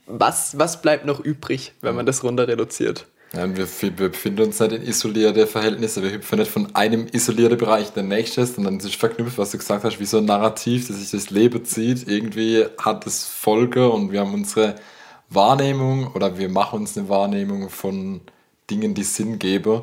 was, 0.05 0.59
was 0.59 0.81
bleibt 0.81 1.05
noch 1.05 1.21
übrig, 1.21 1.73
wenn 1.81 1.95
man 1.95 2.05
das 2.05 2.23
runter 2.23 2.47
reduziert? 2.47 3.07
Und 3.33 3.57
wir, 3.57 3.67
wir 3.97 4.09
befinden 4.09 4.43
uns 4.43 4.59
nicht 4.59 4.73
in 4.73 4.83
isolierte 4.83 5.47
Verhältnisse. 5.47 6.03
Wir 6.03 6.11
hüpfen 6.11 6.37
nicht 6.37 6.51
von 6.51 6.75
einem 6.75 7.07
isolierten 7.11 7.57
Bereich 7.57 7.87
in 7.87 7.93
den 7.95 8.07
nächsten, 8.09 8.45
sondern 8.45 8.77
es 8.77 8.85
ist 8.85 8.95
verknüpft, 8.95 9.39
was 9.39 9.49
du 9.49 9.57
gesagt 9.57 9.83
hast, 9.83 9.99
wie 9.99 10.05
so 10.05 10.19
ein 10.19 10.25
Narrativ, 10.25 10.87
das 10.87 10.97
sich 10.97 11.09
das 11.09 11.31
Leben 11.31 11.65
zieht. 11.65 12.07
Irgendwie 12.07 12.65
hat 12.77 13.07
es 13.07 13.25
Folge 13.25 13.89
und 13.89 14.11
wir 14.11 14.19
haben 14.19 14.35
unsere 14.35 14.75
Wahrnehmung 15.31 16.11
oder 16.13 16.37
wir 16.37 16.47
machen 16.47 16.81
uns 16.81 16.95
eine 16.95 17.09
Wahrnehmung 17.09 17.69
von 17.71 18.21
Dingen, 18.69 18.93
die 18.93 19.03
Sinn 19.03 19.39
geben. 19.39 19.81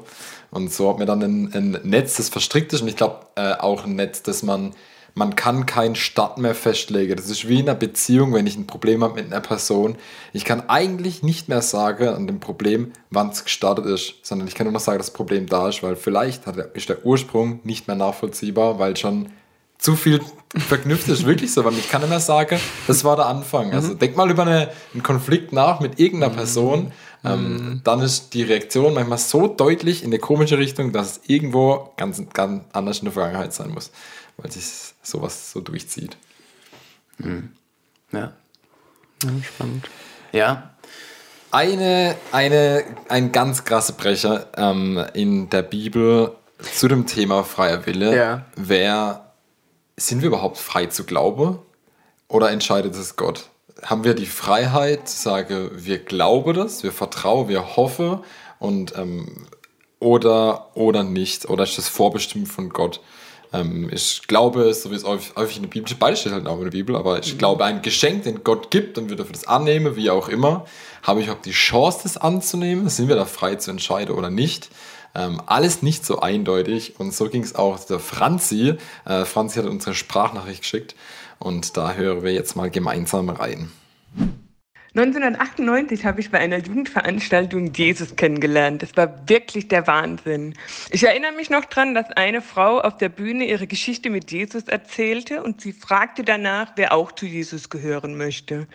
Und 0.53 0.73
so 0.73 0.89
hat 0.89 0.99
man 0.99 1.09
dann 1.09 1.23
ein, 1.23 1.53
ein 1.53 1.81
Netz, 1.83 2.19
das 2.19 2.29
verstrickt 2.29 2.73
ist 2.73 2.83
und 2.83 2.89
ich 2.89 2.97
glaube 2.97 3.27
äh, 3.35 3.55
auch 3.55 3.85
ein 3.85 3.97
Netz, 3.97 4.23
das 4.23 4.45
man 4.45 4.75
man 5.15 5.37
kann 5.37 5.67
keinen 5.67 5.97
Start 5.97 6.39
mehr 6.39 6.55
festlegen. 6.55 7.17
Das 7.17 7.31
ist 7.31 7.49
wie 7.49 7.61
in 7.61 7.69
einer 7.69 7.79
Beziehung, 7.79 8.33
wenn 8.35 8.47
ich 8.47 8.57
ein 8.57 8.67
Problem 8.67 9.03
habe 9.03 9.15
mit 9.15 9.27
einer 9.27 9.41
Person. 9.41 9.97
Ich 10.33 10.45
kann 10.45 10.69
eigentlich 10.69 11.23
nicht 11.23 11.49
mehr 11.49 11.63
sagen 11.63 12.09
an 12.09 12.27
dem 12.27 12.41
Problem, 12.41 12.93
wann 13.11 13.31
es 13.31 13.45
gestartet 13.45 13.87
ist, 13.87 14.15
sondern 14.23 14.49
ich 14.49 14.55
kann 14.55 14.67
nur 14.67 14.73
noch 14.73 14.81
sagen, 14.81 14.99
dass 14.99 15.09
das 15.09 15.15
Problem 15.15 15.47
da 15.47 15.69
ist, 15.69 15.83
weil 15.83 15.97
vielleicht 15.97 16.45
ist 16.75 16.89
der 16.89 17.05
Ursprung 17.05 17.61
nicht 17.65 17.87
mehr 17.87 17.97
nachvollziehbar, 17.97 18.79
weil 18.79 18.97
schon 18.97 19.31
zu 19.79 19.97
viel 19.97 20.21
verknüpft 20.57 21.09
ist. 21.09 21.25
Wirklich 21.27 21.53
so, 21.53 21.65
weil 21.65 21.73
ich 21.75 21.89
kann 21.89 22.03
nicht 22.03 22.11
mehr 22.11 22.21
sagen, 22.21 22.61
das 22.87 23.03
war 23.05 23.17
der 23.17 23.27
Anfang. 23.27 23.73
Also 23.73 23.95
denk 23.95 24.17
mal 24.17 24.31
über 24.31 24.43
eine, 24.43 24.71
einen 24.93 25.03
Konflikt 25.03 25.53
nach 25.53 25.81
mit 25.81 25.99
irgendeiner 25.99 26.35
Person. 26.35 26.93
Ähm, 27.23 27.81
dann 27.85 28.01
ist 28.01 28.33
die 28.33 28.43
Reaktion 28.43 28.95
manchmal 28.95 29.19
so 29.19 29.47
deutlich 29.47 30.03
in 30.03 30.09
eine 30.09 30.19
komische 30.19 30.59
Richtung, 30.59 30.93
dass 30.93 31.13
es 31.13 31.21
irgendwo 31.27 31.93
ganz, 31.97 32.23
ganz 32.33 32.63
anders 32.73 33.01
in 33.01 33.05
der 33.07 33.13
Vergangenheit 33.13 33.53
sein 33.53 33.71
muss, 33.71 33.91
weil 34.43 34.51
sich 34.53 34.65
sowas 35.03 35.53
so 35.53 35.61
durchzieht. 35.61 36.17
Ja. 38.13 38.33
Spannend. 39.43 39.89
ja, 40.33 40.71
Eine, 41.51 42.17
eine, 42.33 42.85
ein 43.09 43.33
ganz 43.33 43.65
krasser 43.65 43.93
Brecher 43.93 44.47
ähm, 44.57 45.05
in 45.15 45.51
der 45.51 45.63
Bibel 45.63 46.33
zu 46.73 46.89
dem 46.89 47.07
Thema 47.07 47.45
freier 47.45 47.85
Wille 47.87 48.17
Ja. 48.17 48.47
wäre, 48.57 49.21
sind 49.97 50.23
wir 50.23 50.29
überhaupt 50.29 50.57
frei 50.59 50.87
zu 50.87 51.05
glauben 51.05 51.59
oder 52.29 52.51
entscheidet 52.51 52.95
es 52.95 53.17
Gott? 53.17 53.51
Haben 53.83 54.05
wir 54.05 54.15
die 54.15 54.27
Freiheit, 54.27 55.09
sage, 55.09 55.71
wir 55.75 55.99
glauben 55.99 56.55
das, 56.55 56.83
wir 56.83 56.93
vertrauen, 56.93 57.49
wir 57.49 57.77
hoffen 57.77 58.21
und 58.59 58.97
ähm, 58.97 59.47
oder, 59.99 60.75
oder 60.77 61.03
nicht? 61.03 61.49
Oder 61.51 61.65
ist 61.65 61.77
das 61.77 61.89
vorbestimmt 61.89 62.49
von 62.49 62.71
Gott? 62.71 63.01
Ähm, 63.53 63.91
ich 63.93 64.23
glaube, 64.27 64.73
so 64.75 64.91
wie 64.91 64.95
es 64.95 65.05
häufig 65.05 65.57
in 65.57 65.63
der 65.63 65.71
Bibel 65.71 65.87
steht, 65.87 65.99
beides 65.99 66.21
steht 66.21 66.33
halt 66.33 66.47
auch 66.47 66.59
in 66.59 66.65
der 66.65 66.71
Bibel, 66.71 66.97
aber 66.97 67.19
ich 67.19 67.39
glaube, 67.39 67.65
ein 67.65 67.83
Geschenk, 67.83 68.25
den 68.25 68.45
Gott 68.45 68.71
gibt 68.71 68.99
und 68.99 69.09
wir 69.09 69.17
dürfen 69.17 69.33
das 69.33 69.47
annehmen, 69.47 69.97
wie 69.97 70.11
auch 70.11 70.29
immer, 70.29 70.65
habe 71.03 71.21
ich 71.21 71.31
auch 71.31 71.41
die 71.41 71.53
Chance, 71.53 72.01
das 72.05 72.17
anzunehmen? 72.17 72.89
Sind 72.89 73.09
wir 73.09 73.17
da 73.17 73.25
frei 73.25 73.57
zu 73.57 73.71
entscheiden 73.71 74.15
oder 74.15 74.31
nicht? 74.31 74.71
Ähm, 75.15 75.43
alles 75.47 75.83
nicht 75.83 76.07
so 76.07 76.21
eindeutig 76.21 77.01
und 77.01 77.13
so 77.13 77.29
ging 77.29 77.43
es 77.43 77.57
auch 77.57 77.81
der 77.81 77.99
Franzi. 77.99 78.75
Äh, 79.05 79.25
Franzi 79.25 79.59
hat 79.59 79.67
uns 79.67 79.87
eine 79.87 79.97
Sprachnachricht 79.97 80.63
geschickt 80.63 80.95
und 81.39 81.77
da 81.77 81.95
hören 81.95 82.23
wir 82.23 82.33
jetzt 82.33 82.55
mal 82.55 82.71
gemeinsam 82.71 83.29
rein. 83.29 83.73
1998 84.97 86.05
habe 86.05 86.21
ich 86.21 86.33
bei 86.33 86.39
einer 86.39 86.59
Jugendveranstaltung 86.59 87.73
Jesus 87.73 88.17
kennengelernt. 88.17 88.83
Das 88.83 88.97
war 88.97 89.29
wirklich 89.29 89.69
der 89.69 89.87
Wahnsinn. 89.87 90.55
Ich 90.91 91.05
erinnere 91.05 91.31
mich 91.31 91.49
noch 91.49 91.65
dran, 91.65 91.95
dass 91.95 92.11
eine 92.11 92.43
Frau 92.43 92.81
auf 92.81 92.97
der 92.97 93.09
Bühne 93.09 93.45
ihre 93.45 93.69
Geschichte 93.69 94.11
mit 94.11 94.33
Jesus 94.33 94.65
erzählte 94.65 95.45
und 95.45 95.61
sie 95.61 95.73
fragte 95.73 96.25
danach, 96.25 96.73
wer 96.75 96.93
auch 96.93 97.13
zu 97.13 97.25
Jesus 97.25 97.71
gehören 97.71 98.17
möchte. 98.17 98.67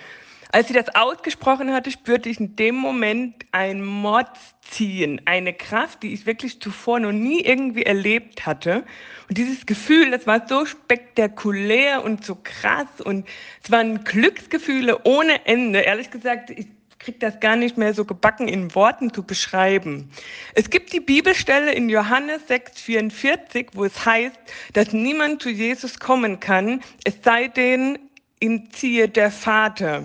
Als 0.56 0.70
sie 0.70 0.74
das 0.74 0.95
ausgesprochen 0.95 1.74
hatte, 1.74 1.91
spürte 1.91 2.30
ich 2.30 2.39
in 2.39 2.56
dem 2.56 2.76
Moment 2.76 3.45
ein 3.51 3.84
Mordsziehen, 3.84 5.20
eine 5.26 5.51
Kraft, 5.51 6.01
die 6.01 6.14
ich 6.14 6.26
wirklich 6.26 6.62
zuvor 6.62 7.01
noch 7.01 7.12
nie 7.12 7.41
irgendwie 7.41 7.84
erlebt 7.84 8.45
hatte. 8.45 8.86
Und 9.28 9.38
dieses 9.38 9.66
Gefühl, 9.66 10.12
das 10.12 10.26
war 10.28 10.47
so 10.47 10.66
spektakulär 10.66 12.06
und 12.06 12.24
so 12.24 12.38
krass 12.41 12.88
und 13.03 13.28
es 13.62 13.70
waren 13.70 14.06
Glücksgefühle 14.06 15.03
ohne 15.03 15.45
Ende. 15.45 15.80
Ehrlich 15.80 16.10
gesagt, 16.10 16.51
ich 16.51 16.68
kriege 16.99 17.20
das 17.20 17.41
gar 17.41 17.58
nicht 17.58 17.78
mehr 17.78 17.93
so 17.93 18.06
gebacken 18.06 18.47
in 18.47 18.74
Worten 18.76 19.14
zu 19.14 19.24
beschreiben. 19.24 20.10
Es 20.53 20.70
gibt 20.70 20.93
die 20.93 21.01
Bibelstelle 21.01 21.74
in 21.74 21.89
Johannes 21.89 22.43
6,44, 22.47 23.72
wo 23.74 23.84
es 23.84 24.06
heißt, 24.06 24.39
dass 24.72 24.93
niemand 24.93 25.41
zu 25.41 25.49
Jesus 25.49 25.99
kommen 25.99 26.39
kann, 26.39 26.82
es 27.03 27.16
sei 27.24 27.49
denn, 27.49 27.99
ihn 28.39 28.70
ziehe 28.72 29.10
der 29.10 29.32
Vater. 29.32 30.03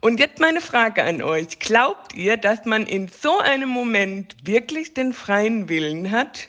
Und 0.00 0.20
jetzt 0.20 0.38
meine 0.40 0.60
Frage 0.60 1.02
an 1.02 1.22
euch. 1.22 1.58
Glaubt 1.58 2.14
ihr, 2.14 2.36
dass 2.36 2.64
man 2.64 2.86
in 2.86 3.08
so 3.20 3.38
einem 3.38 3.68
Moment 3.68 4.36
wirklich 4.44 4.94
den 4.94 5.12
freien 5.12 5.68
Willen 5.68 6.10
hat? 6.12 6.48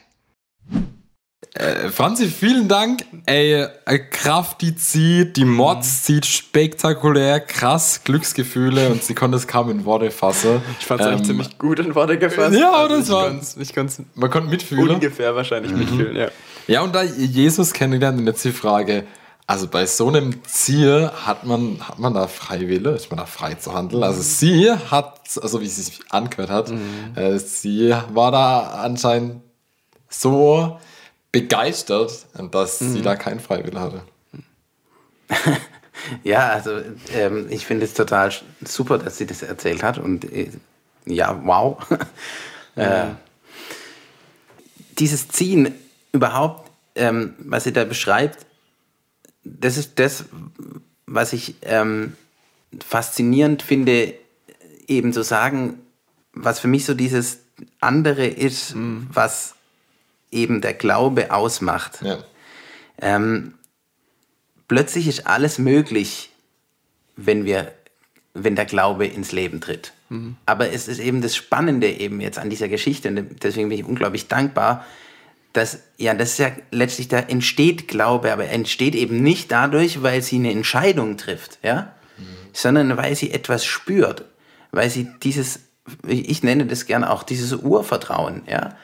Äh, 1.54 1.88
Franzi, 1.88 2.28
vielen 2.28 2.68
Dank. 2.68 3.04
Ey, 3.26 3.66
äh, 3.84 3.98
Kraft, 3.98 4.60
die 4.62 4.76
zieht, 4.76 5.36
die 5.36 5.44
Mods 5.44 6.04
zieht 6.04 6.24
spektakulär, 6.26 7.40
krass, 7.40 8.02
Glücksgefühle 8.04 8.88
und 8.90 9.02
sie 9.02 9.14
konnte 9.14 9.36
es 9.36 9.48
kaum 9.48 9.68
in 9.68 9.84
Worte 9.84 10.12
fassen. 10.12 10.62
Ich 10.78 10.86
fand 10.86 11.00
es 11.00 11.06
Ähm, 11.08 11.12
eigentlich 11.14 11.26
ziemlich 11.26 11.58
gut 11.58 11.80
in 11.80 11.92
Worte 11.96 12.18
gefasst. 12.18 12.56
ja, 12.56 12.70
Also 12.70 12.96
das 12.96 13.06
ich 13.08 13.12
war- 13.12 13.26
konnt's- 13.30 13.56
Ich 13.58 13.74
konnte 13.74 13.92
es 13.92 14.02
Man 14.14 14.30
konnte 14.30 14.48
mitfühlen. 14.48 14.90
ungefähr 14.90 15.34
wahrscheinlich 15.34 15.72
mitfühlen, 15.72 16.14
ja. 16.14 16.28
Ja, 16.68 16.82
und 16.82 16.94
da 16.94 17.02
Jesus 17.02 17.72
kennengelernt, 17.72 18.20
und 18.20 18.28
jetzt 18.28 18.44
die 18.44 18.52
Frage, 18.52 19.02
also 19.50 19.66
bei 19.66 19.84
so 19.84 20.06
einem 20.06 20.44
Ziel 20.44 21.10
hat 21.26 21.44
man, 21.44 21.80
hat 21.80 21.98
man 21.98 22.14
da 22.14 22.28
Freiwille, 22.28 22.92
ist 22.92 23.10
man 23.10 23.18
da 23.18 23.26
frei 23.26 23.54
zu 23.54 23.74
handeln? 23.74 24.04
Also 24.04 24.22
sie 24.22 24.70
hat, 24.70 25.22
also 25.42 25.60
wie 25.60 25.66
sie 25.66 25.82
sich 25.82 25.98
angehört 26.10 26.50
hat, 26.50 26.72
äh, 27.16 27.36
sie 27.36 27.92
war 28.12 28.30
da 28.30 28.60
anscheinend 28.84 29.42
so 30.08 30.78
begeistert, 31.32 32.26
dass 32.52 32.78
sie 32.78 33.02
da 33.02 33.16
keinen 33.16 33.40
Freiwille 33.40 33.80
hatte. 33.80 34.02
Ja, 36.24 36.48
also 36.48 36.80
ähm, 37.12 37.46
ich 37.50 37.66
finde 37.66 37.84
es 37.84 37.92
total 37.92 38.32
super, 38.64 38.96
dass 38.96 39.18
sie 39.18 39.26
das 39.26 39.42
erzählt 39.42 39.82
hat 39.82 39.98
und 39.98 40.24
äh, 40.32 40.50
ja, 41.04 41.38
wow. 41.44 41.76
äh, 42.74 43.04
dieses 44.98 45.28
Ziehen 45.28 45.74
überhaupt, 46.10 46.70
ähm, 46.94 47.34
was 47.38 47.64
sie 47.64 47.74
da 47.74 47.84
beschreibt, 47.84 48.46
das 49.44 49.76
ist 49.76 49.98
das, 49.98 50.24
was 51.06 51.32
ich 51.32 51.54
ähm, 51.62 52.14
faszinierend 52.86 53.62
finde, 53.62 54.14
eben 54.86 55.12
zu 55.12 55.22
sagen, 55.24 55.80
was 56.32 56.60
für 56.60 56.68
mich 56.68 56.84
so 56.84 56.94
dieses 56.94 57.38
andere 57.80 58.26
ist, 58.26 58.74
Mhm. 58.74 59.08
was 59.12 59.54
eben 60.30 60.60
der 60.60 60.74
Glaube 60.74 61.32
ausmacht. 61.32 62.00
Ja. 62.02 62.18
Ähm, 62.98 63.54
plötzlich 64.68 65.08
ist 65.08 65.26
alles 65.26 65.58
möglich, 65.58 66.30
wenn 67.16 67.44
wir, 67.44 67.72
wenn 68.34 68.54
der 68.54 68.66
Glaube 68.66 69.06
ins 69.06 69.32
Leben 69.32 69.60
tritt. 69.60 69.92
Aber 70.44 70.72
es 70.72 70.88
ist 70.88 70.98
eben 70.98 71.20
das 71.22 71.36
Spannende 71.36 71.88
eben 71.88 72.20
jetzt 72.20 72.36
an 72.38 72.50
dieser 72.50 72.66
Geschichte 72.66 73.08
und 73.08 73.44
deswegen 73.44 73.68
bin 73.68 73.78
ich 73.78 73.84
unglaublich 73.84 74.26
dankbar, 74.26 74.84
dass 75.52 75.80
ja, 75.96 76.14
das 76.14 76.30
ist 76.32 76.38
ja 76.38 76.50
letztlich 76.70 77.08
da 77.08 77.18
entsteht 77.18 77.88
Glaube, 77.88 78.32
aber 78.32 78.44
er 78.46 78.52
entsteht 78.52 78.94
eben 78.94 79.22
nicht 79.22 79.50
dadurch, 79.50 80.02
weil 80.02 80.22
sie 80.22 80.36
eine 80.36 80.52
Entscheidung 80.52 81.16
trifft, 81.16 81.58
ja, 81.62 81.92
sondern 82.52 82.96
weil 82.96 83.14
sie 83.16 83.30
etwas 83.32 83.64
spürt, 83.64 84.24
weil 84.70 84.90
sie 84.90 85.08
dieses, 85.22 85.60
ich 86.06 86.42
nenne 86.42 86.66
das 86.66 86.86
gerne 86.86 87.10
auch 87.10 87.22
dieses 87.22 87.52
Urvertrauen, 87.52 88.42
ja, 88.46 88.76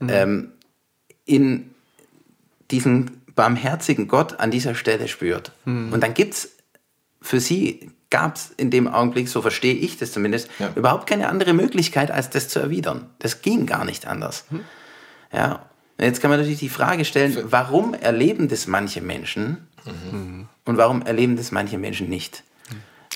ähm, 0.00 0.52
in 1.24 1.70
diesen 2.70 3.22
barmherzigen 3.34 4.08
Gott 4.08 4.40
an 4.40 4.50
dieser 4.50 4.74
Stelle 4.74 5.08
spürt. 5.08 5.52
Und 5.64 6.00
dann 6.00 6.14
gibt's 6.14 6.50
für 7.20 7.38
sie 7.40 7.90
gab 8.10 8.36
es 8.36 8.50
in 8.56 8.70
dem 8.70 8.88
Augenblick, 8.88 9.28
so 9.28 9.40
verstehe 9.40 9.74
ich 9.74 9.96
das 9.96 10.12
zumindest, 10.12 10.50
Ja. 10.58 10.70
überhaupt 10.74 11.08
keine 11.08 11.28
andere 11.28 11.54
Möglichkeit, 11.54 12.10
als 12.10 12.28
das 12.28 12.48
zu 12.48 12.58
erwidern. 12.58 13.06
Das 13.20 13.40
ging 13.40 13.64
gar 13.64 13.84
nicht 13.86 14.06
anders. 14.06 14.44
Ja. 15.32 15.64
Und 16.02 16.08
Jetzt 16.08 16.20
kann 16.20 16.30
man 16.30 16.40
natürlich 16.40 16.58
die 16.58 16.68
Frage 16.68 17.04
stellen, 17.04 17.38
warum 17.44 17.94
erleben 17.94 18.48
das 18.48 18.66
manche 18.66 19.00
Menschen 19.00 19.68
und 20.64 20.76
warum 20.76 21.02
erleben 21.02 21.36
das 21.36 21.52
manche 21.52 21.78
Menschen 21.78 22.08
nicht? 22.08 22.42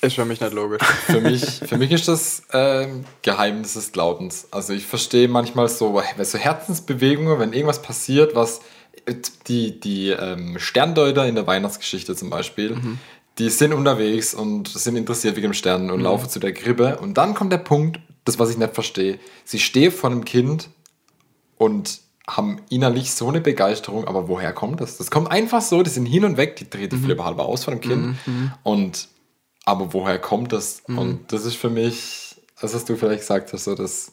Ist 0.03 0.15
für 0.15 0.25
mich 0.25 0.41
nicht 0.41 0.53
logisch. 0.53 0.83
Für 1.07 1.21
mich, 1.21 1.45
für 1.45 1.79
mich 1.79 1.91
ist 1.91 2.07
das 2.07 2.45
ähm, 2.53 3.05
Geheimnis 3.23 3.75
des 3.75 3.91
Glaubens. 3.91 4.47
Also 4.53 4.73
ich 4.73 4.87
verstehe 4.87 5.27
manchmal 5.27 5.67
so, 5.67 6.01
so 6.23 6.39
Herzensbewegungen, 6.39 7.41
wenn 7.41 7.53
irgendwas 7.53 7.83
passiert, 7.83 8.37
was 8.37 8.61
äh, 9.05 9.15
die, 9.49 9.81
die 9.81 10.11
ähm, 10.11 10.57
Sterndeuter 10.61 11.27
in 11.27 11.35
der 11.35 11.49
Weihnachtsgeschichte 11.49 12.15
zum 12.15 12.31
Beispiel, 12.31 12.77
die 13.39 13.51
sind 13.51 13.73
unterwegs 13.73 14.33
und 14.33 14.69
sind 14.69 14.95
interessiert 14.95 15.35
wegen 15.35 15.49
dem 15.49 15.55
Stern 15.55 15.91
und 15.91 16.03
laufen 16.03 16.29
zu 16.29 16.39
der 16.39 16.53
Krippe. 16.53 16.99
Und 16.99 17.15
dann 17.15 17.35
kommt 17.35 17.53
der 17.53 17.59
Punkt, 17.59 17.99
das 18.25 18.39
was 18.39 18.51
ich 18.51 18.59
nicht 18.59 18.75
verstehe. 18.75 19.19
Sie 19.45 19.59
stehen 19.59 19.91
vor 19.91 20.11
einem 20.11 20.25
Kind 20.25 20.69
und 21.57 22.06
haben 22.29 22.61
innerlich 22.71 23.13
so 23.13 23.29
eine 23.29 23.41
Begeisterung, 23.41 24.07
aber 24.09 24.27
woher 24.29 24.53
kommt 24.53 24.81
das? 24.81 24.99
Das 24.99 25.11
kommt 25.11 25.31
einfach 25.31 25.61
so, 25.63 25.83
die 25.83 25.91
sind 25.91 26.07
hin 26.07 26.25
und 26.25 26.37
weg, 26.37 26.57
die 26.57 26.69
dreht 26.69 26.93
die 26.93 26.97
Flippe 26.99 27.25
halber 27.25 27.47
aus 27.47 27.65
von 27.65 27.75
dem 27.75 27.81
Kind. 27.81 28.17
Und 28.65 29.09
aber 29.65 29.93
woher 29.93 30.19
kommt 30.19 30.53
das? 30.53 30.83
Und 30.87 31.33
das 31.33 31.45
ist 31.45 31.57
für 31.57 31.71
mich, 31.71 32.37
das 32.61 32.75
was 32.75 32.85
du 32.85 32.97
vielleicht 32.97 33.21
gesagt 33.21 33.53
hast, 33.53 33.65
so 33.65 33.75
das, 33.75 34.13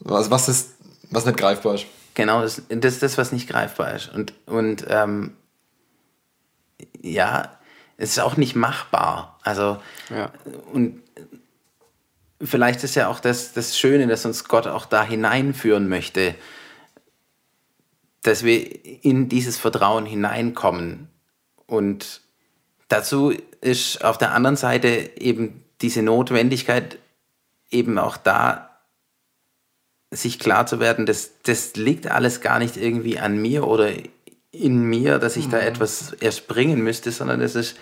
was, 0.00 0.30
was 0.30 0.48
ist, 0.48 0.70
was 1.10 1.26
nicht 1.26 1.38
greifbar 1.38 1.74
ist. 1.74 1.86
Genau, 2.14 2.42
das, 2.42 2.62
das 2.68 2.94
ist 2.94 3.02
das, 3.02 3.18
was 3.18 3.32
nicht 3.32 3.48
greifbar 3.48 3.94
ist. 3.94 4.12
Und, 4.12 4.32
und 4.46 4.84
ähm, 4.88 5.34
ja, 7.00 7.56
es 7.96 8.10
ist 8.10 8.20
auch 8.20 8.36
nicht 8.36 8.54
machbar. 8.54 9.38
Also, 9.42 9.78
Ja. 10.10 10.30
und 10.72 11.01
vielleicht 12.42 12.84
ist 12.84 12.94
ja 12.94 13.08
auch 13.08 13.20
das, 13.20 13.52
das 13.52 13.78
Schöne, 13.78 14.06
dass 14.06 14.24
uns 14.24 14.44
Gott 14.44 14.66
auch 14.66 14.86
da 14.86 15.04
hineinführen 15.04 15.88
möchte, 15.88 16.34
dass 18.22 18.44
wir 18.44 18.84
in 19.04 19.28
dieses 19.28 19.58
Vertrauen 19.58 20.06
hineinkommen. 20.06 21.08
Und 21.66 22.20
dazu 22.88 23.32
ist 23.60 24.04
auf 24.04 24.18
der 24.18 24.32
anderen 24.32 24.56
Seite 24.56 25.10
eben 25.18 25.64
diese 25.80 26.02
Notwendigkeit 26.02 26.98
eben 27.70 27.98
auch 27.98 28.16
da, 28.16 28.68
sich 30.10 30.38
klar 30.38 30.66
zu 30.66 30.78
werden, 30.78 31.06
das, 31.06 31.40
das 31.42 31.74
liegt 31.74 32.06
alles 32.06 32.42
gar 32.42 32.58
nicht 32.58 32.76
irgendwie 32.76 33.18
an 33.18 33.40
mir 33.40 33.66
oder 33.66 33.90
in 34.50 34.84
mir, 34.84 35.18
dass 35.18 35.36
ich 35.36 35.48
da 35.48 35.58
etwas 35.58 36.12
erst 36.20 36.48
bringen 36.48 36.82
müsste, 36.82 37.10
sondern 37.10 37.40
das 37.40 37.54
ist, 37.54 37.76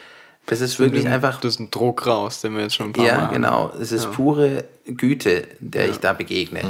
das 0.51 0.61
ist 0.61 0.80
wirklich 0.80 1.07
einfach 1.07 1.40
Das 1.40 1.55
ist 1.55 1.61
ein 1.61 1.70
Druck 1.70 2.09
raus, 2.09 2.40
den 2.40 2.55
wir 2.57 2.62
jetzt 2.62 2.74
schon 2.74 2.88
ein 2.88 2.92
paar 2.92 3.07
ja, 3.07 3.18
Mal 3.18 3.28
genau. 3.28 3.72
Es 3.80 3.92
ist 3.92 4.11
pure 4.11 4.64
Güte, 4.84 5.46
der 5.61 5.88
ich 5.88 5.98
da 5.98 6.12
begegne. 6.12 6.61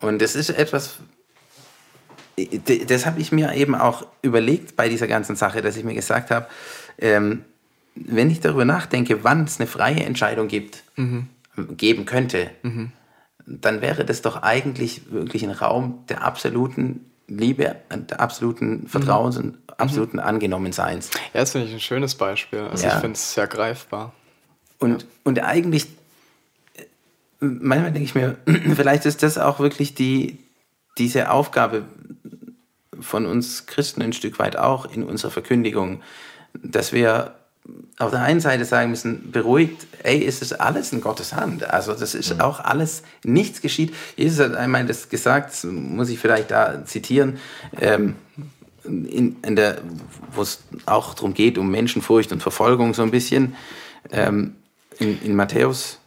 Und 0.00 0.22
das 0.22 0.34
ist 0.34 0.48
etwas, 0.48 0.96
das 2.88 3.04
habe 3.04 3.20
ich 3.20 3.30
mir 3.30 3.52
eben 3.54 3.74
auch 3.74 4.06
überlegt 4.22 4.74
bei 4.74 4.88
dieser 4.88 5.06
ganzen 5.06 5.36
Sache, 5.36 5.60
dass 5.60 5.76
ich 5.76 5.84
mir 5.84 5.92
gesagt 5.92 6.30
habe, 6.30 6.46
ähm, 6.96 7.44
wenn 7.94 8.30
ich 8.30 8.40
darüber 8.40 8.64
nachdenke, 8.64 9.22
wann 9.22 9.44
es 9.44 9.60
eine 9.60 9.66
freie 9.66 10.04
Entscheidung 10.04 10.48
gibt, 10.48 10.82
geben 11.76 12.06
könnte, 12.06 12.50
dann 13.44 13.82
wäre 13.82 14.06
das 14.06 14.22
doch 14.22 14.42
eigentlich 14.42 15.12
wirklich 15.12 15.44
ein 15.44 15.50
Raum 15.50 16.04
der 16.08 16.24
absoluten 16.24 17.11
Liebe, 17.38 17.76
der 17.90 18.20
absoluten 18.20 18.86
Vertrauens 18.88 19.36
und 19.36 19.58
absoluten 19.76 20.18
Angenommenseins. 20.18 21.10
Ja, 21.34 21.40
das 21.40 21.52
finde 21.52 21.68
ich 21.68 21.74
ein 21.74 21.80
schönes 21.80 22.14
Beispiel. 22.14 22.60
Also 22.60 22.86
Ja. 22.86 22.94
ich 22.94 23.00
finde 23.00 23.14
es 23.14 23.34
sehr 23.34 23.46
greifbar. 23.46 24.12
Und, 24.78 25.06
und 25.24 25.38
eigentlich, 25.42 25.86
äh, 26.74 26.84
manchmal 27.40 27.92
denke 27.92 28.04
ich 28.04 28.14
mir, 28.14 28.36
vielleicht 28.74 29.06
ist 29.06 29.22
das 29.22 29.38
auch 29.38 29.60
wirklich 29.60 29.94
die, 29.94 30.38
diese 30.98 31.30
Aufgabe 31.30 31.84
von 33.00 33.26
uns 33.26 33.66
Christen 33.66 34.02
ein 34.02 34.12
Stück 34.12 34.38
weit 34.38 34.56
auch 34.56 34.92
in 34.92 35.02
unserer 35.04 35.30
Verkündigung, 35.30 36.02
dass 36.54 36.92
wir 36.92 37.34
auf 37.98 38.10
der 38.10 38.22
einen 38.22 38.40
Seite 38.40 38.64
sagen 38.64 38.90
müssen, 38.90 39.30
beruhigt, 39.30 39.86
ey, 40.02 40.24
es 40.24 40.42
ist 40.42 40.60
alles 40.60 40.92
in 40.92 41.00
Gottes 41.00 41.32
Hand. 41.32 41.64
Also 41.64 41.94
das 41.94 42.14
ist 42.14 42.40
auch 42.40 42.60
alles, 42.60 43.02
nichts 43.22 43.60
geschieht. 43.60 43.94
Jesus 44.16 44.44
hat 44.44 44.56
einmal 44.56 44.84
das 44.86 45.08
gesagt, 45.08 45.64
muss 45.64 46.08
ich 46.08 46.18
vielleicht 46.18 46.50
da 46.50 46.84
zitieren, 46.84 47.38
ähm, 47.80 48.16
in, 48.84 49.36
in 49.42 49.54
der, 49.54 49.78
wo 50.34 50.42
es 50.42 50.64
auch 50.86 51.14
darum 51.14 51.34
geht, 51.34 51.56
um 51.56 51.70
Menschenfurcht 51.70 52.32
und 52.32 52.42
Verfolgung 52.42 52.94
so 52.94 53.02
ein 53.02 53.12
bisschen, 53.12 53.54
ähm, 54.10 54.56
in, 54.98 55.22
in 55.22 55.36
Matthäus. 55.36 56.00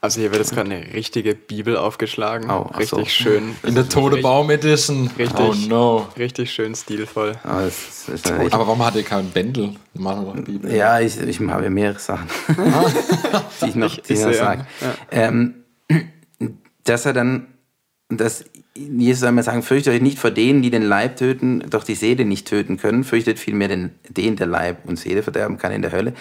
Also 0.00 0.20
hier 0.20 0.30
wird 0.30 0.40
jetzt 0.40 0.54
gerade 0.54 0.70
eine 0.70 0.92
richtige 0.94 1.34
Bibel 1.34 1.76
aufgeschlagen. 1.76 2.48
Oh, 2.50 2.70
ach 2.72 2.80
so. 2.82 2.96
richtig 2.96 3.14
schön. 3.14 3.56
In 3.64 3.74
der 3.74 3.88
Todebaum 3.88 4.48
Edition. 4.50 5.10
Richtig. 5.18 5.40
Oh 5.40 5.54
no. 5.68 6.08
Richtig 6.16 6.52
schön 6.52 6.76
stilvoll. 6.76 7.36
Ah, 7.42 7.62
das 7.62 8.08
ist, 8.08 8.26
ist 8.26 8.30
Aber 8.30 8.66
warum 8.66 8.84
hat 8.84 8.94
er 8.94 9.02
keinen 9.02 9.30
Bändel? 9.30 9.74
Ja, 10.68 11.00
ich, 11.00 11.20
ich 11.20 11.40
habe 11.40 11.68
mehrere 11.68 11.98
Sachen, 11.98 12.28
die 13.60 13.68
ich 13.70 13.74
noch, 13.74 13.96
die 13.96 14.12
ich 14.12 14.20
noch 14.20 14.26
sehe, 14.26 14.34
sage. 14.34 14.66
ja. 14.80 14.94
Ähm, 15.10 15.54
dass 16.84 17.04
er 17.04 17.12
dann, 17.12 17.48
dass 18.08 18.44
Jesus 18.74 19.24
einmal 19.24 19.42
sagen, 19.42 19.62
fürchtet 19.62 19.94
euch 19.94 20.00
nicht 20.00 20.20
vor 20.20 20.30
denen, 20.30 20.62
die 20.62 20.70
den 20.70 20.84
Leib 20.84 21.16
töten, 21.16 21.64
doch 21.68 21.82
die 21.82 21.96
Seele 21.96 22.24
nicht 22.24 22.46
töten 22.46 22.76
können, 22.76 23.02
fürchtet 23.02 23.40
vielmehr 23.40 23.66
den, 23.68 23.90
den, 24.08 24.36
der 24.36 24.46
Leib 24.46 24.86
und 24.86 24.96
Seele 24.96 25.24
verderben 25.24 25.58
kann 25.58 25.72
in 25.72 25.82
der 25.82 25.90
Hölle. 25.90 26.14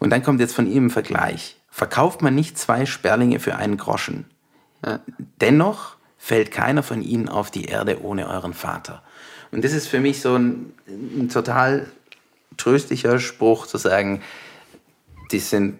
Und 0.00 0.10
dann 0.10 0.24
kommt 0.24 0.40
jetzt 0.40 0.54
von 0.54 0.70
ihm 0.70 0.86
ein 0.86 0.90
Vergleich. 0.90 1.59
Verkauft 1.70 2.20
man 2.20 2.34
nicht 2.34 2.58
zwei 2.58 2.84
Sperlinge 2.84 3.40
für 3.40 3.56
einen 3.56 3.76
Groschen? 3.76 4.26
Dennoch 5.40 5.96
fällt 6.18 6.50
keiner 6.50 6.82
von 6.82 7.02
ihnen 7.02 7.28
auf 7.28 7.50
die 7.50 7.66
Erde 7.66 8.02
ohne 8.02 8.28
euren 8.28 8.54
Vater. 8.54 9.02
Und 9.52 9.64
das 9.64 9.72
ist 9.72 9.88
für 9.88 10.00
mich 10.00 10.20
so 10.20 10.34
ein, 10.36 10.72
ein 10.86 11.28
total 11.28 11.86
tröstlicher 12.56 13.18
Spruch 13.18 13.66
zu 13.66 13.78
sagen, 13.78 14.22
die 15.32 15.38
sind, 15.38 15.78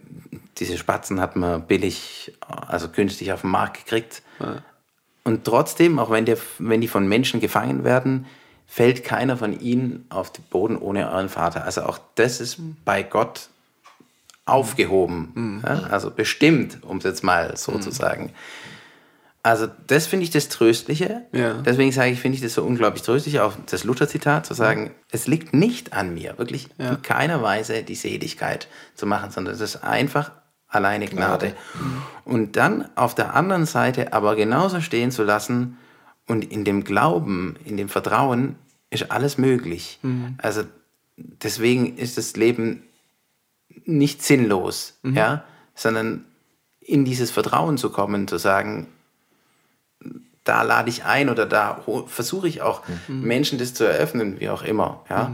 diese 0.59 0.79
Spatzen 0.79 1.21
hat 1.21 1.37
man 1.37 1.67
billig, 1.67 2.33
also 2.49 2.89
günstig 2.89 3.33
auf 3.33 3.43
dem 3.43 3.51
Markt 3.51 3.85
gekriegt. 3.85 4.23
Und 5.25 5.45
trotzdem, 5.45 5.99
auch 5.99 6.11
wenn, 6.11 6.25
der, 6.25 6.39
wenn 6.59 6.81
die 6.81 6.89
von 6.89 7.07
Menschen 7.07 7.41
gefangen 7.41 7.85
werden, 7.85 8.27
fällt 8.67 9.05
keiner 9.05 9.37
von 9.37 9.59
ihnen 9.59 10.07
auf 10.09 10.33
den 10.33 10.45
Boden 10.45 10.77
ohne 10.77 11.11
euren 11.11 11.29
Vater. 11.29 11.65
Also 11.65 11.83
auch 11.83 11.99
das 12.15 12.41
ist 12.41 12.59
bei 12.85 13.03
Gott 13.03 13.49
aufgehoben, 14.51 15.63
ja? 15.65 15.85
also 15.91 16.11
bestimmt, 16.11 16.79
um 16.83 16.99
es 16.99 17.05
jetzt 17.05 17.25
mal 17.25 17.57
so 17.57 17.79
zu 17.79 17.91
sagen. 17.91 18.33
Also 19.43 19.69
das 19.87 20.07
finde 20.07 20.25
ich 20.25 20.31
das 20.31 20.51
Tröstliche. 20.51 21.23
Ja. 21.33 21.55
Deswegen 21.55 21.93
sage 21.93 22.11
ich, 22.11 22.21
finde 22.21 22.37
ich 22.37 22.43
das 22.43 22.55
so 22.55 22.63
unglaublich 22.63 23.03
tröstlich, 23.03 23.41
auch 23.41 23.55
das 23.71 23.85
Luther-Zitat 23.85 24.45
zu 24.45 24.53
sagen, 24.53 24.91
es 25.11 25.27
liegt 25.27 25.55
nicht 25.55 25.95
an 25.95 26.13
mir, 26.13 26.37
wirklich 26.37 26.69
in 26.77 27.01
keiner 27.01 27.43
Weise 27.43 27.83
die 27.83 27.95
Seligkeit 27.95 28.69
zu 28.95 29.07
machen, 29.07 29.31
sondern 29.31 29.55
es 29.55 29.61
ist 29.63 29.77
einfach 29.83 30.33
alleine 30.69 31.07
Gnade. 31.07 31.55
Und 32.25 32.57
dann 32.57 32.89
auf 32.97 33.15
der 33.15 33.35
anderen 33.35 33.65
Seite 33.65 34.13
aber 34.13 34.37
genauso 34.37 34.81
stehen 34.81 35.11
zu 35.11 35.25
lassen 35.25 35.79
und 36.27 36.45
in 36.45 36.65
dem 36.65 36.85
Glauben, 36.85 37.57
in 37.65 37.79
dem 37.79 37.89
Vertrauen 37.89 38.57
ist 38.91 39.11
alles 39.11 39.39
möglich. 39.39 40.01
Also 40.39 40.65
deswegen 41.17 41.97
ist 41.97 42.19
das 42.19 42.37
Leben 42.37 42.83
nicht 43.85 44.23
sinnlos, 44.23 44.99
ja, 45.03 45.45
sondern 45.75 46.25
in 46.81 47.05
dieses 47.05 47.31
Vertrauen 47.31 47.79
zu 47.79 47.91
kommen, 47.91 48.27
zu 48.29 48.39
sagen, 48.39 48.87
da 50.45 50.63
lade 50.63 50.89
ich 50.89 51.05
ein 51.05 51.29
oder 51.29 51.47
da 51.47 51.83
versuche 52.07 52.49
ich 52.49 52.63
auch 52.63 52.83
Menschen 53.09 53.59
das 53.59 53.75
zu 53.75 53.85
eröffnen, 53.85 54.41
wie 54.41 54.49
auch 54.49 54.63
immer. 54.63 55.05
Ja? 55.09 55.31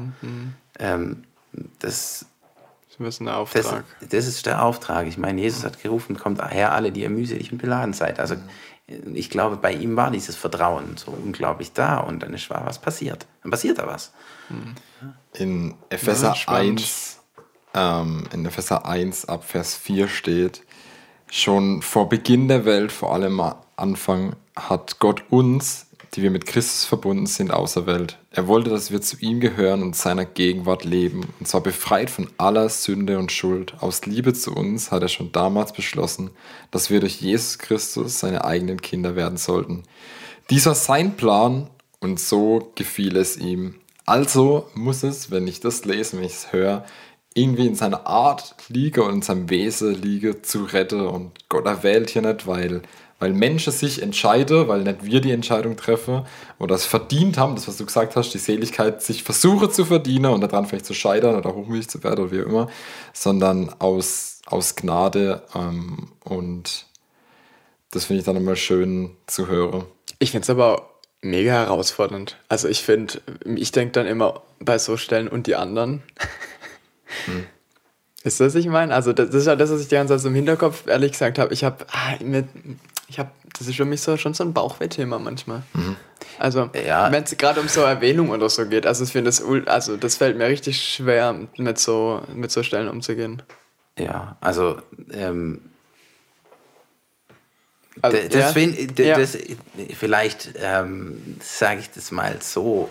Ähm, 0.79 1.25
das 1.79 2.27
Das 2.99 3.09
ist 3.09 3.21
ein 3.21 3.29
Auftrag. 3.29 3.85
Das, 4.01 4.09
das 4.09 4.27
ist 4.27 4.47
der 4.47 4.63
Auftrag. 4.63 5.07
Ich 5.07 5.17
meine, 5.17 5.41
Jesus 5.41 5.65
hat 5.65 5.83
gerufen, 5.83 6.19
kommt 6.19 6.43
her 6.43 6.73
alle, 6.73 6.93
die 6.93 7.03
ihr 7.03 7.11
mühselig 7.11 7.53
und 7.53 7.59
beladen 7.59 7.93
seid. 7.93 8.19
Also 8.21 8.37
ich 9.15 9.31
glaube, 9.31 9.57
bei 9.57 9.73
ihm 9.73 9.97
war 9.97 10.11
dieses 10.11 10.37
Vertrauen 10.37 10.97
so 10.97 11.11
unglaublich 11.11 11.73
da 11.73 11.99
und 11.99 12.23
dann 12.23 12.35
ist 12.35 12.51
was 12.51 12.79
passiert. 12.79 13.27
Dann 13.43 13.51
passiert 13.51 13.79
da 13.79 13.87
was. 13.87 14.13
In 15.33 15.75
Epheser 15.89 16.29
Ja, 16.29 16.35
spannend. 16.35 16.81
1, 16.81 17.06
ähm, 17.77 18.25
in 18.33 18.45
Epheser 18.47 18.87
1 18.87 19.27
ab 19.27 19.45
Vers 19.45 19.75
4 19.77 20.09
steht, 20.09 20.63
schon 21.31 21.83
vor 21.83 22.09
Beginn 22.09 22.49
der 22.49 22.65
Welt, 22.65 22.91
vor 22.91 23.13
allem 23.13 23.41
am 23.41 23.55
Anfang, 23.77 24.35
hat 24.57 24.99
Gott 24.99 25.23
uns, 25.29 25.87
die 26.15 26.23
wir 26.23 26.31
mit 26.31 26.47
Christus 26.47 26.87
verbunden 26.87 27.27
sind, 27.27 27.53
auserwählt. 27.53 28.19
Er 28.31 28.49
wollte, 28.49 28.71
dass 28.71 28.91
wir 28.91 29.03
zu 29.03 29.19
ihm 29.19 29.41
gehören 29.41 29.83
und 29.83 29.95
seiner 29.95 30.25
Gegenwart 30.25 30.85
leben, 30.85 31.27
und 31.39 31.47
zwar 31.47 31.61
befreit 31.61 32.09
von 32.09 32.31
aller 32.39 32.69
Sünde 32.71 33.19
und 33.19 33.33
Schuld. 33.33 33.75
Aus 33.81 34.07
Liebe 34.07 34.33
zu 34.33 34.55
uns 34.55 34.91
hat 34.91 35.03
er 35.03 35.09
schon 35.09 35.33
damals 35.33 35.73
beschlossen, 35.73 36.31
dass 36.71 36.91
wir 36.91 37.01
durch 37.01 37.21
Jesus 37.21 37.59
Christus 37.59 38.19
seine 38.19 38.45
eigenen 38.45 38.81
Kinder 38.81 39.15
werden 39.15 39.37
sollten. 39.37 39.83
Dies 40.49 40.65
war 40.67 40.75
sein 40.75 41.17
Plan 41.17 41.69
und 42.01 42.19
so 42.19 42.73
gefiel 42.77 43.17
es 43.17 43.37
ihm. 43.37 43.75
Also 44.07 44.69
muss 44.75 45.03
es, 45.03 45.33
wenn 45.33 45.49
ich 45.49 45.59
das 45.59 45.85
lese, 45.85 46.17
wenn 46.17 46.25
ich 46.25 46.33
es 46.33 46.53
höre, 46.53 46.85
irgendwie 47.37 47.67
in 47.67 47.75
seiner 47.75 48.07
Art 48.07 48.55
liege 48.69 49.03
und 49.03 49.15
in 49.15 49.23
seinem 49.23 49.51
Wesen 49.51 50.01
liege 50.01 50.43
zu 50.43 50.65
retten. 50.65 51.01
Und 51.01 51.49
Gott 51.49 51.67
erwählt 51.67 52.11
hier 52.11 52.23
nicht, 52.23 52.47
weil, 52.47 52.83
weil 53.19 53.33
Menschen 53.35 53.73
sich 53.73 54.03
entscheiden, 54.03 54.69
weil 54.69 54.83
nicht 54.83 55.05
wir 55.05 55.21
die 55.21 55.33
Entscheidung 55.33 55.77
treffen 55.77 56.23
oder 56.59 56.75
es 56.75 56.87
verdient 56.87 57.37
haben, 57.37 57.55
das 57.55 57.69
was 57.69 57.77
du 57.77 57.85
gesagt 57.85 58.17
hast, 58.17 58.33
die 58.33 58.39
Seligkeit 58.39 59.03
sich 59.03 59.23
versuche 59.23 59.69
zu 59.69 59.85
verdienen 59.85 60.33
und 60.33 60.41
daran 60.41 60.67
vielleicht 60.67 60.87
zu 60.87 60.95
scheitern 60.95 61.37
oder 61.37 61.55
hochmütig 61.55 61.89
zu 61.89 62.03
werden 62.03 62.25
oder 62.25 62.33
wie 62.33 62.39
immer, 62.39 62.69
sondern 63.13 63.75
aus, 63.81 64.41
aus 64.47 64.75
Gnade 64.75 65.43
ähm, 65.55 66.09
und 66.25 66.87
das 67.91 68.07
finde 68.07 68.21
ich 68.21 68.27
dann 68.27 68.37
immer 68.37 68.57
schön 68.57 69.11
zu 69.27 69.47
hören. 69.47 69.85
Ich 70.19 70.31
finde 70.31 70.43
es 70.43 70.51
aber 70.51 70.91
mega 71.23 71.53
herausfordernd. 71.53 72.37
Also 72.49 72.69
ich 72.69 72.83
finde, 72.83 73.21
ich 73.45 73.73
denke 73.73 73.93
dann 73.93 74.07
immer 74.07 74.43
bei 74.59 74.79
so 74.79 74.97
Stellen 74.97 75.29
und 75.29 75.47
die 75.47 75.57
anderen. 75.57 76.03
Ist 78.25 78.41
das, 78.41 78.49
was 78.49 78.55
ich 78.57 78.67
meine? 78.67 78.95
Also 78.95 79.13
das 79.13 79.33
ist 79.35 79.47
ja 79.47 79.55
das, 79.57 79.71
was 79.71 79.81
ich 79.83 79.89
die 79.89 79.95
ganze 79.95 80.15
Zeit 80.15 80.21
so 80.21 80.29
im 80.29 80.35
Hinterkopf 80.35 80.87
ehrlich 80.87 81.13
gesagt 81.13 81.39
habe. 81.39 81.53
Ich 81.55 81.63
habe, 81.65 81.87
ah, 81.93 82.15
ich 83.09 83.19
habe, 83.19 83.31
das 83.57 83.69
ist 83.69 83.77
für 83.77 83.85
mich 83.85 84.01
so 84.01 84.17
schon 84.17 84.35
so 84.35 84.43
ein 84.45 84.53
Bauchweh-Thema 84.53 85.19
manchmal. 85.21 85.63
Also 86.39 86.71
Ja. 86.87 87.11
wenn 87.13 87.23
es 87.23 87.37
gerade 87.37 87.61
um 87.61 87.69
so 87.69 87.83
Erwähnung 87.83 88.31
oder 88.31 88.49
so 88.51 88.67
geht, 88.67 88.85
also 88.87 89.05
ich 89.05 89.13
finde 89.13 89.29
das, 89.31 89.43
also 89.67 89.97
das 89.97 90.17
fällt 90.17 90.37
mir 90.37 90.49
richtig 90.49 90.83
schwer, 90.83 91.37
mit 91.57 91.79
so, 91.79 92.21
mit 92.35 92.51
so 92.51 92.63
Stellen 92.65 92.89
umzugehen. 92.89 93.43
Ja, 93.99 94.37
also 94.41 94.79
ähm, 95.13 95.61
Also, 98.03 98.17
D- 98.19 98.29
das 98.29 98.41
ja, 98.41 98.49
find- 98.53 98.99
d- 98.99 99.09
ja. 99.09 99.19
das, 99.19 99.39
vielleicht 99.99 100.51
ähm, 100.61 101.37
sage 101.41 101.81
ich 101.81 101.91
das 101.91 102.11
mal 102.11 102.37
so. 102.41 102.91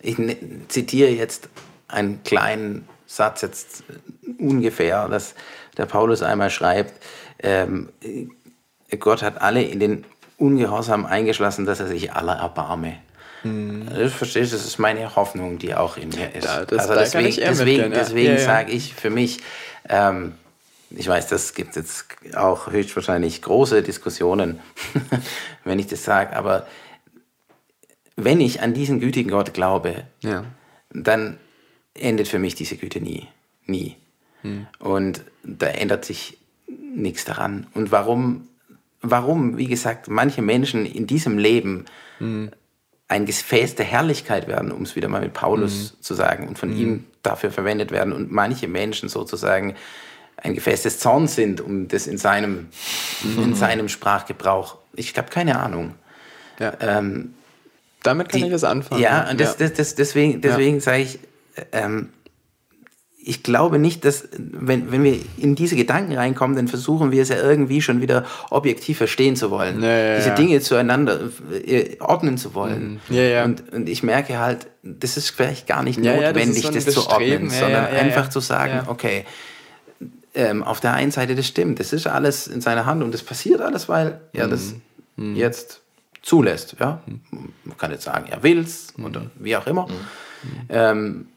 Ich 0.00 0.18
ne- 0.18 0.36
zitiere 0.68 1.10
jetzt 1.10 1.48
einen 1.92 2.22
kleinen 2.22 2.88
Satz 3.06 3.42
jetzt 3.42 3.84
ungefähr, 4.38 5.08
dass 5.08 5.34
der 5.76 5.86
Paulus 5.86 6.22
einmal 6.22 6.50
schreibt, 6.50 6.92
ähm, 7.42 7.88
Gott 8.98 9.22
hat 9.22 9.40
alle 9.40 9.62
in 9.62 9.80
den 9.80 10.04
Ungehorsam 10.36 11.06
eingeschlossen, 11.06 11.66
dass 11.66 11.80
er 11.80 11.86
sich 11.86 12.12
aller 12.12 12.34
erbarme. 12.34 12.96
Das 13.42 14.12
verstehst 14.12 14.52
du, 14.52 14.56
das 14.56 14.66
ist 14.66 14.78
meine 14.78 15.16
Hoffnung, 15.16 15.58
die 15.58 15.74
auch 15.74 15.96
in 15.96 16.10
mir 16.10 16.34
ist. 16.34 16.44
Ja, 16.44 16.64
das- 16.64 16.80
also 16.80 16.94
da 16.94 17.00
deswegen, 17.00 17.24
deswegen, 17.36 17.58
mitgehen, 17.82 17.92
deswegen 17.92 18.32
Ja, 18.32 18.38
ja. 18.38 18.44
sage 18.44 18.72
ich 18.72 18.94
für 18.94 19.08
mich, 19.10 19.40
ähm, 19.88 20.34
ich 20.90 21.08
weiß, 21.08 21.28
das 21.28 21.54
gibt 21.54 21.76
jetzt 21.76 22.04
auch 22.36 22.70
höchstwahrscheinlich 22.70 23.40
große 23.42 23.82
Diskussionen, 23.82 24.60
wenn 25.64 25.78
ich 25.78 25.86
das 25.86 26.04
sage, 26.04 26.36
aber 26.36 26.66
wenn 28.16 28.40
ich 28.40 28.60
an 28.60 28.74
diesen 28.74 29.00
gütigen 29.00 29.30
Gott 29.30 29.54
glaube, 29.54 30.04
Ja. 30.20 30.44
dann 30.90 31.38
endet 32.00 32.28
für 32.28 32.38
mich 32.38 32.54
diese 32.54 32.76
Güte 32.76 33.00
nie. 33.00 33.26
Nie. 33.66 33.96
Und 34.78 35.22
da 35.42 35.66
ändert 35.66 36.04
sich 36.04 36.38
nichts 36.68 37.24
daran. 37.24 37.66
Und 37.74 37.92
warum, 37.92 38.48
warum, 39.02 39.58
wie 39.58 39.66
gesagt, 39.66 40.08
manche 40.08 40.42
Menschen 40.42 40.86
in 40.86 41.06
diesem 41.06 41.38
Leben 41.38 41.84
ein 43.08 43.26
Gefäß 43.26 43.74
der 43.74 43.86
Herrlichkeit 43.86 44.46
werden, 44.48 44.70
um 44.72 44.82
es 44.82 44.94
wieder 44.96 45.08
mal 45.08 45.20
mit 45.20 45.32
Paulus 45.34 45.96
zu 46.00 46.14
sagen, 46.14 46.48
und 46.48 46.58
von 46.58 46.76
ihm 46.76 47.04
dafür 47.22 47.50
verwendet 47.50 47.90
werden, 47.90 48.12
und 48.12 48.30
manche 48.30 48.68
Menschen 48.68 49.08
sozusagen 49.08 49.74
ein 50.36 50.54
Gefäß 50.54 50.84
des 50.84 50.98
Zorns 51.00 51.34
sind, 51.34 51.60
um 51.60 51.88
das 51.88 52.06
in 52.06 52.16
seinem, 52.18 52.68
in 53.36 53.54
seinem 53.54 53.88
Sprachgebrauch. 53.90 54.78
Ich 54.94 55.16
habe 55.18 55.28
keine 55.28 55.58
Ahnung. 55.60 55.94
Ja. 56.58 56.72
Ähm, 56.80 57.34
Damit 58.02 58.30
kann 58.30 58.40
die- 58.40 58.46
ich 58.46 58.52
was 58.52 58.64
anfangen. 58.64 59.02
Ja, 59.02 59.28
und 59.30 59.38
das, 59.40 59.58
ja. 59.58 59.66
Das, 59.68 59.76
das, 59.76 59.94
deswegen, 59.96 60.40
deswegen 60.40 60.80
sage 60.80 61.02
ich, 61.02 61.18
ähm, 61.72 62.10
ich 63.22 63.42
glaube 63.42 63.78
nicht, 63.78 64.04
dass, 64.06 64.28
wenn, 64.38 64.90
wenn 64.90 65.04
wir 65.04 65.20
in 65.36 65.54
diese 65.54 65.76
Gedanken 65.76 66.14
reinkommen, 66.14 66.56
dann 66.56 66.68
versuchen 66.68 67.12
wir 67.12 67.22
es 67.22 67.28
ja 67.28 67.36
irgendwie 67.36 67.82
schon 67.82 68.00
wieder 68.00 68.24
objektiv 68.48 68.96
verstehen 68.96 69.36
zu 69.36 69.50
wollen. 69.50 69.82
Ja, 69.82 69.90
ja, 69.90 70.16
diese 70.16 70.28
ja. 70.30 70.34
Dinge 70.34 70.60
zueinander 70.60 71.20
äh, 71.52 71.98
ordnen 72.00 72.38
zu 72.38 72.54
wollen. 72.54 73.00
Ja. 73.10 73.44
Und, 73.44 73.72
und 73.72 73.88
ich 73.90 74.02
merke 74.02 74.38
halt, 74.38 74.68
das 74.82 75.18
ist 75.18 75.30
vielleicht 75.30 75.66
gar 75.66 75.82
nicht 75.82 75.98
das 75.98 76.06
notwendig, 76.06 76.62
das, 76.70 76.86
ein 76.86 76.92
zu 76.92 77.06
ordnen, 77.08 77.50
sondern 77.50 77.86
einfach 77.86 78.30
zu 78.30 78.40
sagen, 78.40 78.88
okay, 78.88 79.26
ähm, 80.34 80.62
auf 80.62 80.80
der 80.80 80.94
einen 80.94 81.10
Seite, 81.10 81.34
das 81.34 81.46
stimmt, 81.46 81.78
das 81.78 81.92
ist 81.92 82.06
alles 82.06 82.46
in 82.46 82.62
seiner 82.62 82.86
Hand 82.86 83.02
und 83.02 83.12
das 83.12 83.22
passiert 83.22 83.60
alles, 83.60 83.88
weil 83.88 84.20
er 84.32 84.48
das 84.48 84.74
Mhm. 85.20 85.36
jetzt 85.36 85.82
zulässt. 86.22 86.76
Ja? 86.80 87.02
Man 87.64 87.76
kann 87.76 87.92
jetzt 87.92 88.04
sagen, 88.04 88.26
er 88.30 88.42
will 88.42 88.60
es 88.60 88.94
oder 89.02 89.30
wie 89.38 89.56
auch 89.56 89.66
immer. 89.66 89.86
Ähm, 90.68 91.28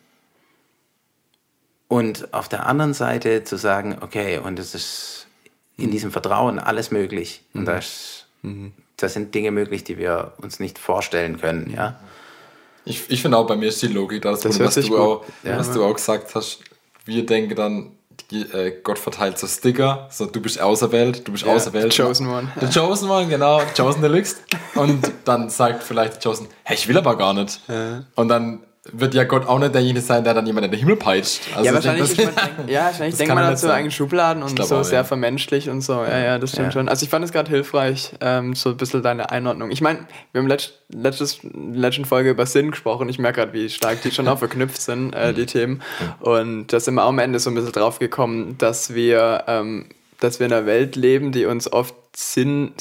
und 1.93 2.33
auf 2.33 2.47
der 2.49 2.65
anderen 2.65 2.93
Seite 2.93 3.43
zu 3.43 3.57
sagen, 3.57 3.97
okay, 4.01 4.39
und 4.39 4.57
es 4.59 4.73
ist 4.75 5.27
in 5.77 5.91
diesem 5.91 6.11
Vertrauen 6.11 6.59
alles 6.59 6.91
möglich. 6.91 7.43
Und 7.53 7.65
da, 7.65 7.77
ist, 7.77 8.25
da 8.97 9.09
sind 9.09 9.33
Dinge 9.35 9.51
möglich, 9.51 9.83
die 9.83 9.97
wir 9.97 10.33
uns 10.37 10.59
nicht 10.59 10.77
vorstellen 10.79 11.39
können. 11.39 11.71
Ja? 11.75 11.99
Ich, 12.85 13.09
ich 13.09 13.21
finde 13.21 13.37
auch, 13.37 13.47
bei 13.47 13.55
mir 13.55 13.69
ist 13.69 13.81
die 13.81 13.87
Logik 13.87 14.21
da, 14.23 14.31
das, 14.31 14.41
Das 14.41 14.59
was, 14.59 14.75
du 14.75 14.81
gut. 14.89 14.97
auch, 14.99 15.25
Ja. 15.43 15.57
was 15.57 15.71
du 15.71 15.83
auch 15.83 15.93
gesagt 15.93 16.33
hast. 16.35 16.59
Wir 17.05 17.25
denken 17.25 17.55
dann, 17.55 17.91
die, 18.31 18.41
äh, 18.41 18.79
Gott 18.83 18.99
verteilt 18.99 19.37
so 19.39 19.47
Sticker, 19.47 20.07
so 20.11 20.25
du 20.25 20.41
bist 20.41 20.59
auserwählt, 20.61 21.27
du 21.27 21.31
bist 21.31 21.45
Ja, 21.45 21.53
auserwählt. 21.53 21.91
the 21.93 22.01
chosen 22.01 22.27
one. 22.27 22.51
The 22.59 22.79
Chosen 22.79 23.09
One, 23.09 23.27
genau, 23.27 23.61
Chosen 23.75 24.01
Deluxe. 24.01 24.37
Und 24.75 25.11
dann 25.25 25.49
sagt 25.49 25.83
vielleicht 25.83 26.15
der 26.15 26.21
Chosen, 26.31 26.47
hey, 26.63 26.75
ich 26.75 26.87
will 26.87 26.97
aber 26.97 27.17
gar 27.17 27.33
nicht. 27.33 27.59
Und 28.15 28.27
dann 28.29 28.63
wird 28.91 29.13
ja 29.13 29.23
Gott 29.23 29.47
auch 29.47 29.59
nicht 29.59 29.73
derjenige 29.73 30.01
sein, 30.01 30.25
der 30.25 30.33
dann 30.33 30.45
jemand 30.45 30.65
in 30.65 30.71
den 30.71 30.79
Himmel 30.79 30.97
peitscht. 30.97 31.41
Also 31.55 31.71
ja, 31.71 31.77
ich 31.77 31.83
denke, 31.83 31.99
wahrscheinlich, 32.01 32.19
ist 32.19 32.57
man, 32.57 32.67
ja, 32.67 32.85
wahrscheinlich 32.85 33.15
denkt 33.15 33.33
man 33.33 33.43
dazu 33.43 33.71
eigenen 33.71 33.91
Schubladen 33.91 34.43
und 34.43 34.55
glaub 34.55 34.67
so 34.67 34.83
sehr 34.83 34.99
ja. 34.99 35.03
vermenschlich 35.05 35.69
und 35.69 35.79
so. 35.81 35.93
Ja, 35.93 36.17
ja, 36.19 36.37
das 36.37 36.51
stimmt 36.51 36.67
Ja. 36.67 36.71
schon. 36.73 36.89
Also 36.89 37.05
ich 37.05 37.09
fand 37.09 37.23
es 37.23 37.31
gerade 37.31 37.49
hilfreich, 37.49 38.11
ähm, 38.19 38.55
so 38.55 38.71
ein 38.71 38.77
bisschen 38.77 39.01
deine 39.01 39.31
Einordnung. 39.31 39.71
Ich 39.71 39.79
meine, 39.79 39.99
wir 40.33 40.41
haben 40.41 40.47
letzt, 40.47 40.73
letztes, 40.89 41.39
letzten 41.43 42.03
Folge 42.03 42.31
über 42.31 42.45
Sinn 42.45 42.71
gesprochen. 42.71 43.07
Ich 43.07 43.19
merke 43.19 43.39
gerade, 43.39 43.53
wie 43.53 43.69
stark 43.69 44.01
die 44.01 44.11
schon 44.11 44.27
auch 44.27 44.39
verknüpft 44.39 44.81
sind, 44.81 45.13
äh, 45.13 45.33
die 45.33 45.45
Themen. 45.45 45.81
Und 46.19 46.67
da 46.73 46.79
sind 46.81 46.95
wir 46.95 47.05
auch 47.05 47.09
am 47.09 47.19
Ende 47.19 47.39
so 47.39 47.49
ein 47.49 47.55
bisschen 47.55 47.71
drauf 47.71 47.99
gekommen, 47.99 48.57
dass 48.57 48.93
wir, 48.93 49.45
ähm, 49.47 49.85
dass 50.19 50.39
wir 50.39 50.47
in 50.47 50.53
einer 50.53 50.65
Welt 50.65 50.97
leben, 50.97 51.31
die 51.31 51.45
uns 51.45 51.71
oft 51.71 51.95
Sinn, 52.15 52.73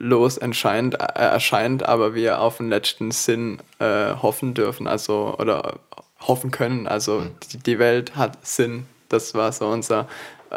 sinnlos 0.00 0.38
erscheint, 0.38 0.94
äh, 0.94 1.06
erscheint, 1.14 1.86
aber 1.86 2.14
wir 2.14 2.40
auf 2.40 2.56
den 2.56 2.68
letzten 2.70 3.10
Sinn 3.10 3.58
äh, 3.78 4.14
hoffen 4.20 4.54
dürfen, 4.54 4.86
also 4.86 5.34
oder 5.38 5.74
hoffen 6.20 6.50
können. 6.50 6.86
Also 6.86 7.22
die, 7.52 7.58
die 7.58 7.78
Welt 7.78 8.16
hat 8.16 8.38
Sinn. 8.46 8.86
Das 9.08 9.34
war 9.34 9.52
so 9.52 9.66
unser, 9.66 10.06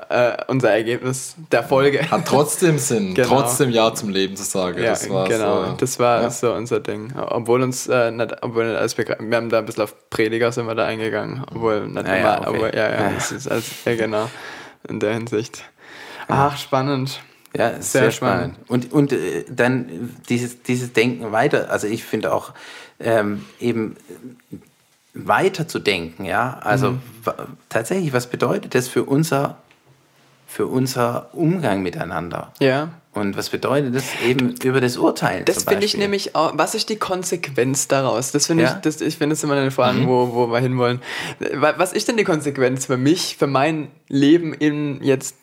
äh, 0.09 0.33
unser 0.47 0.71
Ergebnis 0.71 1.35
der 1.51 1.63
Folge. 1.63 2.09
hat 2.09 2.25
trotzdem 2.27 2.77
Sinn, 2.77 3.13
Genau. 3.15 3.27
trotzdem 3.27 3.69
Ja 3.69 3.93
zum 3.93 4.09
Leben 4.09 4.35
zu 4.35 4.43
sagen. 4.43 4.77
Ja, 4.81 4.91
das 4.91 5.09
war 5.09 5.27
genau. 5.27 5.65
so, 5.65 5.71
das 5.77 5.99
war 5.99 6.21
ja. 6.21 6.29
so 6.29 6.53
unser 6.53 6.79
Ding. 6.79 7.13
Obwohl 7.15 7.61
uns 7.63 7.87
äh, 7.87 8.11
nicht, 8.11 8.35
obwohl 8.41 8.67
nicht 8.67 8.77
alles 8.77 8.97
wir 8.97 9.17
haben 9.35 9.49
da 9.49 9.59
ein 9.59 9.65
bisschen 9.65 9.83
auf 9.83 10.09
Prediger 10.09 10.51
sind 10.51 10.67
wir 10.67 10.75
da 10.75 10.85
eingegangen, 10.85 11.43
obwohl 11.53 11.87
nicht 11.87 12.07
Ja, 12.07 12.15
immer, 12.15 12.29
ja, 12.29 12.39
okay. 12.39 12.49
obwohl, 12.49 12.71
ja, 12.75 12.91
ja, 12.91 13.09
ist 13.17 13.47
alles, 13.49 13.71
ja, 13.85 13.95
genau, 13.95 14.29
in 14.87 14.99
der 14.99 15.13
Hinsicht. 15.13 15.63
Ach, 16.27 16.57
spannend. 16.57 17.19
Ja, 17.55 17.71
Sehr 17.73 17.81
sehr, 17.81 18.11
spannend. 18.11 18.55
spannend. 18.65 18.69
Und, 18.69 18.93
und 18.93 19.13
äh, 19.13 19.45
dann 19.49 20.15
dieses, 20.29 20.63
dieses 20.63 20.93
Denken 20.93 21.31
weiter, 21.31 21.69
also 21.69 21.87
ich 21.87 22.03
finde 22.03 22.33
auch 22.33 22.51
ähm, 22.99 23.45
eben 23.59 23.95
weiter 25.13 25.67
zu 25.67 25.77
denken, 25.79 26.25
ja, 26.25 26.57
also 26.63 26.97
wa- 27.23 27.35
tatsächlich, 27.69 28.13
was 28.13 28.27
bedeutet 28.27 28.73
das 28.73 28.87
für 28.87 29.03
unser, 29.03 29.57
für 30.47 30.65
unser 30.65 31.29
Umgang 31.35 31.83
miteinander? 31.83 32.51
Ja, 32.59 32.89
Und 33.13 33.37
was 33.37 33.49
bedeutet 33.49 33.93
das 33.95 34.05
eben 34.25 34.55
über 34.63 34.81
das 34.81 34.97
Urteilen? 34.97 35.45
Das 35.45 35.65
finde 35.65 35.85
ich 35.85 35.95
nämlich 35.95 36.35
auch, 36.35 36.53
was 36.57 36.73
ist 36.73 36.89
die 36.89 36.95
Konsequenz 36.95 37.87
daraus? 37.87 38.31
Das 38.31 38.47
finde 38.47 38.63
Ja. 38.63 38.73
ich, 38.75 38.81
das, 38.81 39.01
ich 39.01 39.17
finde 39.17 39.33
es 39.33 39.43
immer 39.43 39.55
eine 39.55 39.69
Frage, 39.69 39.99
Mhm. 39.99 40.07
wo, 40.07 40.33
wo 40.33 40.47
wir 40.51 40.59
hinwollen. 40.59 40.99
Wa- 41.53 41.75
Was 41.77 41.93
ist 41.93 42.07
denn 42.07 42.17
die 42.17 42.23
Konsequenz 42.23 42.87
für 42.87 42.97
mich, 42.97 43.35
für 43.37 43.45
mein 43.45 43.89
Leben 44.09 44.53
im 44.55 45.03
jetzt 45.03 45.35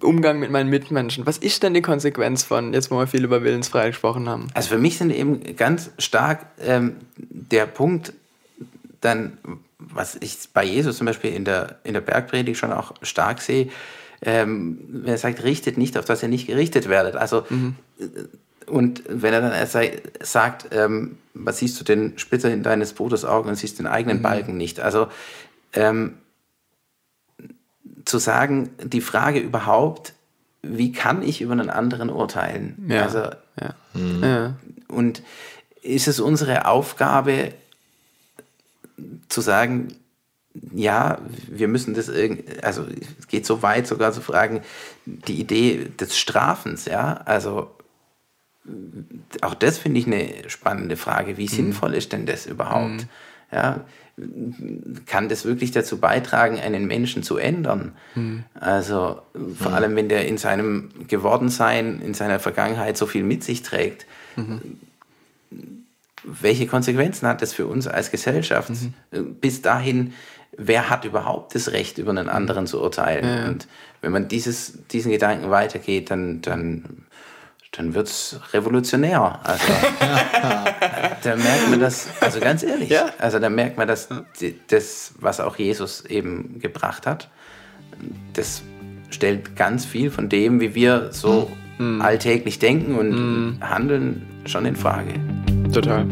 Umgang 0.00 0.38
mit 0.38 0.52
meinen 0.52 0.70
Mitmenschen? 0.70 1.26
Was 1.26 1.38
ist 1.38 1.64
denn 1.64 1.74
die 1.74 1.82
Konsequenz 1.82 2.44
von, 2.44 2.72
jetzt 2.72 2.90
wo 2.92 2.98
wir 2.98 3.08
viel 3.08 3.24
über 3.24 3.42
Willensfreiheit 3.42 3.90
gesprochen 3.92 4.28
haben? 4.28 4.46
Also 4.54 4.68
für 4.68 4.78
mich 4.78 4.96
sind 4.96 5.10
eben 5.10 5.56
ganz 5.56 5.90
stark 5.98 6.46
ähm, 6.64 6.96
der 7.16 7.66
Punkt, 7.66 8.12
dann, 9.00 9.38
was 9.78 10.16
ich 10.20 10.36
bei 10.54 10.62
Jesus 10.64 10.98
zum 10.98 11.06
Beispiel 11.06 11.32
in 11.32 11.44
der, 11.44 11.78
in 11.84 11.94
der 11.94 12.00
Bergpredigt 12.00 12.58
schon 12.58 12.72
auch 12.72 12.92
stark 13.02 13.40
sehe, 13.40 13.68
ähm, 14.22 14.78
wenn 14.88 15.12
er 15.12 15.18
sagt, 15.18 15.42
richtet 15.44 15.78
nicht, 15.78 15.96
auf 15.96 16.04
dass 16.04 16.22
ihr 16.22 16.28
nicht 16.28 16.46
gerichtet 16.46 16.88
werdet. 16.88 17.16
Also, 17.16 17.44
äh, 17.98 18.06
und 18.66 19.02
wenn 19.08 19.32
er 19.32 19.40
dann 19.40 19.86
sagt, 20.20 20.66
ähm, 20.72 21.16
was 21.32 21.58
siehst 21.58 21.80
du 21.80 21.84
den 21.84 22.18
Splitter 22.18 22.50
in 22.50 22.62
deines 22.62 22.92
Bruders 22.92 23.24
Augen 23.24 23.48
und 23.48 23.54
siehst 23.54 23.78
den 23.78 23.86
eigenen 23.86 24.20
Balken 24.20 24.56
nicht. 24.56 24.80
Also, 24.80 25.08
ähm, 25.72 26.14
zu 28.04 28.18
sagen, 28.18 28.70
die 28.82 29.00
Frage 29.00 29.38
überhaupt, 29.38 30.12
wie 30.62 30.92
kann 30.92 31.22
ich 31.22 31.40
über 31.40 31.52
einen 31.52 31.70
anderen 31.70 32.10
urteilen? 32.10 32.86
Ja. 32.88 33.04
Also, 33.04 33.18
Ja. 33.60 33.74
Ja. 34.22 34.54
und 34.88 35.22
ist 35.82 36.08
es 36.08 36.20
unsere 36.20 36.66
Aufgabe 36.66 37.52
zu 39.28 39.40
sagen, 39.40 39.88
ja, 40.74 41.18
wir 41.48 41.68
müssen 41.68 41.94
das 41.94 42.08
irgendwie, 42.08 42.44
also 42.62 42.84
es 43.18 43.28
geht 43.28 43.46
so 43.46 43.62
weit 43.62 43.86
sogar 43.86 44.12
zu 44.12 44.20
fragen, 44.20 44.62
die 45.06 45.40
Idee 45.40 45.90
des 45.98 46.18
Strafens, 46.18 46.86
ja, 46.86 47.14
also 47.24 47.70
auch 49.40 49.54
das 49.54 49.78
finde 49.78 50.00
ich 50.00 50.06
eine 50.06 50.28
spannende 50.48 50.96
Frage. 50.96 51.36
Wie 51.36 51.48
sinnvoll 51.48 51.94
ist 51.94 52.12
denn 52.12 52.26
das 52.26 52.46
überhaupt? 52.46 53.06
Ja, 53.50 53.86
kann 55.06 55.28
das 55.30 55.44
wirklich 55.44 55.70
dazu 55.70 55.98
beitragen, 55.98 56.58
einen 56.58 56.86
Menschen 56.86 57.22
zu 57.22 57.38
ändern? 57.38 57.92
Also 58.54 59.22
vor 59.56 59.72
allem, 59.72 59.96
wenn 59.96 60.10
der 60.10 60.28
in 60.28 60.36
seinem 60.36 60.90
Gewordensein, 61.06 62.02
in 62.02 62.12
seiner 62.12 62.40
Vergangenheit 62.40 62.98
so 62.98 63.06
viel 63.06 63.22
mit 63.22 63.42
sich 63.42 63.62
trägt, 63.62 64.06
welche 66.24 66.66
Konsequenzen 66.66 67.26
hat 67.26 67.40
das 67.40 67.54
für 67.54 67.66
uns 67.66 67.86
als 67.86 68.10
Gesellschaft? 68.10 68.70
Bis 69.40 69.62
dahin, 69.62 70.12
wer 70.58 70.90
hat 70.90 71.04
überhaupt 71.04 71.54
das 71.54 71.72
Recht, 71.72 71.98
über 71.98 72.10
einen 72.10 72.28
anderen 72.28 72.66
zu 72.66 72.82
urteilen? 72.82 73.48
Und 73.48 73.68
wenn 74.02 74.12
man 74.12 74.28
dieses, 74.28 74.86
diesen 74.88 75.10
Gedanken 75.12 75.50
weitergeht, 75.50 76.10
dann, 76.10 76.42
dann, 76.42 77.04
dann 77.72 77.94
wird 77.94 78.08
es 78.08 78.38
revolutionär. 78.52 79.40
Also, 79.44 79.64
da 81.22 81.36
merkt 81.36 81.70
man 81.70 81.80
das, 81.80 82.08
also 82.20 82.40
ganz 82.40 82.62
ehrlich, 82.62 82.90
Ja. 82.90 83.10
also 83.18 83.38
da 83.38 83.48
merkt 83.48 83.78
man, 83.78 83.88
dass 83.88 84.08
das, 84.68 85.14
was 85.20 85.40
auch 85.40 85.56
Jesus 85.56 86.04
eben 86.04 86.58
gebracht 86.60 87.06
hat, 87.06 87.28
das 88.34 88.62
stellt 89.10 89.56
ganz 89.56 89.84
viel 89.86 90.10
von 90.10 90.28
dem, 90.28 90.60
wie 90.60 90.74
wir 90.74 91.12
so 91.12 91.50
alltäglich 92.00 92.58
denken 92.58 92.96
und 92.96 93.60
handeln, 93.60 94.26
schon 94.46 94.66
in 94.66 94.74
Frage. 94.74 95.14
Total. 95.72 96.06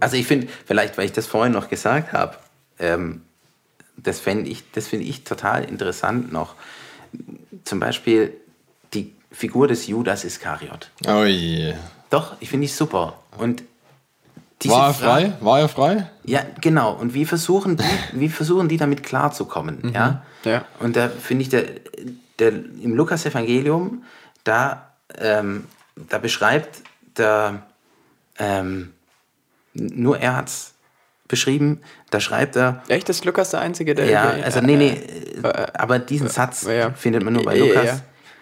Also 0.00 0.16
ich 0.16 0.26
finde, 0.26 0.48
vielleicht 0.66 0.98
weil 0.98 1.06
ich 1.06 1.12
das 1.12 1.26
vorhin 1.26 1.52
noch 1.52 1.68
gesagt 1.68 2.12
habe, 2.12 2.36
ähm, 2.78 3.22
das 3.96 4.20
fände 4.20 4.50
ich, 4.50 4.70
das 4.72 4.86
finde 4.86 5.06
ich 5.06 5.24
total 5.24 5.64
interessant 5.64 6.32
noch. 6.32 6.54
Zum 7.64 7.80
Beispiel 7.80 8.34
die 8.94 9.14
Figur 9.32 9.68
des 9.68 9.86
Judas 9.86 10.24
Iskariot. 10.24 10.90
Oh 11.06 11.24
je. 11.24 11.74
Doch, 12.10 12.36
ich 12.40 12.48
finde 12.48 12.66
ich 12.66 12.74
super. 12.74 13.18
Und 13.36 13.62
diese 14.62 14.74
War 14.74 14.88
er 14.88 14.94
frei? 14.94 15.32
War 15.40 15.60
er 15.60 15.68
frei? 15.68 16.10
Ja, 16.24 16.42
genau. 16.60 16.92
Und 16.92 17.14
wie 17.14 17.24
versuchen 17.24 17.76
die, 17.76 17.84
wie 18.12 18.28
versuchen 18.28 18.68
die 18.68 18.76
damit 18.76 19.02
klarzukommen? 19.02 19.92
Ja? 19.94 20.22
Ja. 20.44 20.64
Und 20.80 20.96
da 20.96 21.08
finde 21.08 21.42
ich, 21.42 21.48
der, 21.48 21.64
der, 22.38 22.48
im 22.50 22.94
Lukas-Evangelium, 22.94 24.02
da, 24.44 24.90
ähm, 25.16 25.66
da 25.96 26.18
beschreibt 26.18 26.82
der, 27.16 27.62
ähm, 28.38 28.92
nur 29.78 30.18
er 30.18 30.36
hat 30.36 30.48
es 30.48 30.74
beschrieben, 31.28 31.80
da 32.10 32.20
schreibt 32.20 32.56
er, 32.56 32.82
Echt, 32.88 33.08
ist 33.08 33.24
Lukas 33.24 33.50
der 33.50 33.60
Einzige, 33.60 33.94
der. 33.94 34.06
ja, 34.06 34.30
also 34.30 34.60
nee, 34.60 34.76
nee, 34.76 35.02
äh, 35.42 35.66
aber 35.74 35.98
diesen 35.98 36.28
Satz 36.28 36.62
ja. 36.66 36.90
findet 36.92 37.22
man 37.22 37.34
nur 37.34 37.44
bei 37.44 37.58
Lukas. 37.58 37.84
ja. 37.84 38.00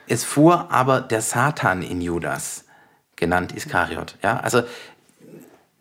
Es 0.08 0.22
fuhr 0.22 0.70
aber 0.70 1.00
der 1.00 1.20
Satan 1.20 1.82
in 1.82 2.00
Judas, 2.00 2.64
genannt 3.16 3.52
Iskariot. 3.52 4.14
Ja, 4.22 4.38
also 4.38 4.62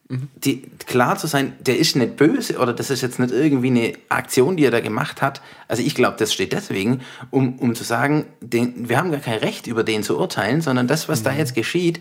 die, 0.10 0.62
klar 0.86 1.18
zu 1.18 1.26
sein, 1.26 1.54
der 1.60 1.80
ist 1.80 1.96
nicht 1.96 2.16
böse 2.16 2.60
oder 2.60 2.74
das 2.74 2.92
ist 2.92 3.02
jetzt 3.02 3.18
nicht 3.18 3.32
irgendwie 3.32 3.68
eine 3.68 3.94
Aktion, 4.10 4.56
die 4.56 4.64
er 4.66 4.70
da 4.72 4.80
gemacht 4.80 5.22
hat. 5.24 5.42
Also 5.68 5.82
ich 5.82 5.96
glaube, 5.96 6.18
das 6.20 6.32
steht 6.32 6.54
deswegen, 6.54 7.02
um, 7.32 7.58
um 7.58 7.74
zu 7.74 7.84
sagen, 7.84 8.26
den, 8.40 8.88
wir 8.88 8.98
haben 8.98 9.12
gar 9.12 9.20
kein 9.20 9.40
Recht, 9.40 9.66
über 9.66 9.84
den 9.84 10.04
zu 10.04 10.20
urteilen, 10.20 10.62
sondern 10.62 10.88
das, 10.88 11.10
was 11.10 11.24
da 11.24 11.32
Mhm. 11.32 11.38
jetzt 11.40 11.56
geschieht, 11.56 12.00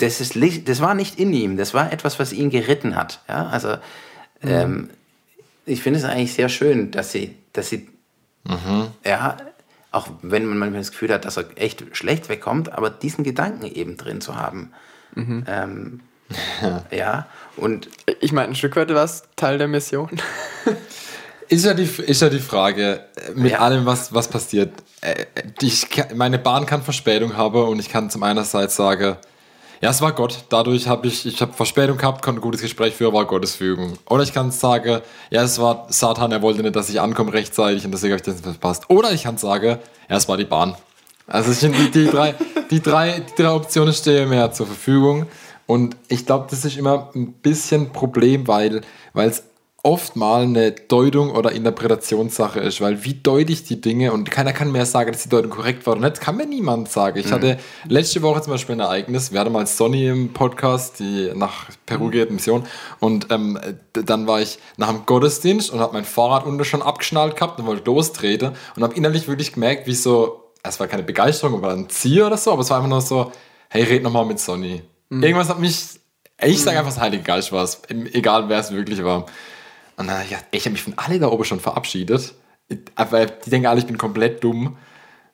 das, 0.00 0.20
ist, 0.20 0.36
das 0.68 0.80
war 0.80 0.94
nicht 0.94 1.18
in 1.18 1.32
ihm, 1.32 1.56
das 1.56 1.74
war 1.74 1.92
etwas, 1.92 2.18
was 2.18 2.32
ihn 2.32 2.50
geritten 2.50 2.96
hat. 2.96 3.20
Ja, 3.28 3.46
also 3.46 3.76
ähm, 4.42 4.90
ich 5.66 5.82
finde 5.82 5.98
es 6.00 6.04
eigentlich 6.04 6.34
sehr 6.34 6.48
schön, 6.48 6.90
dass 6.90 7.12
sie, 7.12 7.34
dass 7.52 7.68
sie, 7.68 7.88
ja, 9.04 9.36
auch 9.92 10.08
wenn 10.22 10.46
man 10.46 10.58
manchmal 10.58 10.80
das 10.80 10.90
Gefühl 10.92 11.12
hat, 11.12 11.24
dass 11.24 11.36
er 11.36 11.44
echt 11.56 11.84
schlecht 11.92 12.28
wegkommt, 12.28 12.72
aber 12.72 12.90
diesen 12.90 13.24
Gedanken 13.24 13.66
eben 13.66 13.96
drin 13.96 14.20
zu 14.20 14.36
haben. 14.36 14.72
Ähm, 15.16 16.00
ja, 16.90 17.26
und 17.56 17.88
Ich 18.20 18.32
meine, 18.32 18.48
ein 18.48 18.54
Stück 18.54 18.76
weit 18.76 18.88
war 18.94 19.04
es 19.04 19.24
Teil 19.36 19.58
der 19.58 19.68
Mission. 19.68 20.10
Ist 21.48 21.64
ja 21.64 21.74
die, 21.74 21.82
ist 21.82 22.22
ja 22.22 22.28
die 22.28 22.38
Frage, 22.38 23.00
äh, 23.16 23.32
mit 23.34 23.50
Ja. 23.50 23.58
allem, 23.58 23.84
was, 23.84 24.14
was 24.14 24.28
passiert. 24.28 24.70
Äh, 25.00 25.26
Ich, 25.60 25.90
kann- 25.90 26.16
meine 26.16 26.38
Bahn 26.38 26.64
kann 26.64 26.82
Verspätung 26.84 27.36
haben 27.36 27.60
und 27.64 27.80
ich 27.80 27.88
kann 27.88 28.08
zum 28.08 28.22
einerseits 28.22 28.76
sagen, 28.76 29.16
ja, 29.80 29.90
es 29.90 30.02
war 30.02 30.12
Gott. 30.12 30.44
Dadurch 30.50 30.86
habe 30.88 31.06
ich, 31.06 31.24
ich 31.24 31.40
habe 31.40 31.54
Verspätung 31.54 31.96
gehabt, 31.96 32.22
konnte 32.22 32.40
ein 32.40 32.42
gutes 32.42 32.60
Gespräch 32.60 32.94
führen, 32.94 33.14
war 33.14 33.24
Gottes 33.24 33.54
Fügung. 33.56 33.94
Oder 34.08 34.22
ich 34.22 34.34
kann 34.34 34.50
sagen, 34.50 35.00
ja, 35.30 35.42
es 35.42 35.58
war 35.58 35.86
Satan, 35.88 36.32
er 36.32 36.42
wollte 36.42 36.62
nicht, 36.62 36.76
dass 36.76 36.90
ich 36.90 37.00
ankomme 37.00 37.32
rechtzeitig 37.32 37.84
und 37.84 37.92
deswegen 37.92 38.12
habe 38.12 38.20
ich 38.20 38.34
das 38.34 38.40
verpasst. 38.42 38.84
Oder 38.88 39.12
ich 39.12 39.22
kann 39.22 39.38
sagen, 39.38 39.78
ja, 40.08 40.16
es 40.16 40.28
war 40.28 40.36
die 40.36 40.44
Bahn. 40.44 40.76
Also 41.26 41.52
sind 41.52 41.76
die, 41.78 41.90
die, 41.90 42.06
drei, 42.10 42.34
die, 42.70 42.82
drei, 42.82 43.20
die 43.20 43.42
drei 43.42 43.52
Optionen 43.52 43.94
stehen 43.94 44.28
mir 44.28 44.52
zur 44.52 44.66
Verfügung. 44.66 45.26
Und 45.66 45.96
ich 46.08 46.26
glaube, 46.26 46.48
das 46.50 46.64
ist 46.64 46.76
immer 46.76 47.10
ein 47.14 47.32
bisschen 47.32 47.82
ein 47.82 47.92
Problem, 47.92 48.48
weil 48.48 48.82
es 49.14 49.44
oft 49.82 50.14
mal 50.14 50.42
eine 50.42 50.72
Deutung 50.72 51.30
oder 51.30 51.52
Interpretationssache 51.52 52.60
ist, 52.60 52.80
weil 52.80 53.04
wie 53.04 53.14
deute 53.14 53.52
ich 53.52 53.64
die 53.64 53.80
Dinge? 53.80 54.12
Und 54.12 54.30
keiner 54.30 54.52
kann 54.52 54.72
mehr 54.72 54.84
sagen, 54.84 55.12
dass 55.12 55.22
die 55.22 55.28
Deutung 55.28 55.50
korrekt 55.50 55.86
war 55.86 55.96
oder 55.96 56.08
nicht, 56.08 56.20
kann 56.20 56.36
mir 56.36 56.46
niemand 56.46 56.90
sagen. 56.90 57.18
Ich 57.18 57.32
hatte 57.32 57.58
letzte 57.88 58.20
Woche 58.22 58.42
zum 58.42 58.52
Beispiel 58.52 58.74
ein 58.74 58.80
Ereignis, 58.80 59.32
wir 59.32 59.40
hatten 59.40 59.52
mal 59.52 59.66
Sonny 59.66 60.06
im 60.06 60.32
Podcast, 60.32 61.00
die 61.00 61.32
nach 61.34 61.70
Peru 61.86 62.10
geht, 62.10 62.30
Mission. 62.30 62.66
Und 62.98 63.28
ähm, 63.30 63.58
dann 63.92 64.26
war 64.26 64.42
ich 64.42 64.58
nach 64.76 64.88
dem 64.88 65.06
Gottesdienst 65.06 65.70
und 65.70 65.80
habe 65.80 65.94
mein 65.94 66.04
Fahrrad 66.04 66.44
unten 66.44 66.64
schon 66.64 66.82
abgeschnallt 66.82 67.36
gehabt 67.36 67.58
und 67.58 67.66
wollte 67.66 67.84
lostreten 67.84 68.52
und 68.76 68.82
habe 68.82 68.94
innerlich 68.94 69.28
wirklich 69.28 69.54
gemerkt, 69.54 69.86
wie 69.86 69.94
so, 69.94 70.52
es 70.62 70.78
war 70.78 70.88
keine 70.88 71.04
Begeisterung 71.04 71.58
oder 71.58 71.70
ein 71.70 71.88
Ziel 71.88 72.22
oder 72.22 72.36
so, 72.36 72.52
aber 72.52 72.60
es 72.60 72.68
war 72.68 72.76
einfach 72.76 72.90
nur 72.90 73.00
so, 73.00 73.32
hey, 73.70 73.84
red 73.84 74.02
nochmal 74.02 74.26
mit 74.26 74.38
Sonny. 74.40 74.82
Irgendwas 75.10 75.48
hat 75.48 75.58
mich, 75.58 75.98
ich 76.42 76.62
sage 76.62 76.78
einfach, 76.78 76.92
das 76.92 77.00
Heilige 77.00 77.22
Geist 77.22 77.50
war 77.50 77.64
es, 77.64 77.80
egal 77.88 78.48
wer 78.48 78.58
es 78.58 78.70
wirklich 78.70 79.02
war. 79.02 79.26
Und 80.00 80.06
dann, 80.06 80.28
ja, 80.30 80.38
ich 80.50 80.64
habe 80.64 80.72
mich 80.72 80.82
von 80.82 80.94
alle 80.96 81.18
da 81.18 81.28
oben 81.28 81.44
schon 81.44 81.60
verabschiedet. 81.60 82.34
Aber 82.94 83.26
die 83.26 83.50
denken 83.50 83.66
alle, 83.66 83.80
ich 83.80 83.86
bin 83.86 83.98
komplett 83.98 84.42
dumm. 84.42 84.78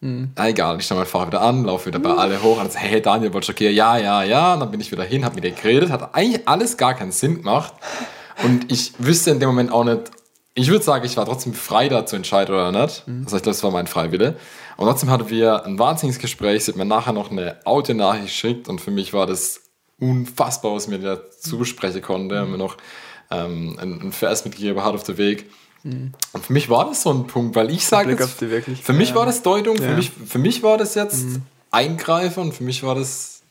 Na, 0.00 0.48
egal, 0.48 0.78
ich 0.78 0.84
stelle 0.84 1.00
mein 1.00 1.08
Fahrrad 1.08 1.28
wieder 1.28 1.40
an, 1.40 1.64
laufe 1.64 1.86
wieder 1.86 1.98
bei 1.98 2.10
alle 2.10 2.42
hoch 2.42 2.60
und 2.60 2.70
sage, 2.70 2.86
hey 2.86 3.00
Daniel, 3.00 3.32
wolltest 3.32 3.48
du 3.48 3.52
okay? 3.52 3.70
Ja, 3.70 3.96
ja, 3.96 4.22
ja. 4.24 4.54
Und 4.54 4.60
dann 4.60 4.70
bin 4.70 4.80
ich 4.80 4.90
wieder 4.92 5.04
hin, 5.04 5.24
habe 5.24 5.36
mit 5.36 5.44
dir 5.44 5.52
geredet, 5.52 5.90
hat 5.90 6.14
eigentlich 6.14 6.46
alles 6.48 6.76
gar 6.76 6.94
keinen 6.94 7.12
Sinn 7.12 7.36
gemacht. 7.36 7.74
Und 8.42 8.70
ich 8.70 8.92
wüsste 8.98 9.30
in 9.30 9.40
dem 9.40 9.48
Moment 9.48 9.72
auch 9.72 9.84
nicht, 9.84 10.10
ich 10.54 10.68
würde 10.68 10.84
sagen, 10.84 11.04
ich 11.04 11.16
war 11.16 11.26
trotzdem 11.26 11.54
frei 11.54 11.88
da 11.88 12.04
zu 12.04 12.16
entscheiden 12.16 12.54
oder 12.54 12.72
nicht. 12.72 13.06
Mhm. 13.06 13.24
Also 13.24 13.36
ich 13.36 13.42
glaube, 13.42 13.54
das 13.54 13.62
war 13.62 13.70
mein 13.70 13.86
Freiwille. 13.86 14.36
Und 14.76 14.86
trotzdem 14.86 15.10
hatten 15.10 15.30
wir 15.30 15.64
ein 15.64 15.78
wahnsinniges 15.78 16.20
Gespräch. 16.20 16.64
Sie 16.64 16.72
hat 16.72 16.78
mir 16.78 16.84
nachher 16.84 17.12
noch 17.12 17.30
eine 17.30 17.56
Audio-Nachricht 17.64 18.26
geschickt 18.26 18.68
und 18.68 18.80
für 18.80 18.90
mich 18.90 19.12
war 19.12 19.26
das 19.26 19.60
unfassbar, 19.98 20.74
was 20.74 20.88
mir 20.88 20.98
da 20.98 21.18
zusprechen 21.30 22.02
konnte. 22.02 22.36
Mhm. 22.36 22.42
Und 22.42 22.50
mir 22.50 22.58
noch 22.58 22.76
ähm, 23.30 23.76
einen 23.78 24.12
Vers 24.12 24.44
mitgegeben 24.44 24.82
hat 24.82 24.94
auf 24.94 25.02
der 25.02 25.18
Weg. 25.18 25.50
Mhm. 25.82 26.12
Und 26.32 26.44
für 26.44 26.52
mich 26.52 26.68
war 26.68 26.86
das 26.86 27.02
so 27.02 27.12
ein 27.12 27.26
Punkt, 27.26 27.54
weil 27.54 27.70
ich 27.70 27.86
sage, 27.86 28.16
für 28.16 28.92
mich 28.92 29.14
war 29.14 29.26
das 29.26 29.42
Deutung, 29.42 29.76
ja. 29.76 29.88
für, 29.88 29.94
mich, 29.94 30.10
für 30.10 30.38
mich 30.38 30.62
war 30.62 30.78
das 30.78 30.94
jetzt 30.94 31.24
mhm. 31.24 31.42
Eingreifen 31.70 32.40
und 32.44 32.52
für 32.52 32.64
mich 32.64 32.82
war 32.82 32.94
das, 32.94 33.42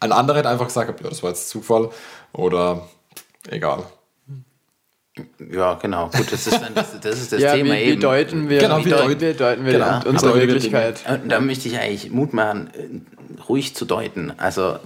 ein 0.00 0.12
anderer 0.12 0.38
hätte 0.38 0.48
einfach 0.48 0.66
gesagt, 0.66 1.00
ja, 1.00 1.08
das 1.08 1.22
war 1.22 1.30
jetzt 1.30 1.48
Zufall 1.48 1.90
oder 2.32 2.88
egal. 3.48 3.84
Ja, 5.52 5.74
genau. 5.74 6.08
Gut, 6.08 6.32
das 6.32 6.46
ist, 6.46 6.60
dann 6.60 6.74
das, 6.74 6.98
das, 7.00 7.20
ist 7.20 7.32
das 7.32 7.40
ja, 7.40 7.54
Thema 7.54 7.74
wie, 7.74 7.78
eben. 7.78 7.96
Wie 7.96 8.02
deuten 8.02 8.48
wir, 8.48 8.58
genau, 8.58 8.84
wie 8.84 8.90
deuten, 8.90 9.20
wir, 9.20 9.34
deuten 9.34 9.64
wir 9.64 9.72
genau, 9.72 10.00
unsere 10.06 10.34
Wirklichkeit? 10.34 11.04
Und 11.08 11.28
da 11.28 11.40
möchte 11.40 11.68
ich 11.68 11.78
eigentlich 11.78 12.10
Mut 12.10 12.32
machen, 12.32 13.06
ruhig 13.48 13.76
zu 13.76 13.84
deuten. 13.84 14.32
Also 14.38 14.78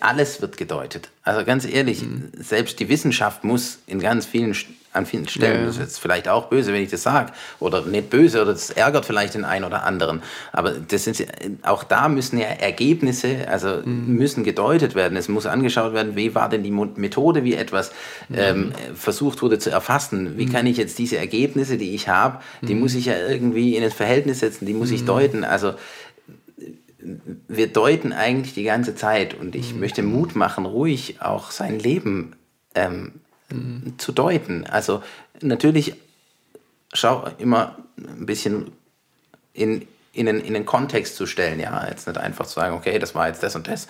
alles 0.00 0.42
wird 0.42 0.56
gedeutet. 0.56 1.08
Also 1.24 1.44
ganz 1.44 1.64
ehrlich, 1.64 2.02
mhm. 2.02 2.30
selbst 2.38 2.80
die 2.80 2.88
Wissenschaft 2.88 3.44
muss 3.44 3.78
in 3.86 4.00
ganz 4.00 4.26
vielen 4.26 4.54
an 4.92 5.06
vielen 5.06 5.28
Stellen, 5.28 5.60
ja. 5.60 5.66
das 5.66 5.76
ist 5.76 5.80
jetzt 5.80 6.00
vielleicht 6.00 6.28
auch 6.28 6.48
böse, 6.48 6.72
wenn 6.72 6.82
ich 6.82 6.90
das 6.90 7.04
sage, 7.04 7.32
oder 7.60 7.82
nicht 7.82 8.10
böse, 8.10 8.42
oder 8.42 8.52
das 8.52 8.70
ärgert 8.70 9.04
vielleicht 9.04 9.34
den 9.34 9.44
einen 9.44 9.64
oder 9.64 9.84
anderen, 9.84 10.20
aber 10.52 10.72
das 10.72 11.04
sind, 11.04 11.24
auch 11.62 11.84
da 11.84 12.08
müssen 12.08 12.38
ja 12.38 12.46
Ergebnisse, 12.46 13.46
also 13.48 13.82
mhm. 13.84 14.16
müssen 14.16 14.42
gedeutet 14.42 14.96
werden. 14.96 15.16
Es 15.16 15.28
muss 15.28 15.46
angeschaut 15.46 15.92
werden, 15.92 16.16
wie 16.16 16.34
war 16.34 16.48
denn 16.48 16.64
die 16.64 16.72
Methode, 16.72 17.44
wie 17.44 17.54
etwas 17.54 17.92
mhm. 18.28 18.36
ähm, 18.36 18.72
versucht 18.96 19.42
wurde 19.42 19.60
zu 19.60 19.70
erfassen. 19.70 20.36
Wie 20.36 20.46
mhm. 20.46 20.52
kann 20.52 20.66
ich 20.66 20.76
jetzt 20.76 20.98
diese 20.98 21.18
Ergebnisse, 21.18 21.78
die 21.78 21.94
ich 21.94 22.08
habe, 22.08 22.40
die 22.60 22.74
mhm. 22.74 22.80
muss 22.80 22.94
ich 22.94 23.06
ja 23.06 23.14
irgendwie 23.16 23.76
in 23.76 23.84
ein 23.84 23.92
Verhältnis 23.92 24.40
setzen, 24.40 24.66
die 24.66 24.74
muss 24.74 24.90
ich 24.90 25.02
mhm. 25.02 25.06
deuten. 25.06 25.44
Also 25.44 25.74
wir 27.48 27.72
deuten 27.72 28.12
eigentlich 28.12 28.54
die 28.54 28.64
ganze 28.64 28.94
Zeit 28.94 29.34
und 29.34 29.54
ich 29.54 29.74
möchte 29.74 30.02
Mut 30.02 30.36
machen, 30.36 30.66
ruhig 30.66 31.20
auch 31.20 31.50
sein 31.50 31.78
Leben 31.78 32.36
ähm, 32.74 33.20
mhm. 33.50 33.94
zu 33.98 34.12
deuten. 34.12 34.66
Also 34.66 35.02
natürlich 35.40 35.94
schau 36.92 37.28
immer 37.38 37.76
ein 37.96 38.26
bisschen 38.26 38.72
in, 39.52 39.86
in, 40.12 40.26
den, 40.26 40.40
in 40.40 40.54
den 40.54 40.66
Kontext 40.66 41.16
zu 41.16 41.26
stellen, 41.26 41.60
ja, 41.60 41.86
jetzt 41.88 42.06
nicht 42.06 42.18
einfach 42.18 42.46
zu 42.46 42.54
sagen, 42.54 42.74
okay, 42.74 42.98
das 42.98 43.14
war 43.14 43.28
jetzt 43.28 43.42
das 43.42 43.56
und 43.56 43.68
das, 43.68 43.86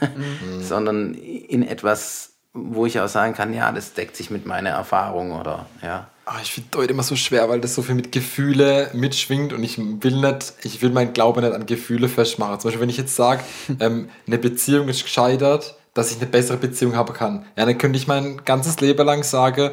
mhm. 0.00 0.60
sondern 0.62 1.14
in 1.14 1.66
etwas, 1.66 2.32
wo 2.52 2.86
ich 2.86 3.00
auch 3.00 3.08
sagen 3.08 3.34
kann, 3.34 3.54
ja, 3.54 3.72
das 3.72 3.94
deckt 3.94 4.16
sich 4.16 4.30
mit 4.30 4.46
meiner 4.46 4.70
Erfahrung 4.70 5.32
oder 5.32 5.66
ja. 5.82 6.08
Ach, 6.34 6.40
ich 6.40 6.52
finde 6.52 6.70
Deut 6.70 6.90
immer 6.90 7.02
so 7.02 7.14
schwer, 7.14 7.48
weil 7.50 7.60
das 7.60 7.74
so 7.74 7.82
viel 7.82 7.94
mit 7.94 8.10
Gefühle 8.10 8.88
mitschwingt 8.94 9.52
und 9.52 9.62
ich 9.62 9.76
will 9.76 10.16
nicht, 10.16 10.54
ich 10.62 10.80
will 10.80 10.90
meinen 10.90 11.12
Glauben 11.12 11.42
nicht 11.42 11.52
an 11.52 11.66
Gefühle 11.66 12.08
festmachen. 12.08 12.58
Zum 12.58 12.68
Beispiel, 12.68 12.80
wenn 12.80 12.88
ich 12.88 12.96
jetzt 12.96 13.16
sage, 13.16 13.42
ähm, 13.80 14.08
eine 14.26 14.38
Beziehung 14.38 14.88
ist 14.88 15.02
gescheitert, 15.02 15.76
dass 15.92 16.10
ich 16.10 16.16
eine 16.16 16.26
bessere 16.26 16.56
Beziehung 16.56 16.96
haben 16.96 17.12
kann. 17.12 17.44
Ja, 17.56 17.66
dann 17.66 17.76
könnte 17.76 17.98
ich 17.98 18.06
mein 18.06 18.42
ganzes 18.46 18.80
Leben 18.80 19.04
lang 19.04 19.24
sagen, 19.24 19.72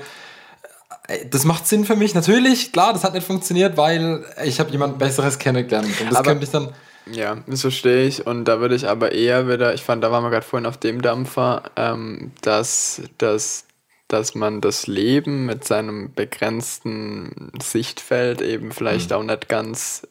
äh, 1.07 1.25
das 1.29 1.45
macht 1.45 1.65
Sinn 1.65 1.85
für 1.85 1.95
mich. 1.95 2.13
Natürlich, 2.13 2.73
klar, 2.73 2.91
das 2.91 3.05
hat 3.05 3.13
nicht 3.13 3.25
funktioniert, 3.25 3.77
weil 3.77 4.25
ich 4.43 4.59
habe 4.59 4.69
jemand 4.71 4.99
Besseres 4.99 5.39
kennengelernt. 5.39 5.87
Und 6.01 6.09
das 6.09 6.17
aber, 6.17 6.31
könnte 6.31 6.43
ich 6.43 6.51
dann. 6.51 6.73
Ja, 7.09 7.37
das 7.47 7.61
verstehe 7.61 8.05
ich. 8.05 8.27
Und 8.27 8.45
da 8.45 8.59
würde 8.59 8.75
ich 8.75 8.87
aber 8.87 9.13
eher 9.13 9.47
wieder, 9.47 9.73
ich 9.73 9.81
fand, 9.81 10.03
da 10.03 10.11
waren 10.11 10.23
wir 10.23 10.29
gerade 10.29 10.45
vorhin 10.45 10.65
auf 10.65 10.77
dem 10.77 11.01
Dampfer, 11.01 11.63
ähm, 11.77 12.33
dass, 12.41 13.01
dass, 13.17 13.63
dass 14.09 14.35
man 14.35 14.59
das 14.59 14.87
Leben 14.87 15.45
mit 15.45 15.63
seinem 15.63 16.13
begrenzten 16.13 17.51
Sichtfeld 17.61 18.41
eben 18.41 18.71
vielleicht 18.71 19.11
mhm. 19.11 19.15
auch 19.15 19.23
nicht 19.23 19.47
ganz 19.47 20.07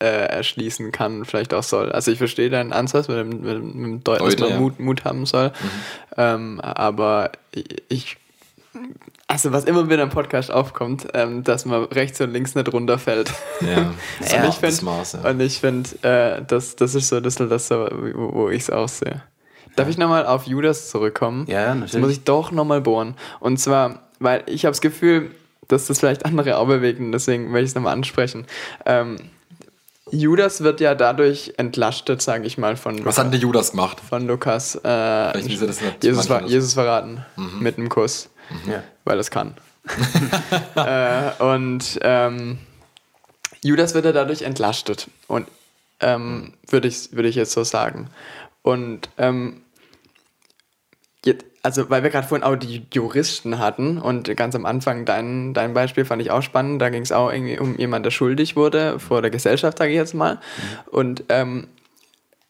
äh, 0.00 0.28
erschließen 0.28 0.92
kann, 0.92 1.24
vielleicht 1.24 1.52
auch 1.54 1.62
soll. 1.62 1.90
Also 1.90 2.12
ich 2.12 2.18
verstehe 2.18 2.50
deinen 2.50 2.72
Ansatz 2.72 3.08
mit 3.08 3.16
dem, 3.16 3.40
mit, 3.40 3.54
dem 3.54 4.04
Deuten, 4.04 4.24
dass 4.24 4.38
man 4.38 4.50
ja. 4.50 4.60
Mut, 4.60 4.78
Mut 4.78 5.04
haben 5.04 5.26
soll. 5.26 5.48
Mhm. 5.48 5.52
Ähm, 6.16 6.60
aber 6.60 7.32
ich, 7.88 8.18
also 9.26 9.50
was 9.52 9.64
immer 9.64 9.88
wieder 9.88 10.02
im 10.02 10.10
Podcast 10.10 10.50
aufkommt, 10.50 11.08
ähm, 11.14 11.42
dass 11.42 11.64
man 11.64 11.84
rechts 11.84 12.20
und 12.20 12.32
links 12.32 12.54
nicht 12.54 12.72
runterfällt. 12.72 13.32
Ja, 13.62 13.94
das 14.20 14.32
ja, 14.32 14.46
ich 14.46 14.54
find, 14.56 14.72
das 14.72 14.82
Maß, 14.82 15.12
ja. 15.14 15.30
Und 15.30 15.40
ich 15.40 15.58
finde, 15.58 15.88
äh, 16.02 16.42
das, 16.46 16.76
das 16.76 16.94
ist 16.94 17.08
so 17.08 17.16
ein 17.16 17.22
bisschen 17.22 17.48
das, 17.48 17.68
so, 17.68 17.88
wo, 18.14 18.34
wo 18.34 18.50
ich 18.50 18.62
es 18.62 18.70
auch 18.70 18.88
sehe. 18.88 19.22
Darf 19.78 19.88
ich 19.88 19.98
nochmal 19.98 20.26
auf 20.26 20.46
Judas 20.46 20.90
zurückkommen? 20.90 21.46
Ja, 21.48 21.74
natürlich. 21.74 21.92
Das 21.92 22.00
muss 22.00 22.10
ich 22.10 22.24
doch 22.24 22.50
nochmal 22.50 22.80
bohren. 22.80 23.14
Und 23.40 23.58
zwar, 23.58 24.02
weil 24.18 24.42
ich 24.46 24.64
habe 24.64 24.72
das 24.72 24.80
Gefühl, 24.80 25.30
dass 25.68 25.86
das 25.86 26.00
vielleicht 26.00 26.24
andere 26.24 26.56
auch 26.58 26.66
bewegen, 26.66 27.12
deswegen 27.12 27.52
will 27.52 27.62
ich 27.62 27.70
es 27.70 27.74
nochmal 27.74 27.92
ansprechen. 27.92 28.46
Ähm, 28.86 29.16
Judas 30.10 30.62
wird 30.62 30.80
ja 30.80 30.94
dadurch 30.94 31.54
entlastet, 31.58 32.22
sage 32.22 32.46
ich 32.46 32.58
mal, 32.58 32.76
von. 32.76 33.04
Was 33.04 33.18
hat 33.18 33.32
denn 33.32 33.40
Judas 33.40 33.72
gemacht? 33.72 33.98
Von 34.00 34.26
Lukas. 34.26 34.80
Äh, 34.82 35.38
Jesus, 35.40 35.78
ver 35.78 36.44
Jesus, 36.46 36.74
verraten. 36.74 37.24
Mhm. 37.36 37.58
Mit 37.60 37.78
einem 37.78 37.88
Kuss. 37.88 38.30
Mhm. 38.48 38.72
Ja. 38.72 38.82
Weil 39.04 39.18
es 39.18 39.30
kann. 39.30 39.54
äh, 40.76 41.42
und 41.42 41.98
ähm, 42.02 42.58
Judas 43.62 43.94
wird 43.94 44.04
ja 44.04 44.12
dadurch 44.12 44.42
entlastet. 44.42 45.08
Und 45.26 45.46
ähm, 46.00 46.54
würde 46.68 46.88
ich, 46.88 47.12
würd 47.12 47.26
ich 47.26 47.34
jetzt 47.34 47.52
so 47.52 47.64
sagen. 47.64 48.08
Und 48.62 49.10
ähm, 49.18 49.62
also 51.62 51.90
weil 51.90 52.02
wir 52.02 52.10
gerade 52.10 52.26
vorhin 52.26 52.44
auch 52.44 52.56
die 52.56 52.86
Juristen 52.92 53.58
hatten 53.58 53.98
und 53.98 54.34
ganz 54.36 54.54
am 54.54 54.64
Anfang 54.64 55.04
dein, 55.04 55.52
dein 55.54 55.74
Beispiel 55.74 56.04
fand 56.04 56.22
ich 56.22 56.30
auch 56.30 56.42
spannend, 56.42 56.80
da 56.80 56.88
ging 56.88 57.02
es 57.02 57.12
auch 57.12 57.30
irgendwie 57.30 57.58
um 57.58 57.76
jemanden, 57.76 58.04
der 58.04 58.10
schuldig 58.10 58.56
wurde 58.56 58.98
vor 58.98 59.20
der 59.20 59.30
Gesellschaft, 59.30 59.78
sage 59.78 59.90
ich 59.90 59.96
jetzt 59.96 60.14
mal. 60.14 60.34
Mhm. 60.34 60.38
Und 60.90 61.24
ähm, 61.28 61.68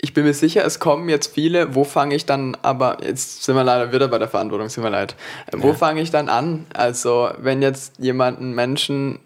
ich 0.01 0.15
bin 0.15 0.25
mir 0.25 0.35
sicher, 0.35 0.65
es 0.65 0.79
kommen 0.79 1.09
jetzt 1.09 1.35
viele, 1.35 1.75
wo 1.75 1.83
fange 1.83 2.15
ich 2.15 2.27
dann, 2.27 2.57
aber 2.63 2.99
jetzt 3.03 3.43
sind 3.43 3.57
wir 3.57 3.65
leider 3.65 3.93
wieder 3.93 4.09
bei 4.09 4.19
der 4.19 4.29
Verantwortung, 4.29 4.69
sind 4.69 4.85
wir 4.85 4.91
leid. 4.91 5.17
Äh, 5.47 5.57
wo 5.59 5.69
ja. 5.69 5.75
fange 5.75 6.01
ich 6.01 6.11
dann 6.11 6.29
an? 6.29 6.67
Also, 6.73 7.31
wenn 7.39 7.63
jetzt 7.63 7.99
jemand 7.99 8.39
einen 8.39 8.55
Menschen 8.55 9.19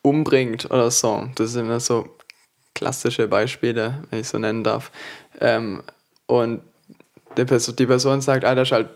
umbringt 0.00 0.70
oder 0.70 0.90
so, 0.90 1.28
das 1.34 1.52
sind 1.52 1.66
immer 1.66 1.80
so 1.80 2.08
klassische 2.74 3.28
Beispiele, 3.28 4.04
wenn 4.10 4.20
ich 4.20 4.28
so 4.28 4.38
nennen 4.38 4.64
darf. 4.64 4.90
Ähm, 5.40 5.82
und 6.26 6.62
die 7.36 7.44
Person, 7.44 7.76
die 7.76 7.86
Person 7.86 8.20
sagt, 8.20 8.44
Alter, 8.44 8.64
schalt 8.64 8.88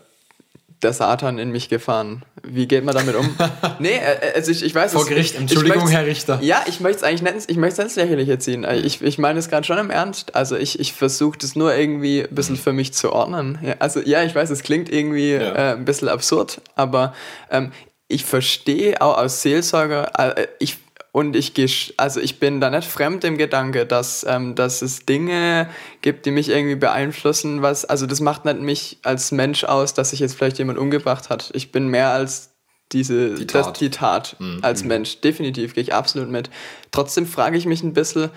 der 0.81 0.93
Satan 0.93 1.39
in 1.39 1.51
mich 1.51 1.67
gefahren. 1.67 2.23
Wie 2.41 2.67
geht 2.67 2.85
man 2.85 2.95
damit 2.95 3.15
um? 3.15 3.29
nee, 3.79 3.89
äh, 3.89 4.29
äh, 4.29 4.35
also 4.35 4.51
ich, 4.51 4.63
ich 4.63 4.73
weiß 4.73 4.93
Vor 4.93 5.05
Gericht, 5.05 5.33
ich, 5.33 5.39
Entschuldigung, 5.39 5.87
ich 5.87 5.93
Herr 5.93 6.05
Richter. 6.05 6.39
Ja, 6.41 6.63
ich 6.67 6.79
möchte 6.79 6.97
es 6.99 7.03
eigentlich 7.03 7.33
nicht, 7.33 7.51
ich 7.51 7.57
möchte 7.57 7.81
es 7.81 7.95
lächerlich 7.95 8.39
ziehen. 8.39 8.63
Äh, 8.63 8.77
ich, 8.77 9.01
ich 9.01 9.17
meine 9.17 9.39
es 9.39 9.49
gerade 9.49 9.65
schon 9.65 9.77
im 9.77 9.89
Ernst. 9.89 10.35
Also 10.35 10.55
ich, 10.55 10.79
ich 10.79 10.93
versuche 10.93 11.37
das 11.37 11.55
nur 11.55 11.75
irgendwie 11.75 12.23
ein 12.23 12.33
bisschen 12.33 12.55
für 12.55 12.71
mich 12.71 12.93
zu 12.93 13.11
ordnen. 13.11 13.59
Ja, 13.61 13.75
also 13.79 13.99
ja, 13.99 14.23
ich 14.23 14.33
weiß, 14.33 14.49
es 14.51 14.63
klingt 14.63 14.89
irgendwie 14.89 15.33
ja. 15.33 15.53
äh, 15.53 15.73
ein 15.73 15.85
bisschen 15.85 16.07
absurd, 16.07 16.61
aber 16.75 17.13
ähm, 17.51 17.71
ich 18.07 18.23
verstehe 18.23 19.01
auch 19.01 19.17
als 19.17 19.41
Seelsorger, 19.41 20.11
äh, 20.17 20.47
ich 20.59 20.77
und 21.11 21.35
ich 21.35 21.53
gehe, 21.53 21.69
also 21.97 22.19
ich 22.19 22.39
bin 22.39 22.61
da 22.61 22.69
nicht 22.69 22.87
fremd 22.87 23.23
im 23.23 23.37
Gedanke, 23.37 23.85
dass, 23.85 24.25
ähm, 24.27 24.53
dass 24.55 24.81
es 24.81 25.05
Dinge 25.05 25.69
gibt, 26.01 26.25
die 26.25 26.31
mich 26.31 26.49
irgendwie 26.49 26.75
beeinflussen, 26.75 27.61
was, 27.61 27.85
also 27.85 28.05
das 28.05 28.19
macht 28.19 28.45
nicht 28.45 28.61
mich 28.61 28.99
als 29.03 29.31
Mensch 29.31 29.63
aus, 29.63 29.93
dass 29.93 30.11
sich 30.11 30.19
jetzt 30.19 30.35
vielleicht 30.35 30.59
jemand 30.59 30.77
umgebracht 30.77 31.29
hat. 31.29 31.49
Ich 31.53 31.71
bin 31.71 31.87
mehr 31.87 32.11
als 32.11 32.51
diese, 32.91 33.35
die 33.35 33.47
Tat, 33.47 33.67
das, 33.67 33.79
die 33.79 33.89
Tat 33.89 34.35
mhm. 34.39 34.59
als 34.61 34.83
mhm. 34.83 34.89
Mensch. 34.89 35.21
Definitiv, 35.21 35.73
gehe 35.73 35.83
ich 35.83 35.93
absolut 35.93 36.29
mit. 36.29 36.49
Trotzdem 36.91 37.25
frage 37.25 37.57
ich 37.57 37.65
mich 37.65 37.83
ein 37.83 37.93
bisschen, 37.93 38.29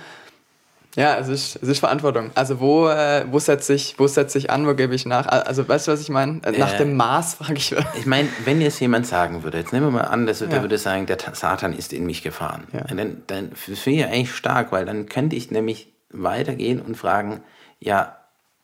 ja, 0.94 1.16
es 1.16 1.28
ist, 1.28 1.56
es 1.62 1.68
ist 1.68 1.78
Verantwortung. 1.78 2.30
Also 2.34 2.60
wo, 2.60 2.88
äh, 2.88 3.24
wo 3.30 3.38
setze 3.38 3.72
ich, 3.72 3.96
setz 3.98 4.34
ich 4.34 4.50
an, 4.50 4.66
wo 4.66 4.74
gebe 4.74 4.94
ich 4.94 5.06
nach? 5.06 5.26
Also 5.26 5.66
weißt 5.66 5.88
du, 5.88 5.92
was 5.92 6.02
ich 6.02 6.10
meine? 6.10 6.40
Nach 6.58 6.74
äh, 6.74 6.78
dem 6.78 6.96
Maß 6.96 7.34
frage 7.38 7.54
ich. 7.54 7.74
Ich 7.94 8.04
meine, 8.04 8.28
wenn 8.44 8.60
jetzt 8.60 8.78
jemand 8.80 9.06
sagen 9.06 9.42
würde, 9.42 9.58
jetzt 9.58 9.72
nehmen 9.72 9.86
wir 9.86 9.90
mal 9.90 10.08
an, 10.08 10.26
dass 10.26 10.40
ja. 10.40 10.46
der 10.46 10.60
würde 10.60 10.76
sagen, 10.76 11.06
der 11.06 11.18
Satan 11.32 11.72
ist 11.72 11.94
in 11.94 12.04
mich 12.04 12.22
gefahren. 12.22 12.66
Ja. 12.72 12.82
Dann, 12.82 13.22
dann 13.26 13.52
finde 13.52 14.00
ich 14.00 14.04
eigentlich 14.04 14.34
stark, 14.34 14.70
weil 14.70 14.84
dann 14.84 15.06
könnte 15.06 15.34
ich 15.34 15.50
nämlich 15.50 15.88
weitergehen 16.10 16.80
und 16.82 16.96
fragen, 16.96 17.42
ja, 17.80 18.16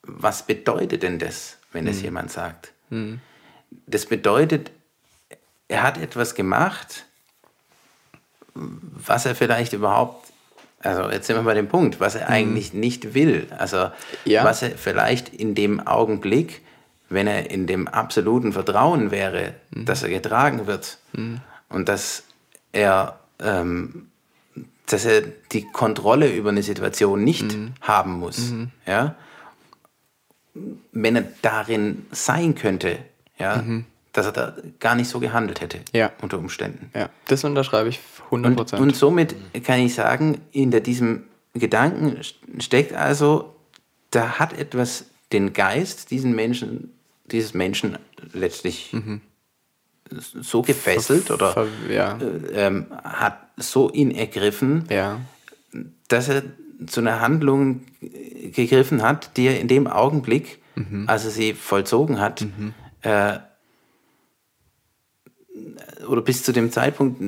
was 0.03 0.43
bedeutet 0.43 1.03
denn 1.03 1.19
das, 1.19 1.57
wenn 1.73 1.87
das 1.87 1.97
hm. 1.97 2.05
jemand 2.05 2.31
sagt? 2.31 2.73
Hm. 2.91 3.21
Das 3.87 4.05
bedeutet, 4.05 4.71
er 5.69 5.83
hat 5.83 5.99
etwas 5.99 6.35
gemacht, 6.35 7.07
was 8.55 9.25
er 9.25 9.35
vielleicht 9.35 9.73
überhaupt 9.73 10.28
also 10.81 11.11
jetzt 11.11 11.27
sind 11.27 11.37
wir 11.37 11.43
bei 11.43 11.55
dem 11.55 11.69
Punkt, 11.69 12.01
was 12.01 12.15
er 12.15 12.27
mhm. 12.27 12.35
eigentlich 12.35 12.73
nicht 12.73 13.15
will. 13.15 13.49
Also 13.57 13.91
ja. 14.25 14.45
was 14.45 14.63
er 14.63 14.71
vielleicht 14.71 15.29
in 15.29 15.55
dem 15.55 15.87
Augenblick, 15.87 16.63
wenn 17.09 17.27
er 17.27 17.51
in 17.51 17.67
dem 17.67 17.89
absoluten 17.89 18.53
Vertrauen 18.53 19.11
wäre, 19.11 19.55
mhm. 19.71 19.87
dass 19.87 20.03
er 20.03 20.09
getragen 20.09 20.67
wird 20.67 20.99
mhm. 21.13 21.41
und 21.69 21.89
dass 21.89 22.25
er, 22.73 23.19
ähm, 23.41 24.09
dass 24.87 25.05
er 25.05 25.23
die 25.53 25.65
Kontrolle 25.65 26.33
über 26.33 26.51
eine 26.51 26.63
Situation 26.63 27.25
nicht 27.25 27.53
mhm. 27.53 27.75
haben 27.81 28.13
muss. 28.13 28.51
Mhm. 28.51 28.71
Ja? 28.87 29.17
Wenn 30.93 31.17
er 31.17 31.25
darin 31.43 32.07
sein 32.13 32.55
könnte, 32.55 32.99
ja, 33.39 33.57
mhm. 33.57 33.85
dass 34.13 34.27
er 34.27 34.33
da 34.33 34.57
gar 34.81 34.95
nicht 34.95 35.09
so 35.09 35.21
gehandelt 35.21 35.61
hätte 35.61 35.81
Ja. 35.93 36.11
unter 36.21 36.39
Umständen. 36.39 36.91
Ja, 36.95 37.09
das 37.27 37.45
unterschreibe 37.45 37.89
ich 37.89 38.01
100 38.31 38.51
Und, 38.51 38.57
Prozent. 38.57 38.83
und 38.83 38.97
somit 38.97 39.35
kann 39.65 39.81
ich 39.81 39.95
sagen, 39.95 40.41
hinter 40.51 40.81
diesem 40.81 41.25
Gedanken 41.55 42.19
steckt 42.59 42.93
also, 42.93 43.55
da 44.11 44.39
hat 44.39 44.53
etwas 44.53 45.07
den 45.33 45.53
Geist 45.53 46.11
diesen 46.11 46.35
Menschen, 46.35 46.93
dieses 47.31 47.55
Menschen 47.55 47.99
letztlich 48.33 48.95
so 50.41 50.63
gefesselt 50.63 51.31
oder 51.31 51.53
Ver- 51.53 51.67
ja. 51.91 52.19
äh, 52.19 52.67
ähm, 52.67 52.87
hat 53.05 53.39
so 53.57 53.91
ihn 53.91 54.11
ergriffen, 54.11 54.85
ja. 54.89 55.21
dass 56.09 56.29
er 56.29 56.43
zu 56.87 57.01
einer 57.01 57.21
Handlung 57.21 57.83
gegriffen 58.01 59.03
hat, 59.03 59.37
die 59.37 59.49
er 59.49 59.61
in 59.61 59.69
dem 59.69 59.87
Augenblick, 59.87 60.61
als 61.07 61.25
er 61.25 61.33
sie 61.33 61.55
vollzogen 61.55 62.21
hat, 62.21 62.47
äh, 63.03 63.39
oder 66.07 66.23
bis 66.23 66.45
zu 66.45 66.53
dem 66.53 66.71
Zeitpunkt 66.71 67.21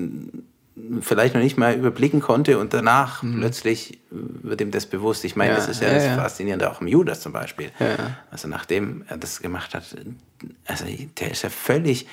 vielleicht 1.00 1.34
noch 1.34 1.42
nicht 1.42 1.56
mal 1.56 1.74
überblicken 1.74 2.20
konnte 2.20 2.58
und 2.58 2.74
danach 2.74 3.22
plötzlich 3.22 4.00
wird 4.10 4.60
ihm 4.60 4.70
das 4.70 4.86
bewusst. 4.86 5.24
Ich 5.24 5.36
meine, 5.36 5.52
Ja, 5.52 5.56
das 5.56 5.68
ist 5.68 5.82
ja, 5.82 5.88
ja, 5.88 5.94
das 5.94 6.04
ja. 6.06 6.16
Faszinierende 6.16 6.70
auch 6.70 6.80
im 6.80 6.88
Judas 6.88 7.20
zum 7.20 7.32
Beispiel. 7.32 7.70
Also 8.30 8.48
nachdem 8.48 9.04
er 9.08 9.16
das 9.16 9.40
gemacht 9.40 9.74
hat, 9.74 9.84
also 10.66 10.84
der 11.18 11.30
ist 11.30 11.42
ja 11.42 11.48
völlig, 11.50 12.06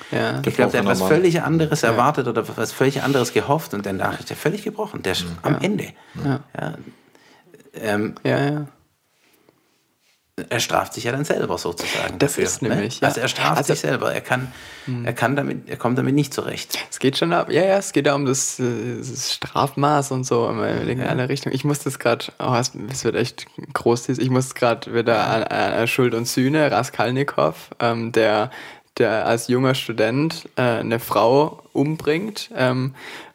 ich 0.44 0.54
glaube, 0.54 0.72
der 0.72 0.80
hat 0.80 0.86
was 0.86 1.02
völlig 1.02 1.42
anderes 1.42 1.82
erwartet 1.82 2.28
oder 2.28 2.44
was 2.56 2.72
völlig 2.72 3.02
anderes 3.02 3.32
gehofft 3.32 3.74
und 3.74 3.84
danach 3.86 4.20
ist 4.20 4.30
er 4.30 4.36
völlig 4.36 4.62
gebrochen. 4.64 5.02
Der 5.02 5.12
ist 5.12 5.24
am 5.42 5.58
Ende. 5.60 5.88
Ähm, 7.74 8.14
Ja, 8.24 8.50
ja. 8.50 8.66
Er 10.48 10.60
straft 10.60 10.94
sich 10.94 11.04
ja 11.04 11.12
dann 11.12 11.24
selber 11.24 11.58
sozusagen. 11.58 12.18
Das 12.18 12.32
dafür, 12.32 12.44
ist 12.44 12.62
nämlich, 12.62 13.00
Ne? 13.00 13.02
ja. 13.02 13.08
Also 13.08 13.20
er 13.20 13.28
straft 13.28 13.58
Also- 13.58 13.72
sich 13.72 13.80
selber. 13.80 14.12
Er 14.12 14.20
kann, 14.20 14.52
er 15.04 15.12
kann 15.12 15.36
damit, 15.36 15.68
er 15.68 15.76
kommt 15.76 15.98
damit 15.98 16.14
nicht 16.14 16.32
zurecht. 16.32 16.78
Es 16.90 16.98
geht 16.98 17.18
schon 17.18 17.32
ab. 17.32 17.50
Ja, 17.50 17.62
ja, 17.62 17.76
es 17.78 17.92
geht 17.92 18.06
da 18.06 18.14
um 18.14 18.24
das, 18.26 18.58
äh, 18.58 18.98
das 18.98 19.34
Strafmaß 19.34 20.12
und 20.12 20.24
so 20.24 20.48
in 20.48 20.98
Ja. 20.98 21.06
alle 21.06 21.28
Richtungen. 21.28 21.54
Ich 21.54 21.64
muss 21.64 21.80
das 21.80 21.98
gerade, 21.98 22.26
oh, 22.38 22.54
es, 22.58 22.72
es 22.90 23.04
wird 23.04 23.16
echt 23.16 23.46
groß. 23.74 24.08
Ich 24.10 24.30
muss 24.30 24.54
gerade 24.54 24.94
wieder 24.94 25.26
an, 25.28 25.42
an 25.44 25.86
Schuld 25.88 26.14
und 26.14 26.26
Sühne, 26.26 26.70
Raskolnikow, 26.70 27.54
ähm, 27.80 28.12
der, 28.12 28.50
der 28.98 29.26
als 29.26 29.48
junger 29.48 29.74
Student 29.74 30.48
äh, 30.56 30.62
eine 30.62 30.98
Frau 31.00 31.62
umbringt. 31.72 32.50
Ähm, 32.56 32.94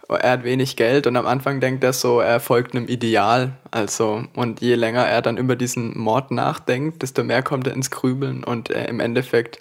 er 0.09 0.31
hat 0.31 0.43
wenig 0.43 0.75
Geld 0.75 1.07
und 1.07 1.15
am 1.15 1.25
Anfang 1.25 1.59
denkt 1.59 1.83
er 1.83 1.93
so, 1.93 2.19
er 2.19 2.39
folgt 2.39 2.75
einem 2.75 2.87
Ideal. 2.87 3.53
Also, 3.71 4.23
und 4.35 4.61
je 4.61 4.75
länger 4.75 5.05
er 5.05 5.21
dann 5.21 5.37
über 5.37 5.55
diesen 5.55 5.97
Mord 5.97 6.31
nachdenkt, 6.31 7.01
desto 7.01 7.23
mehr 7.23 7.41
kommt 7.41 7.67
er 7.67 7.73
ins 7.73 7.89
Grübeln 7.89 8.43
und 8.43 8.69
äh, 8.69 8.85
im 8.87 8.99
Endeffekt 8.99 9.59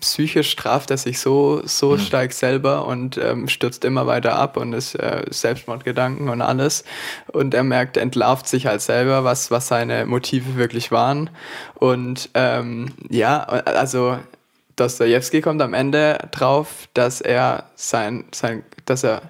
psychisch 0.00 0.50
straft 0.50 0.90
er 0.90 0.96
sich 0.96 1.20
so, 1.20 1.62
so 1.64 1.96
stark 1.98 2.32
selber 2.32 2.86
und 2.86 3.18
ähm, 3.18 3.48
stürzt 3.48 3.84
immer 3.84 4.06
weiter 4.06 4.36
ab 4.36 4.56
und 4.56 4.72
ist 4.72 4.94
äh, 4.94 5.24
Selbstmordgedanken 5.30 6.28
und 6.28 6.42
alles. 6.42 6.84
Und 7.28 7.54
er 7.54 7.62
merkt, 7.62 7.96
er 7.96 8.02
entlarvt 8.02 8.48
sich 8.48 8.66
halt 8.66 8.82
selber, 8.82 9.24
was, 9.24 9.50
was 9.50 9.68
seine 9.68 10.06
Motive 10.06 10.56
wirklich 10.56 10.90
waren. 10.90 11.30
Und 11.74 12.30
ähm, 12.34 12.92
ja, 13.08 13.42
also 13.42 14.18
Dostoevsky 14.82 15.40
kommt 15.40 15.62
am 15.62 15.74
Ende 15.74 16.18
drauf, 16.32 16.88
dass 16.94 17.20
er 17.20 17.64
sein, 17.76 18.24
sein 18.32 18.64
dass 18.86 19.04
er 19.04 19.22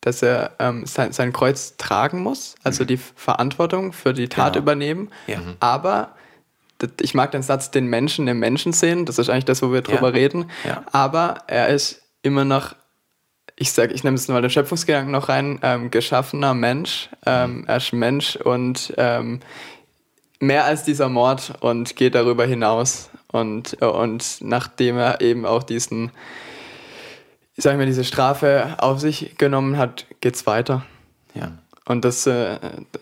dass 0.00 0.20
er 0.22 0.50
ähm, 0.58 0.84
sein, 0.84 1.12
sein 1.12 1.32
Kreuz 1.32 1.78
tragen 1.78 2.22
muss, 2.22 2.56
also 2.62 2.84
die 2.84 2.98
Verantwortung 2.98 3.94
für 3.94 4.12
die 4.12 4.28
Tat 4.28 4.52
Genau. 4.52 4.62
übernehmen. 4.64 5.10
Ja. 5.26 5.38
Aber 5.60 6.10
d- 6.82 6.88
ich 7.00 7.14
mag 7.14 7.30
den 7.30 7.40
Satz, 7.42 7.70
den 7.70 7.86
Menschen 7.86 8.28
im 8.28 8.38
Menschen 8.38 8.74
sehen, 8.74 9.06
das 9.06 9.18
ist 9.18 9.30
eigentlich 9.30 9.46
das, 9.46 9.62
wo 9.62 9.72
wir 9.72 9.80
drüber 9.80 10.08
Ja. 10.08 10.14
reden. 10.14 10.50
Ja. 10.66 10.82
Aber 10.92 11.38
er 11.46 11.68
ist 11.68 12.02
immer 12.20 12.44
noch, 12.44 12.74
ich 13.56 13.72
sage, 13.72 13.94
ich 13.94 14.04
nehme 14.04 14.16
jetzt 14.18 14.28
mal 14.28 14.42
den 14.42 14.50
Schöpfungsgedanken 14.50 15.10
noch 15.10 15.30
rein, 15.30 15.58
ähm, 15.62 15.90
geschaffener 15.90 16.52
Mensch. 16.52 17.08
Ähm, 17.24 17.64
er 17.66 17.78
ist 17.78 17.94
Mensch 17.94 18.36
und 18.36 18.92
ähm, 18.98 19.40
mehr 20.38 20.66
als 20.66 20.82
dieser 20.84 21.08
Mord 21.08 21.54
und 21.60 21.96
geht 21.96 22.14
darüber 22.14 22.44
hinaus. 22.44 23.08
Und, 23.34 23.76
äh, 23.82 23.86
und 23.86 24.36
nachdem 24.42 24.96
er 24.96 25.20
eben 25.20 25.44
auch 25.44 25.64
diesen, 25.64 26.12
ich 27.56 27.64
sag 27.64 27.76
mal, 27.76 27.84
diese 27.86 28.04
Strafe 28.04 28.76
auf 28.78 29.00
sich 29.00 29.36
genommen 29.38 29.76
hat, 29.76 30.06
geht's 30.20 30.46
weiter. 30.46 30.84
Ja. 31.34 31.50
Und 31.84 32.04
das, 32.04 32.26
äh, 32.28 32.58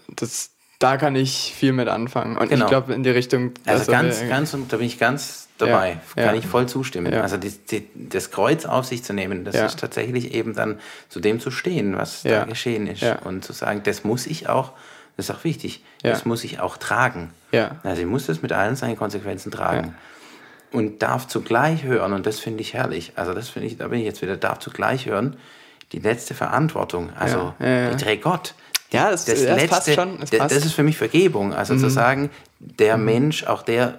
das, 0.09 0.51
da 0.79 0.97
kann 0.97 1.17
ich 1.17 1.53
viel 1.55 1.73
mit 1.75 1.89
anfangen. 1.89 2.39
Und 2.39 2.49
Genau. 2.49 2.65
ich 2.65 2.69
glaube, 2.71 2.95
in 2.95 3.03
die 3.03 3.11
Richtung. 3.11 3.53
Also 3.67 3.89
wir- 3.89 3.93
ganz, 3.93 4.27
ganz, 4.27 4.55
und 4.55 4.73
da 4.73 4.79
bin 4.79 4.87
ich 4.87 4.99
ganz 4.99 5.49
dabei. 5.59 5.99
Ja, 6.17 6.25
Kann 6.25 6.35
ja. 6.35 6.41
ich 6.41 6.47
voll 6.47 6.67
zustimmen. 6.67 7.13
Ja. 7.13 7.21
Also 7.21 7.37
die, 7.37 7.51
die, 7.51 7.87
das 7.95 8.31
Kreuz 8.31 8.65
auf 8.65 8.87
sich 8.87 9.05
zu 9.05 9.13
nehmen, 9.13 9.45
das 9.45 9.55
ist 9.55 9.79
tatsächlich 9.81 10.33
eben 10.33 10.55
dann 10.55 10.81
zu 11.11 11.21
dem 11.21 11.41
zu 11.41 11.51
stehen, 11.51 11.99
was 11.99 12.23
da 12.23 12.45
geschehen 12.45 12.87
ist. 12.87 13.05
Und 13.25 13.45
zu 13.45 13.53
sagen, 13.53 13.83
das 13.85 14.03
muss 14.03 14.27
ich 14.27 14.49
auch, 14.49 14.73
das 15.19 15.29
ist 15.29 15.35
auch 15.37 15.45
wichtig, 15.45 15.85
das 16.03 16.25
muss 16.25 16.43
ich 16.43 16.59
auch 16.61 16.79
tragen. 16.79 17.35
Also 17.85 18.01
ich 18.01 18.09
muss 18.09 18.25
das 18.27 18.41
mit 18.41 18.51
allen 18.53 18.77
seinen 18.77 18.97
Konsequenzen 18.97 19.53
tragen. 19.53 19.95
Und 20.73 21.03
darf 21.03 21.29
zugleich 21.29 21.85
hören, 21.85 22.13
und 22.15 22.27
das 22.27 22.41
finde 22.41 22.63
ich 22.63 22.73
herrlich, 22.75 23.13
also 23.17 23.35
das 23.35 23.49
finde 23.51 23.69
ich, 23.69 23.77
da 23.77 23.89
bin 23.89 23.99
ich 24.01 24.07
jetzt 24.07 24.23
wieder, 24.23 24.37
darf 24.37 24.59
zugleich 24.59 25.07
hören, 25.07 25.37
die 25.93 25.99
letzte 25.99 26.35
Verantwortung, 26.35 27.11
also 27.15 27.53
Ja, 27.59 27.67
ja, 27.67 27.81
ja. 27.85 27.91
die 27.91 28.03
trägt 28.03 28.23
Gott. 28.25 28.55
Ja, 28.91 29.11
das- 29.11 29.25
das, 29.27 29.41
das 29.45 29.57
letzte, 29.57 29.69
passt 29.69 29.95
schon, 29.95 30.19
das 30.21 30.31
passt. 30.31 30.33
Mhm. 30.51 30.55
das 30.57 30.65
ist 30.67 30.73
für 30.75 30.83
mich 30.83 30.97
Vergebung. 30.99 31.53
Also 31.55 31.77
zu 31.77 31.89
sagen, 31.91 32.31
der 32.59 32.97
Mensch, 32.99 33.45
auch 33.45 33.63
der 33.63 33.99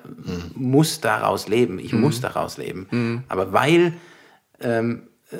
muss 0.55 1.01
daraus 1.01 1.47
leben. 1.47 1.79
Ich 1.79 1.93
muss 1.93 2.17
Mhm. 2.17 2.21
daraus 2.21 2.57
leben. 2.57 3.23
Aber 3.27 3.53
weil, 3.53 3.93
ähm, 4.61 5.03
äh, 5.31 5.35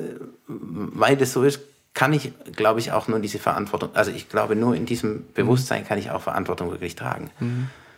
weil 0.48 1.18
das 1.18 1.34
so 1.34 1.44
ist, 1.44 1.60
kann 1.94 2.14
ich, 2.14 2.32
glaube 2.56 2.80
ich, 2.80 2.92
auch 2.92 3.08
nur 3.08 3.20
diese 3.20 3.38
Verantwortung, 3.38 3.90
also 3.94 4.10
ich 4.10 4.28
glaube, 4.28 4.56
nur 4.56 4.76
in 4.76 4.88
diesem 4.88 5.26
Bewusstsein 5.36 5.86
kann 5.88 6.00
ich 6.00 6.10
auch 6.10 6.22
Verantwortung 6.22 6.72
wirklich 6.72 6.96
tragen. 6.96 7.30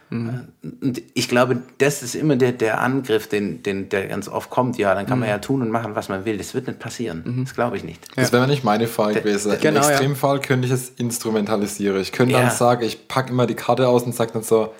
Mhm. 0.09 0.47
Und 0.81 1.01
ich 1.13 1.27
glaube, 1.29 1.61
das 1.79 2.03
ist 2.03 2.15
immer 2.15 2.35
der, 2.35 2.51
der 2.51 2.79
Angriff, 2.81 3.27
den, 3.27 3.63
den, 3.63 3.89
der 3.89 4.07
ganz 4.07 4.27
oft 4.27 4.49
kommt. 4.49 4.77
Ja, 4.77 4.93
dann 4.93 5.05
kann 5.05 5.17
Mhm. 5.17 5.21
man 5.21 5.29
ja 5.29 5.37
tun 5.39 5.61
und 5.61 5.71
machen, 5.71 5.95
was 5.95 6.09
man 6.09 6.25
will. 6.25 6.37
Das 6.37 6.53
wird 6.53 6.67
nicht 6.67 6.79
passieren. 6.79 7.43
Das 7.43 7.53
glaube 7.55 7.77
ich 7.77 7.83
nicht. 7.83 8.07
Das 8.15 8.31
wäre 8.31 8.47
nicht 8.47 8.63
meine 8.63 8.87
Frage 8.87 9.21
gewesen. 9.21 9.53
Im 9.53 9.59
genau, 9.59 9.81
ja. 9.81 9.89
Extremfall 9.89 10.39
könnte 10.41 10.67
ich 10.67 10.73
es 10.73 10.89
instrumentalisieren. 10.89 11.99
Ich 12.01 12.11
könnte 12.11 12.33
Ja. 12.33 12.41
dann 12.41 12.51
sagen, 12.51 12.83
ich 12.83 13.07
packe 13.07 13.31
immer 13.31 13.47
die 13.47 13.55
Karte 13.55 13.87
aus 13.87 14.03
und 14.03 14.13
sage 14.15 14.31
dann 14.33 14.43
so, 14.43 14.73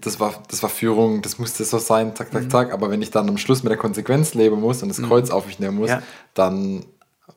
das 0.00 0.20
war, 0.20 0.42
das 0.48 0.62
war 0.62 0.70
Führung, 0.70 1.20
das 1.22 1.38
musste 1.38 1.64
so 1.64 1.78
sein, 1.78 2.14
zack, 2.14 2.32
Mhm. 2.32 2.42
zack, 2.42 2.50
zack. 2.50 2.72
Aber 2.72 2.90
wenn 2.90 3.02
ich 3.02 3.10
dann 3.10 3.28
am 3.28 3.38
Schluss 3.38 3.62
mit 3.62 3.70
der 3.70 3.78
Konsequenz 3.78 4.34
leben 4.34 4.60
muss 4.60 4.82
und 4.82 4.88
das 4.88 5.02
Kreuz 5.02 5.30
auf 5.30 5.46
mich 5.46 5.58
nehmen 5.58 5.78
muss, 5.78 5.90
Ja. 5.90 6.02
dann 6.34 6.84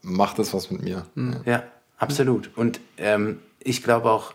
macht 0.03 0.39
das 0.39 0.53
was 0.53 0.69
mit 0.71 0.83
mir. 0.83 1.05
Ja, 1.45 1.63
absolut. 1.97 2.51
Und 2.55 2.79
ähm, 2.97 3.39
ich 3.59 3.83
glaube 3.83 4.09
auch, 4.11 4.33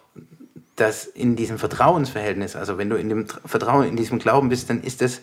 dass 0.76 1.06
in 1.06 1.36
diesem 1.36 1.58
Vertrauensverhältnis, 1.58 2.54
also 2.56 2.76
wenn 2.78 2.90
du 2.90 2.96
in 2.96 3.08
dem 3.08 3.24
Tr- 3.26 3.40
Vertrauen, 3.46 3.88
in 3.88 3.96
diesem 3.96 4.18
Glauben 4.18 4.48
bist, 4.48 4.68
dann 4.70 4.82
ist 4.82 5.00
das, 5.00 5.20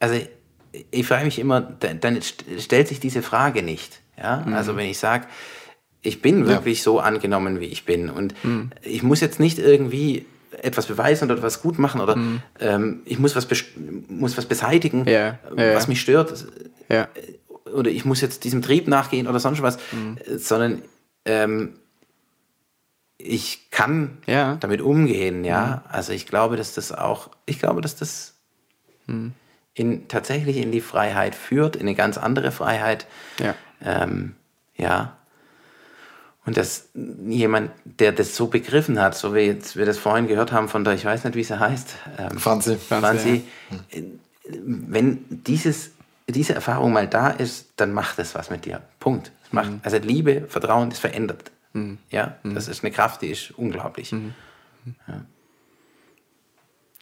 also 0.00 0.16
ich 0.90 1.06
frage 1.06 1.24
mich 1.24 1.38
immer, 1.38 1.60
dann, 1.60 2.00
dann 2.00 2.16
st- 2.18 2.60
stellt 2.60 2.88
sich 2.88 2.98
diese 3.00 3.22
Frage 3.22 3.62
nicht. 3.62 4.00
Ja? 4.18 4.44
Also 4.52 4.76
wenn 4.76 4.88
ich 4.88 4.98
sage, 4.98 5.26
ich 6.02 6.20
bin 6.20 6.46
wirklich 6.46 6.82
so 6.82 6.98
angenommen, 7.00 7.60
wie 7.60 7.66
ich 7.66 7.84
bin 7.84 8.10
und 8.10 8.34
ich 8.82 9.02
muss 9.02 9.20
jetzt 9.20 9.40
nicht 9.40 9.58
irgendwie 9.58 10.26
etwas 10.60 10.86
beweisen 10.86 11.24
oder 11.26 11.36
etwas 11.38 11.62
gut 11.62 11.78
machen 11.78 12.00
oder 12.00 12.16
ähm, 12.60 13.02
ich 13.04 13.18
muss 13.18 13.34
was, 13.36 13.46
muss 14.08 14.36
was 14.36 14.46
beseitigen, 14.46 15.06
Ja, 15.06 15.38
ja, 15.56 15.74
was 15.74 15.84
ja. 15.84 15.88
mich 15.88 16.00
stört 16.00 16.46
Ja. 16.88 17.08
oder 17.72 17.90
ich 17.90 18.04
muss 18.04 18.20
jetzt 18.20 18.44
diesem 18.44 18.60
Trieb 18.62 18.86
nachgehen 18.88 19.26
oder 19.28 19.38
sonst 19.40 19.62
was, 19.62 19.78
Mhm. 19.92 20.18
äh, 20.18 20.38
sondern 20.38 20.82
ähm, 21.24 21.74
ich 23.18 23.70
kann 23.70 24.18
Ja. 24.26 24.56
damit 24.56 24.80
umgehen, 24.80 25.44
ja. 25.44 25.84
Also 25.88 26.12
ich 26.12 26.26
glaube, 26.26 26.56
dass 26.56 26.74
das 26.74 26.92
auch, 26.92 27.30
ich 27.46 27.58
glaube, 27.58 27.80
dass 27.80 27.96
das 27.96 28.34
Mhm. 29.06 29.32
in, 29.74 30.08
tatsächlich 30.08 30.56
in 30.56 30.72
die 30.72 30.80
Freiheit 30.80 31.34
führt, 31.34 31.76
in 31.76 31.82
eine 31.82 31.94
ganz 31.94 32.16
andere 32.18 32.50
Freiheit. 32.52 33.06
Ja. 33.38 33.54
Ähm, 33.82 34.34
ja. 34.76 35.16
Und 36.46 36.56
dass 36.58 36.88
jemand, 37.26 37.70
der 37.84 38.12
das 38.12 38.36
so 38.36 38.48
begriffen 38.48 39.00
hat, 39.00 39.14
so 39.16 39.34
wie 39.34 39.40
jetzt 39.40 39.76
wir 39.76 39.86
das 39.86 39.96
vorhin 39.98 40.26
gehört 40.26 40.52
haben 40.52 40.68
von 40.68 40.84
der, 40.84 40.92
ich 40.94 41.04
weiß 41.04 41.24
nicht, 41.24 41.36
wie 41.36 41.44
sie 41.44 41.58
heißt, 41.58 41.94
ähm, 42.18 42.38
Franzi. 42.38 42.76
Franzi, 42.76 43.44
äh, 43.90 44.02
wenn 44.44 45.24
dieses, 45.28 45.92
diese 46.28 46.54
Erfahrung 46.54 46.92
mal 46.92 47.08
da 47.08 47.28
ist, 47.30 47.68
dann 47.76 47.92
macht 47.92 48.18
es 48.18 48.34
was 48.34 48.50
mit 48.50 48.66
dir. 48.66 48.82
Punkt. 49.00 49.32
Es 49.46 49.52
macht, 49.52 49.70
Also 49.82 49.96
Liebe, 49.98 50.42
Vertrauen, 50.48 50.90
das 50.90 50.98
verändert. 50.98 51.50
Ja, 52.10 52.36
das 52.44 52.68
ist 52.68 52.84
eine 52.84 52.92
Kraft, 52.92 53.22
die 53.22 53.28
ist 53.28 53.50
unglaublich. 53.52 54.14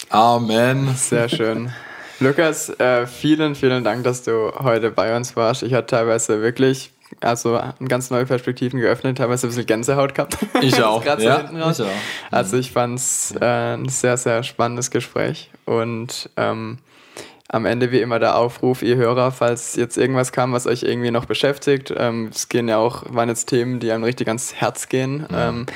Amen. 0.08 0.94
Sehr 0.96 1.28
schön. 1.28 1.72
Lukas, 2.20 2.68
äh, 2.78 3.06
vielen, 3.06 3.54
vielen 3.54 3.84
Dank, 3.84 4.04
dass 4.04 4.22
du 4.22 4.52
heute 4.58 4.90
bei 4.90 5.16
uns 5.16 5.34
warst. 5.36 5.62
Ich 5.62 5.74
hatte 5.74 5.88
teilweise 5.88 6.40
wirklich, 6.40 6.92
also 7.20 7.60
ganz 7.88 8.10
neue 8.10 8.26
Perspektiven 8.26 8.78
geöffnet, 8.80 9.18
teilweise 9.18 9.46
ein 9.46 9.50
bisschen 9.50 9.66
Gänsehaut 9.66 10.14
gehabt. 10.14 10.38
Ich 10.62 10.80
auch. 10.82 11.02
So 11.02 11.18
Ja, 11.22 11.36
raus. 11.60 11.80
ich 11.80 11.86
auch. 11.86 11.90
Also 12.30 12.56
ich 12.58 12.70
fand 12.70 12.98
es 12.98 13.34
äh, 13.40 13.74
ein 13.74 13.88
sehr, 13.88 14.16
sehr 14.16 14.42
spannendes 14.44 14.90
Gespräch 14.90 15.50
und 15.64 16.30
ähm, 16.36 16.78
am 17.52 17.66
Ende 17.66 17.92
wie 17.92 18.00
immer 18.00 18.18
der 18.18 18.36
Aufruf, 18.36 18.82
ihr 18.82 18.96
Hörer, 18.96 19.30
falls 19.30 19.76
jetzt 19.76 19.98
irgendwas 19.98 20.32
kam, 20.32 20.52
was 20.52 20.66
euch 20.66 20.82
irgendwie 20.82 21.10
noch 21.10 21.26
beschäftigt. 21.26 21.92
Ähm, 21.96 22.30
es 22.34 22.48
gehen 22.48 22.66
ja 22.66 22.78
auch, 22.78 23.04
waren 23.08 23.28
jetzt 23.28 23.46
Themen, 23.46 23.78
die 23.78 23.92
einem 23.92 24.04
richtig 24.04 24.26
ans 24.28 24.54
Herz 24.54 24.88
gehen. 24.88 25.26
Ähm, 25.32 25.66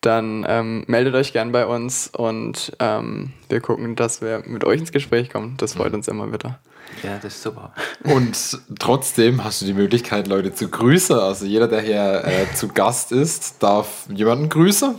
dann 0.00 0.46
ähm, 0.48 0.84
meldet 0.86 1.14
euch 1.14 1.32
gern 1.32 1.52
bei 1.52 1.66
uns 1.66 2.08
und 2.08 2.72
ähm, 2.80 3.32
wir 3.48 3.60
gucken, 3.60 3.96
dass 3.96 4.22
wir 4.22 4.42
mit 4.46 4.64
euch 4.64 4.80
ins 4.80 4.92
Gespräch 4.92 5.30
kommen. 5.30 5.54
Das 5.58 5.74
freut 5.74 5.92
uns 5.92 6.08
immer 6.08 6.32
wieder. 6.32 6.58
Ja, 7.02 7.18
das 7.20 7.34
ist 7.34 7.42
super. 7.42 7.72
Und 8.04 8.36
trotzdem 8.78 9.44
hast 9.44 9.62
du 9.62 9.66
die 9.66 9.74
Möglichkeit, 9.74 10.28
Leute 10.28 10.54
zu 10.54 10.68
grüßen. 10.68 11.18
Also 11.18 11.44
jeder, 11.44 11.68
der 11.68 11.80
hier 11.80 12.24
äh, 12.24 12.54
zu 12.54 12.68
Gast 12.68 13.12
ist, 13.12 13.62
darf 13.62 14.06
jemanden 14.12 14.48
grüßen. 14.48 14.94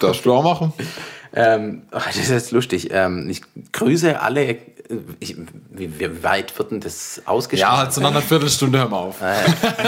Darfst 0.00 0.24
du 0.24 0.32
auch 0.32 0.42
machen. 0.42 0.72
Ähm, 1.34 1.82
oh, 1.92 2.00
das 2.04 2.16
ist 2.16 2.30
jetzt 2.30 2.52
lustig. 2.52 2.90
Ähm, 2.92 3.28
ich 3.30 3.42
grüße 3.72 4.20
alle. 4.20 4.58
Ich, 5.20 5.36
wie, 5.70 5.98
wie 5.98 6.22
weit 6.22 6.58
wird 6.58 6.72
denn 6.72 6.80
das 6.80 7.22
ausgestrahlt? 7.24 7.72
Ja, 7.72 7.78
halt 7.78 7.92
so 7.94 8.02
nach 8.02 8.10
einer 8.10 8.20
Viertelstunde 8.20 8.78
hören 8.78 8.90
wir 8.90 8.98
auf. 8.98 9.22
Äh, 9.22 9.36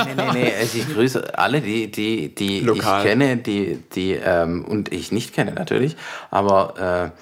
nee, 0.07 0.15
nee, 0.17 0.33
nee. 0.33 0.53
Also 0.59 0.79
ich 0.79 0.89
grüße 0.89 1.39
alle, 1.39 1.61
die, 1.61 1.91
die, 1.91 2.35
die 2.35 2.61
Lokal. 2.61 3.01
ich 3.01 3.11
kenne, 3.11 3.37
die, 3.37 3.79
die 3.95 4.13
ähm, 4.13 4.65
und 4.65 4.93
ich 4.93 5.13
nicht 5.13 5.35
kenne 5.35 5.53
natürlich. 5.53 5.97
Aber 6.31 7.13
äh, 7.13 7.21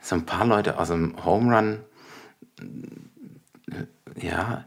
so 0.00 0.14
ein 0.14 0.26
paar 0.26 0.46
Leute 0.46 0.78
aus 0.78 0.88
dem 0.88 1.24
Home 1.24 1.56
Run, 1.56 1.78
äh, 2.60 2.64
ja. 4.20 4.64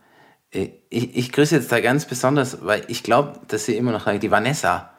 Ich, 0.49 0.71
ich 1.17 1.31
grüße 1.31 1.55
jetzt 1.55 1.71
da 1.71 1.79
ganz 1.81 2.05
besonders, 2.05 2.65
weil 2.65 2.83
ich 2.87 3.03
glaube, 3.03 3.33
dass 3.49 3.65
sie 3.65 3.75
immer 3.75 3.91
noch 3.91 4.07
die 4.17 4.31
Vanessa. 4.31 4.91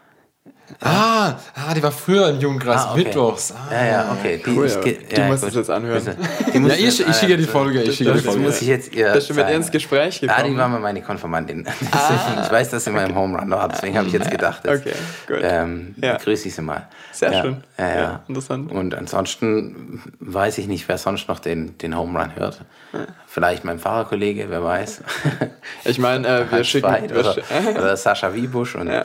Ah, 0.81 1.37
ah, 1.55 1.73
die 1.75 1.83
war 1.83 1.91
früher 1.93 2.29
im 2.29 2.41
Jugendkreis 2.41 2.83
Ah, 2.83 2.93
okay. 2.93 3.05
Mittwochs. 3.05 3.53
Ah. 3.53 3.73
Ja, 3.75 3.87
ja, 3.87 4.13
okay. 4.13 4.43
Die, 4.45 4.51
Cool, 4.51 4.67
ich 4.67 4.75
ja. 4.75 4.81
Du 4.83 5.21
ja, 5.23 5.27
musst 5.29 5.41
gut. 5.43 5.49
es 5.51 5.57
jetzt 5.57 5.71
anhören. 5.71 6.03
Die 6.53 6.59
Ja, 6.59 6.75
ich, 6.75 7.01
ich 7.09 7.17
schicke 7.17 7.39
die 7.39 7.45
Folge. 7.45 7.83
Ich 7.83 7.97
schicke 7.97 8.11
dir 8.13 8.19
die 8.19 8.25
das 8.25 8.27
Folge. 8.27 8.41
muss 8.43 8.61
ich 8.61 8.69
jetzt 8.69 8.95
ihr 8.95 9.11
Bist 9.13 9.31
du 9.31 9.35
mit 9.35 9.49
ihr 9.49 9.57
ins 9.57 9.71
Gespräch 9.71 10.21
Ja, 10.21 10.29
gekommen? 10.37 10.53
die 10.53 10.59
war 10.59 10.69
mal 10.69 10.81
meine 10.81 11.01
Konfirmandin. 11.01 11.65
Deswegen, 11.65 12.43
ich 12.45 12.51
weiß, 12.53 12.69
dass 12.69 12.85
sie 12.85 12.91
mal 12.91 13.09
im 13.09 13.17
Home 13.17 13.39
Run 13.39 13.51
war, 13.51 13.67
deswegen 13.69 13.97
habe 13.97 14.09
ich 14.09 14.13
jetzt 14.13 14.31
gedacht, 14.31 14.65
jetzt, 14.67 14.83
Okay, 14.87 14.95
gut. 15.27 15.39
ähm, 15.43 15.95
Ja. 16.03 16.19
grüße 16.19 16.49
ich 16.49 16.55
sie 16.55 16.63
mal. 16.63 16.87
Sehr 17.13 17.33
ja, 17.33 17.43
schön. 17.43 17.65
Ja, 17.79 17.89
ja. 17.89 17.95
Ja, 18.01 18.21
interessant. 18.29 18.71
Und 18.71 18.95
ansonsten 18.95 20.03
weiß 20.21 20.59
ich 20.59 20.67
nicht, 20.67 20.87
wer 20.89 20.99
sonst 20.99 21.29
noch 21.29 21.39
den, 21.39 21.79
den 21.79 21.97
Home 21.97 22.19
Run 22.21 22.37
hört. 22.37 22.61
Vielleicht 23.31 23.63
mein 23.65 23.79
Fahrerkollege, 23.79 24.47
wer 24.49 24.65
weiß. 24.65 25.03
Ich 25.85 25.99
meine, 25.99 26.27
äh, 26.27 26.51
wir 26.51 26.65
schicken. 26.65 26.91
Wir 27.11 27.19
oder, 27.21 27.37
oder 27.77 27.97
Sascha 27.97 28.35
Wiebusch. 28.35 28.75
Und, 28.75 28.89
Ja, 28.89 29.05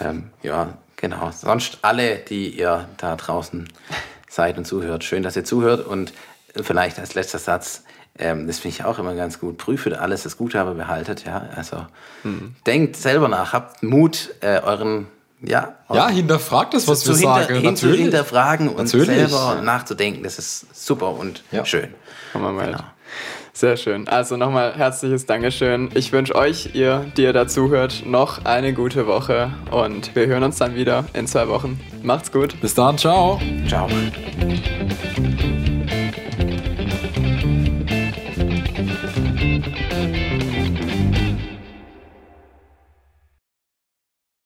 Ähm, 0.00 0.30
ja, 0.42 0.74
genau. 0.96 1.30
Sonst 1.32 1.78
alle, 1.82 2.16
die 2.18 2.50
ihr 2.50 2.88
da 2.96 3.16
draußen 3.16 3.68
seid 4.30 4.56
und 4.56 4.66
zuhört. 4.66 5.02
Schön, 5.04 5.22
dass 5.24 5.34
ihr 5.36 5.44
zuhört. 5.44 5.84
Und 5.84 6.12
vielleicht 6.54 6.98
als 7.00 7.14
letzter 7.14 7.38
Satz, 7.40 7.82
ähm, 8.18 8.46
das 8.46 8.60
finde 8.60 8.76
ich 8.76 8.84
auch 8.84 8.98
immer 9.00 9.14
ganz 9.16 9.40
gut. 9.40 9.58
Prüfet 9.58 9.94
alles, 9.94 10.22
das 10.22 10.36
Gute 10.36 10.60
aber 10.60 10.74
behaltet. 10.74 11.24
Ja, 11.24 11.48
also 11.56 11.86
Hm. 12.22 12.54
denkt 12.66 12.96
selber 12.96 13.28
nach, 13.28 13.52
habt 13.52 13.82
Mut, 13.82 14.30
äh, 14.42 14.60
euren 14.60 15.08
ja, 15.42 15.74
Ja, 15.92 16.08
hinterfragt 16.08 16.72
das, 16.72 16.86
was 16.88 17.00
zu 17.00 17.10
wir 17.10 17.16
hinter, 17.16 17.42
sagen. 17.42 17.54
hin 17.60 17.76
zu 17.76 17.86
Natürlich. 17.86 18.00
hinterfragen 18.04 18.68
und 18.68 18.84
Natürlich, 18.84 19.08
selber 19.08 19.60
nachzudenken. 19.60 20.22
Das 20.22 20.38
ist 20.38 20.66
super 20.86 21.10
und 21.10 21.42
Ja. 21.50 21.64
schön. 21.66 21.92
Haben 22.32 22.42
wir 22.44 22.52
mal. 22.52 22.66
Genau. 22.66 22.84
Sehr 23.56 23.78
schön. 23.78 24.06
Also 24.06 24.36
nochmal 24.36 24.74
herzliches 24.76 25.24
Dankeschön. 25.24 25.88
Ich 25.94 26.12
wünsche 26.12 26.34
euch, 26.34 26.74
ihr, 26.74 27.06
die 27.16 27.22
ihr 27.22 27.32
dazuhört, 27.32 28.02
noch 28.04 28.44
eine 28.44 28.74
gute 28.74 29.06
Woche 29.06 29.50
und 29.70 30.14
wir 30.14 30.26
hören 30.26 30.42
uns 30.42 30.58
dann 30.58 30.74
wieder 30.74 31.06
in 31.14 31.26
zwei 31.26 31.48
Wochen. 31.48 31.80
Macht's 32.02 32.30
gut. 32.30 32.60
Bis 32.60 32.74
dann, 32.74 32.98
ciao. 32.98 33.40
Ciao. 33.66 33.88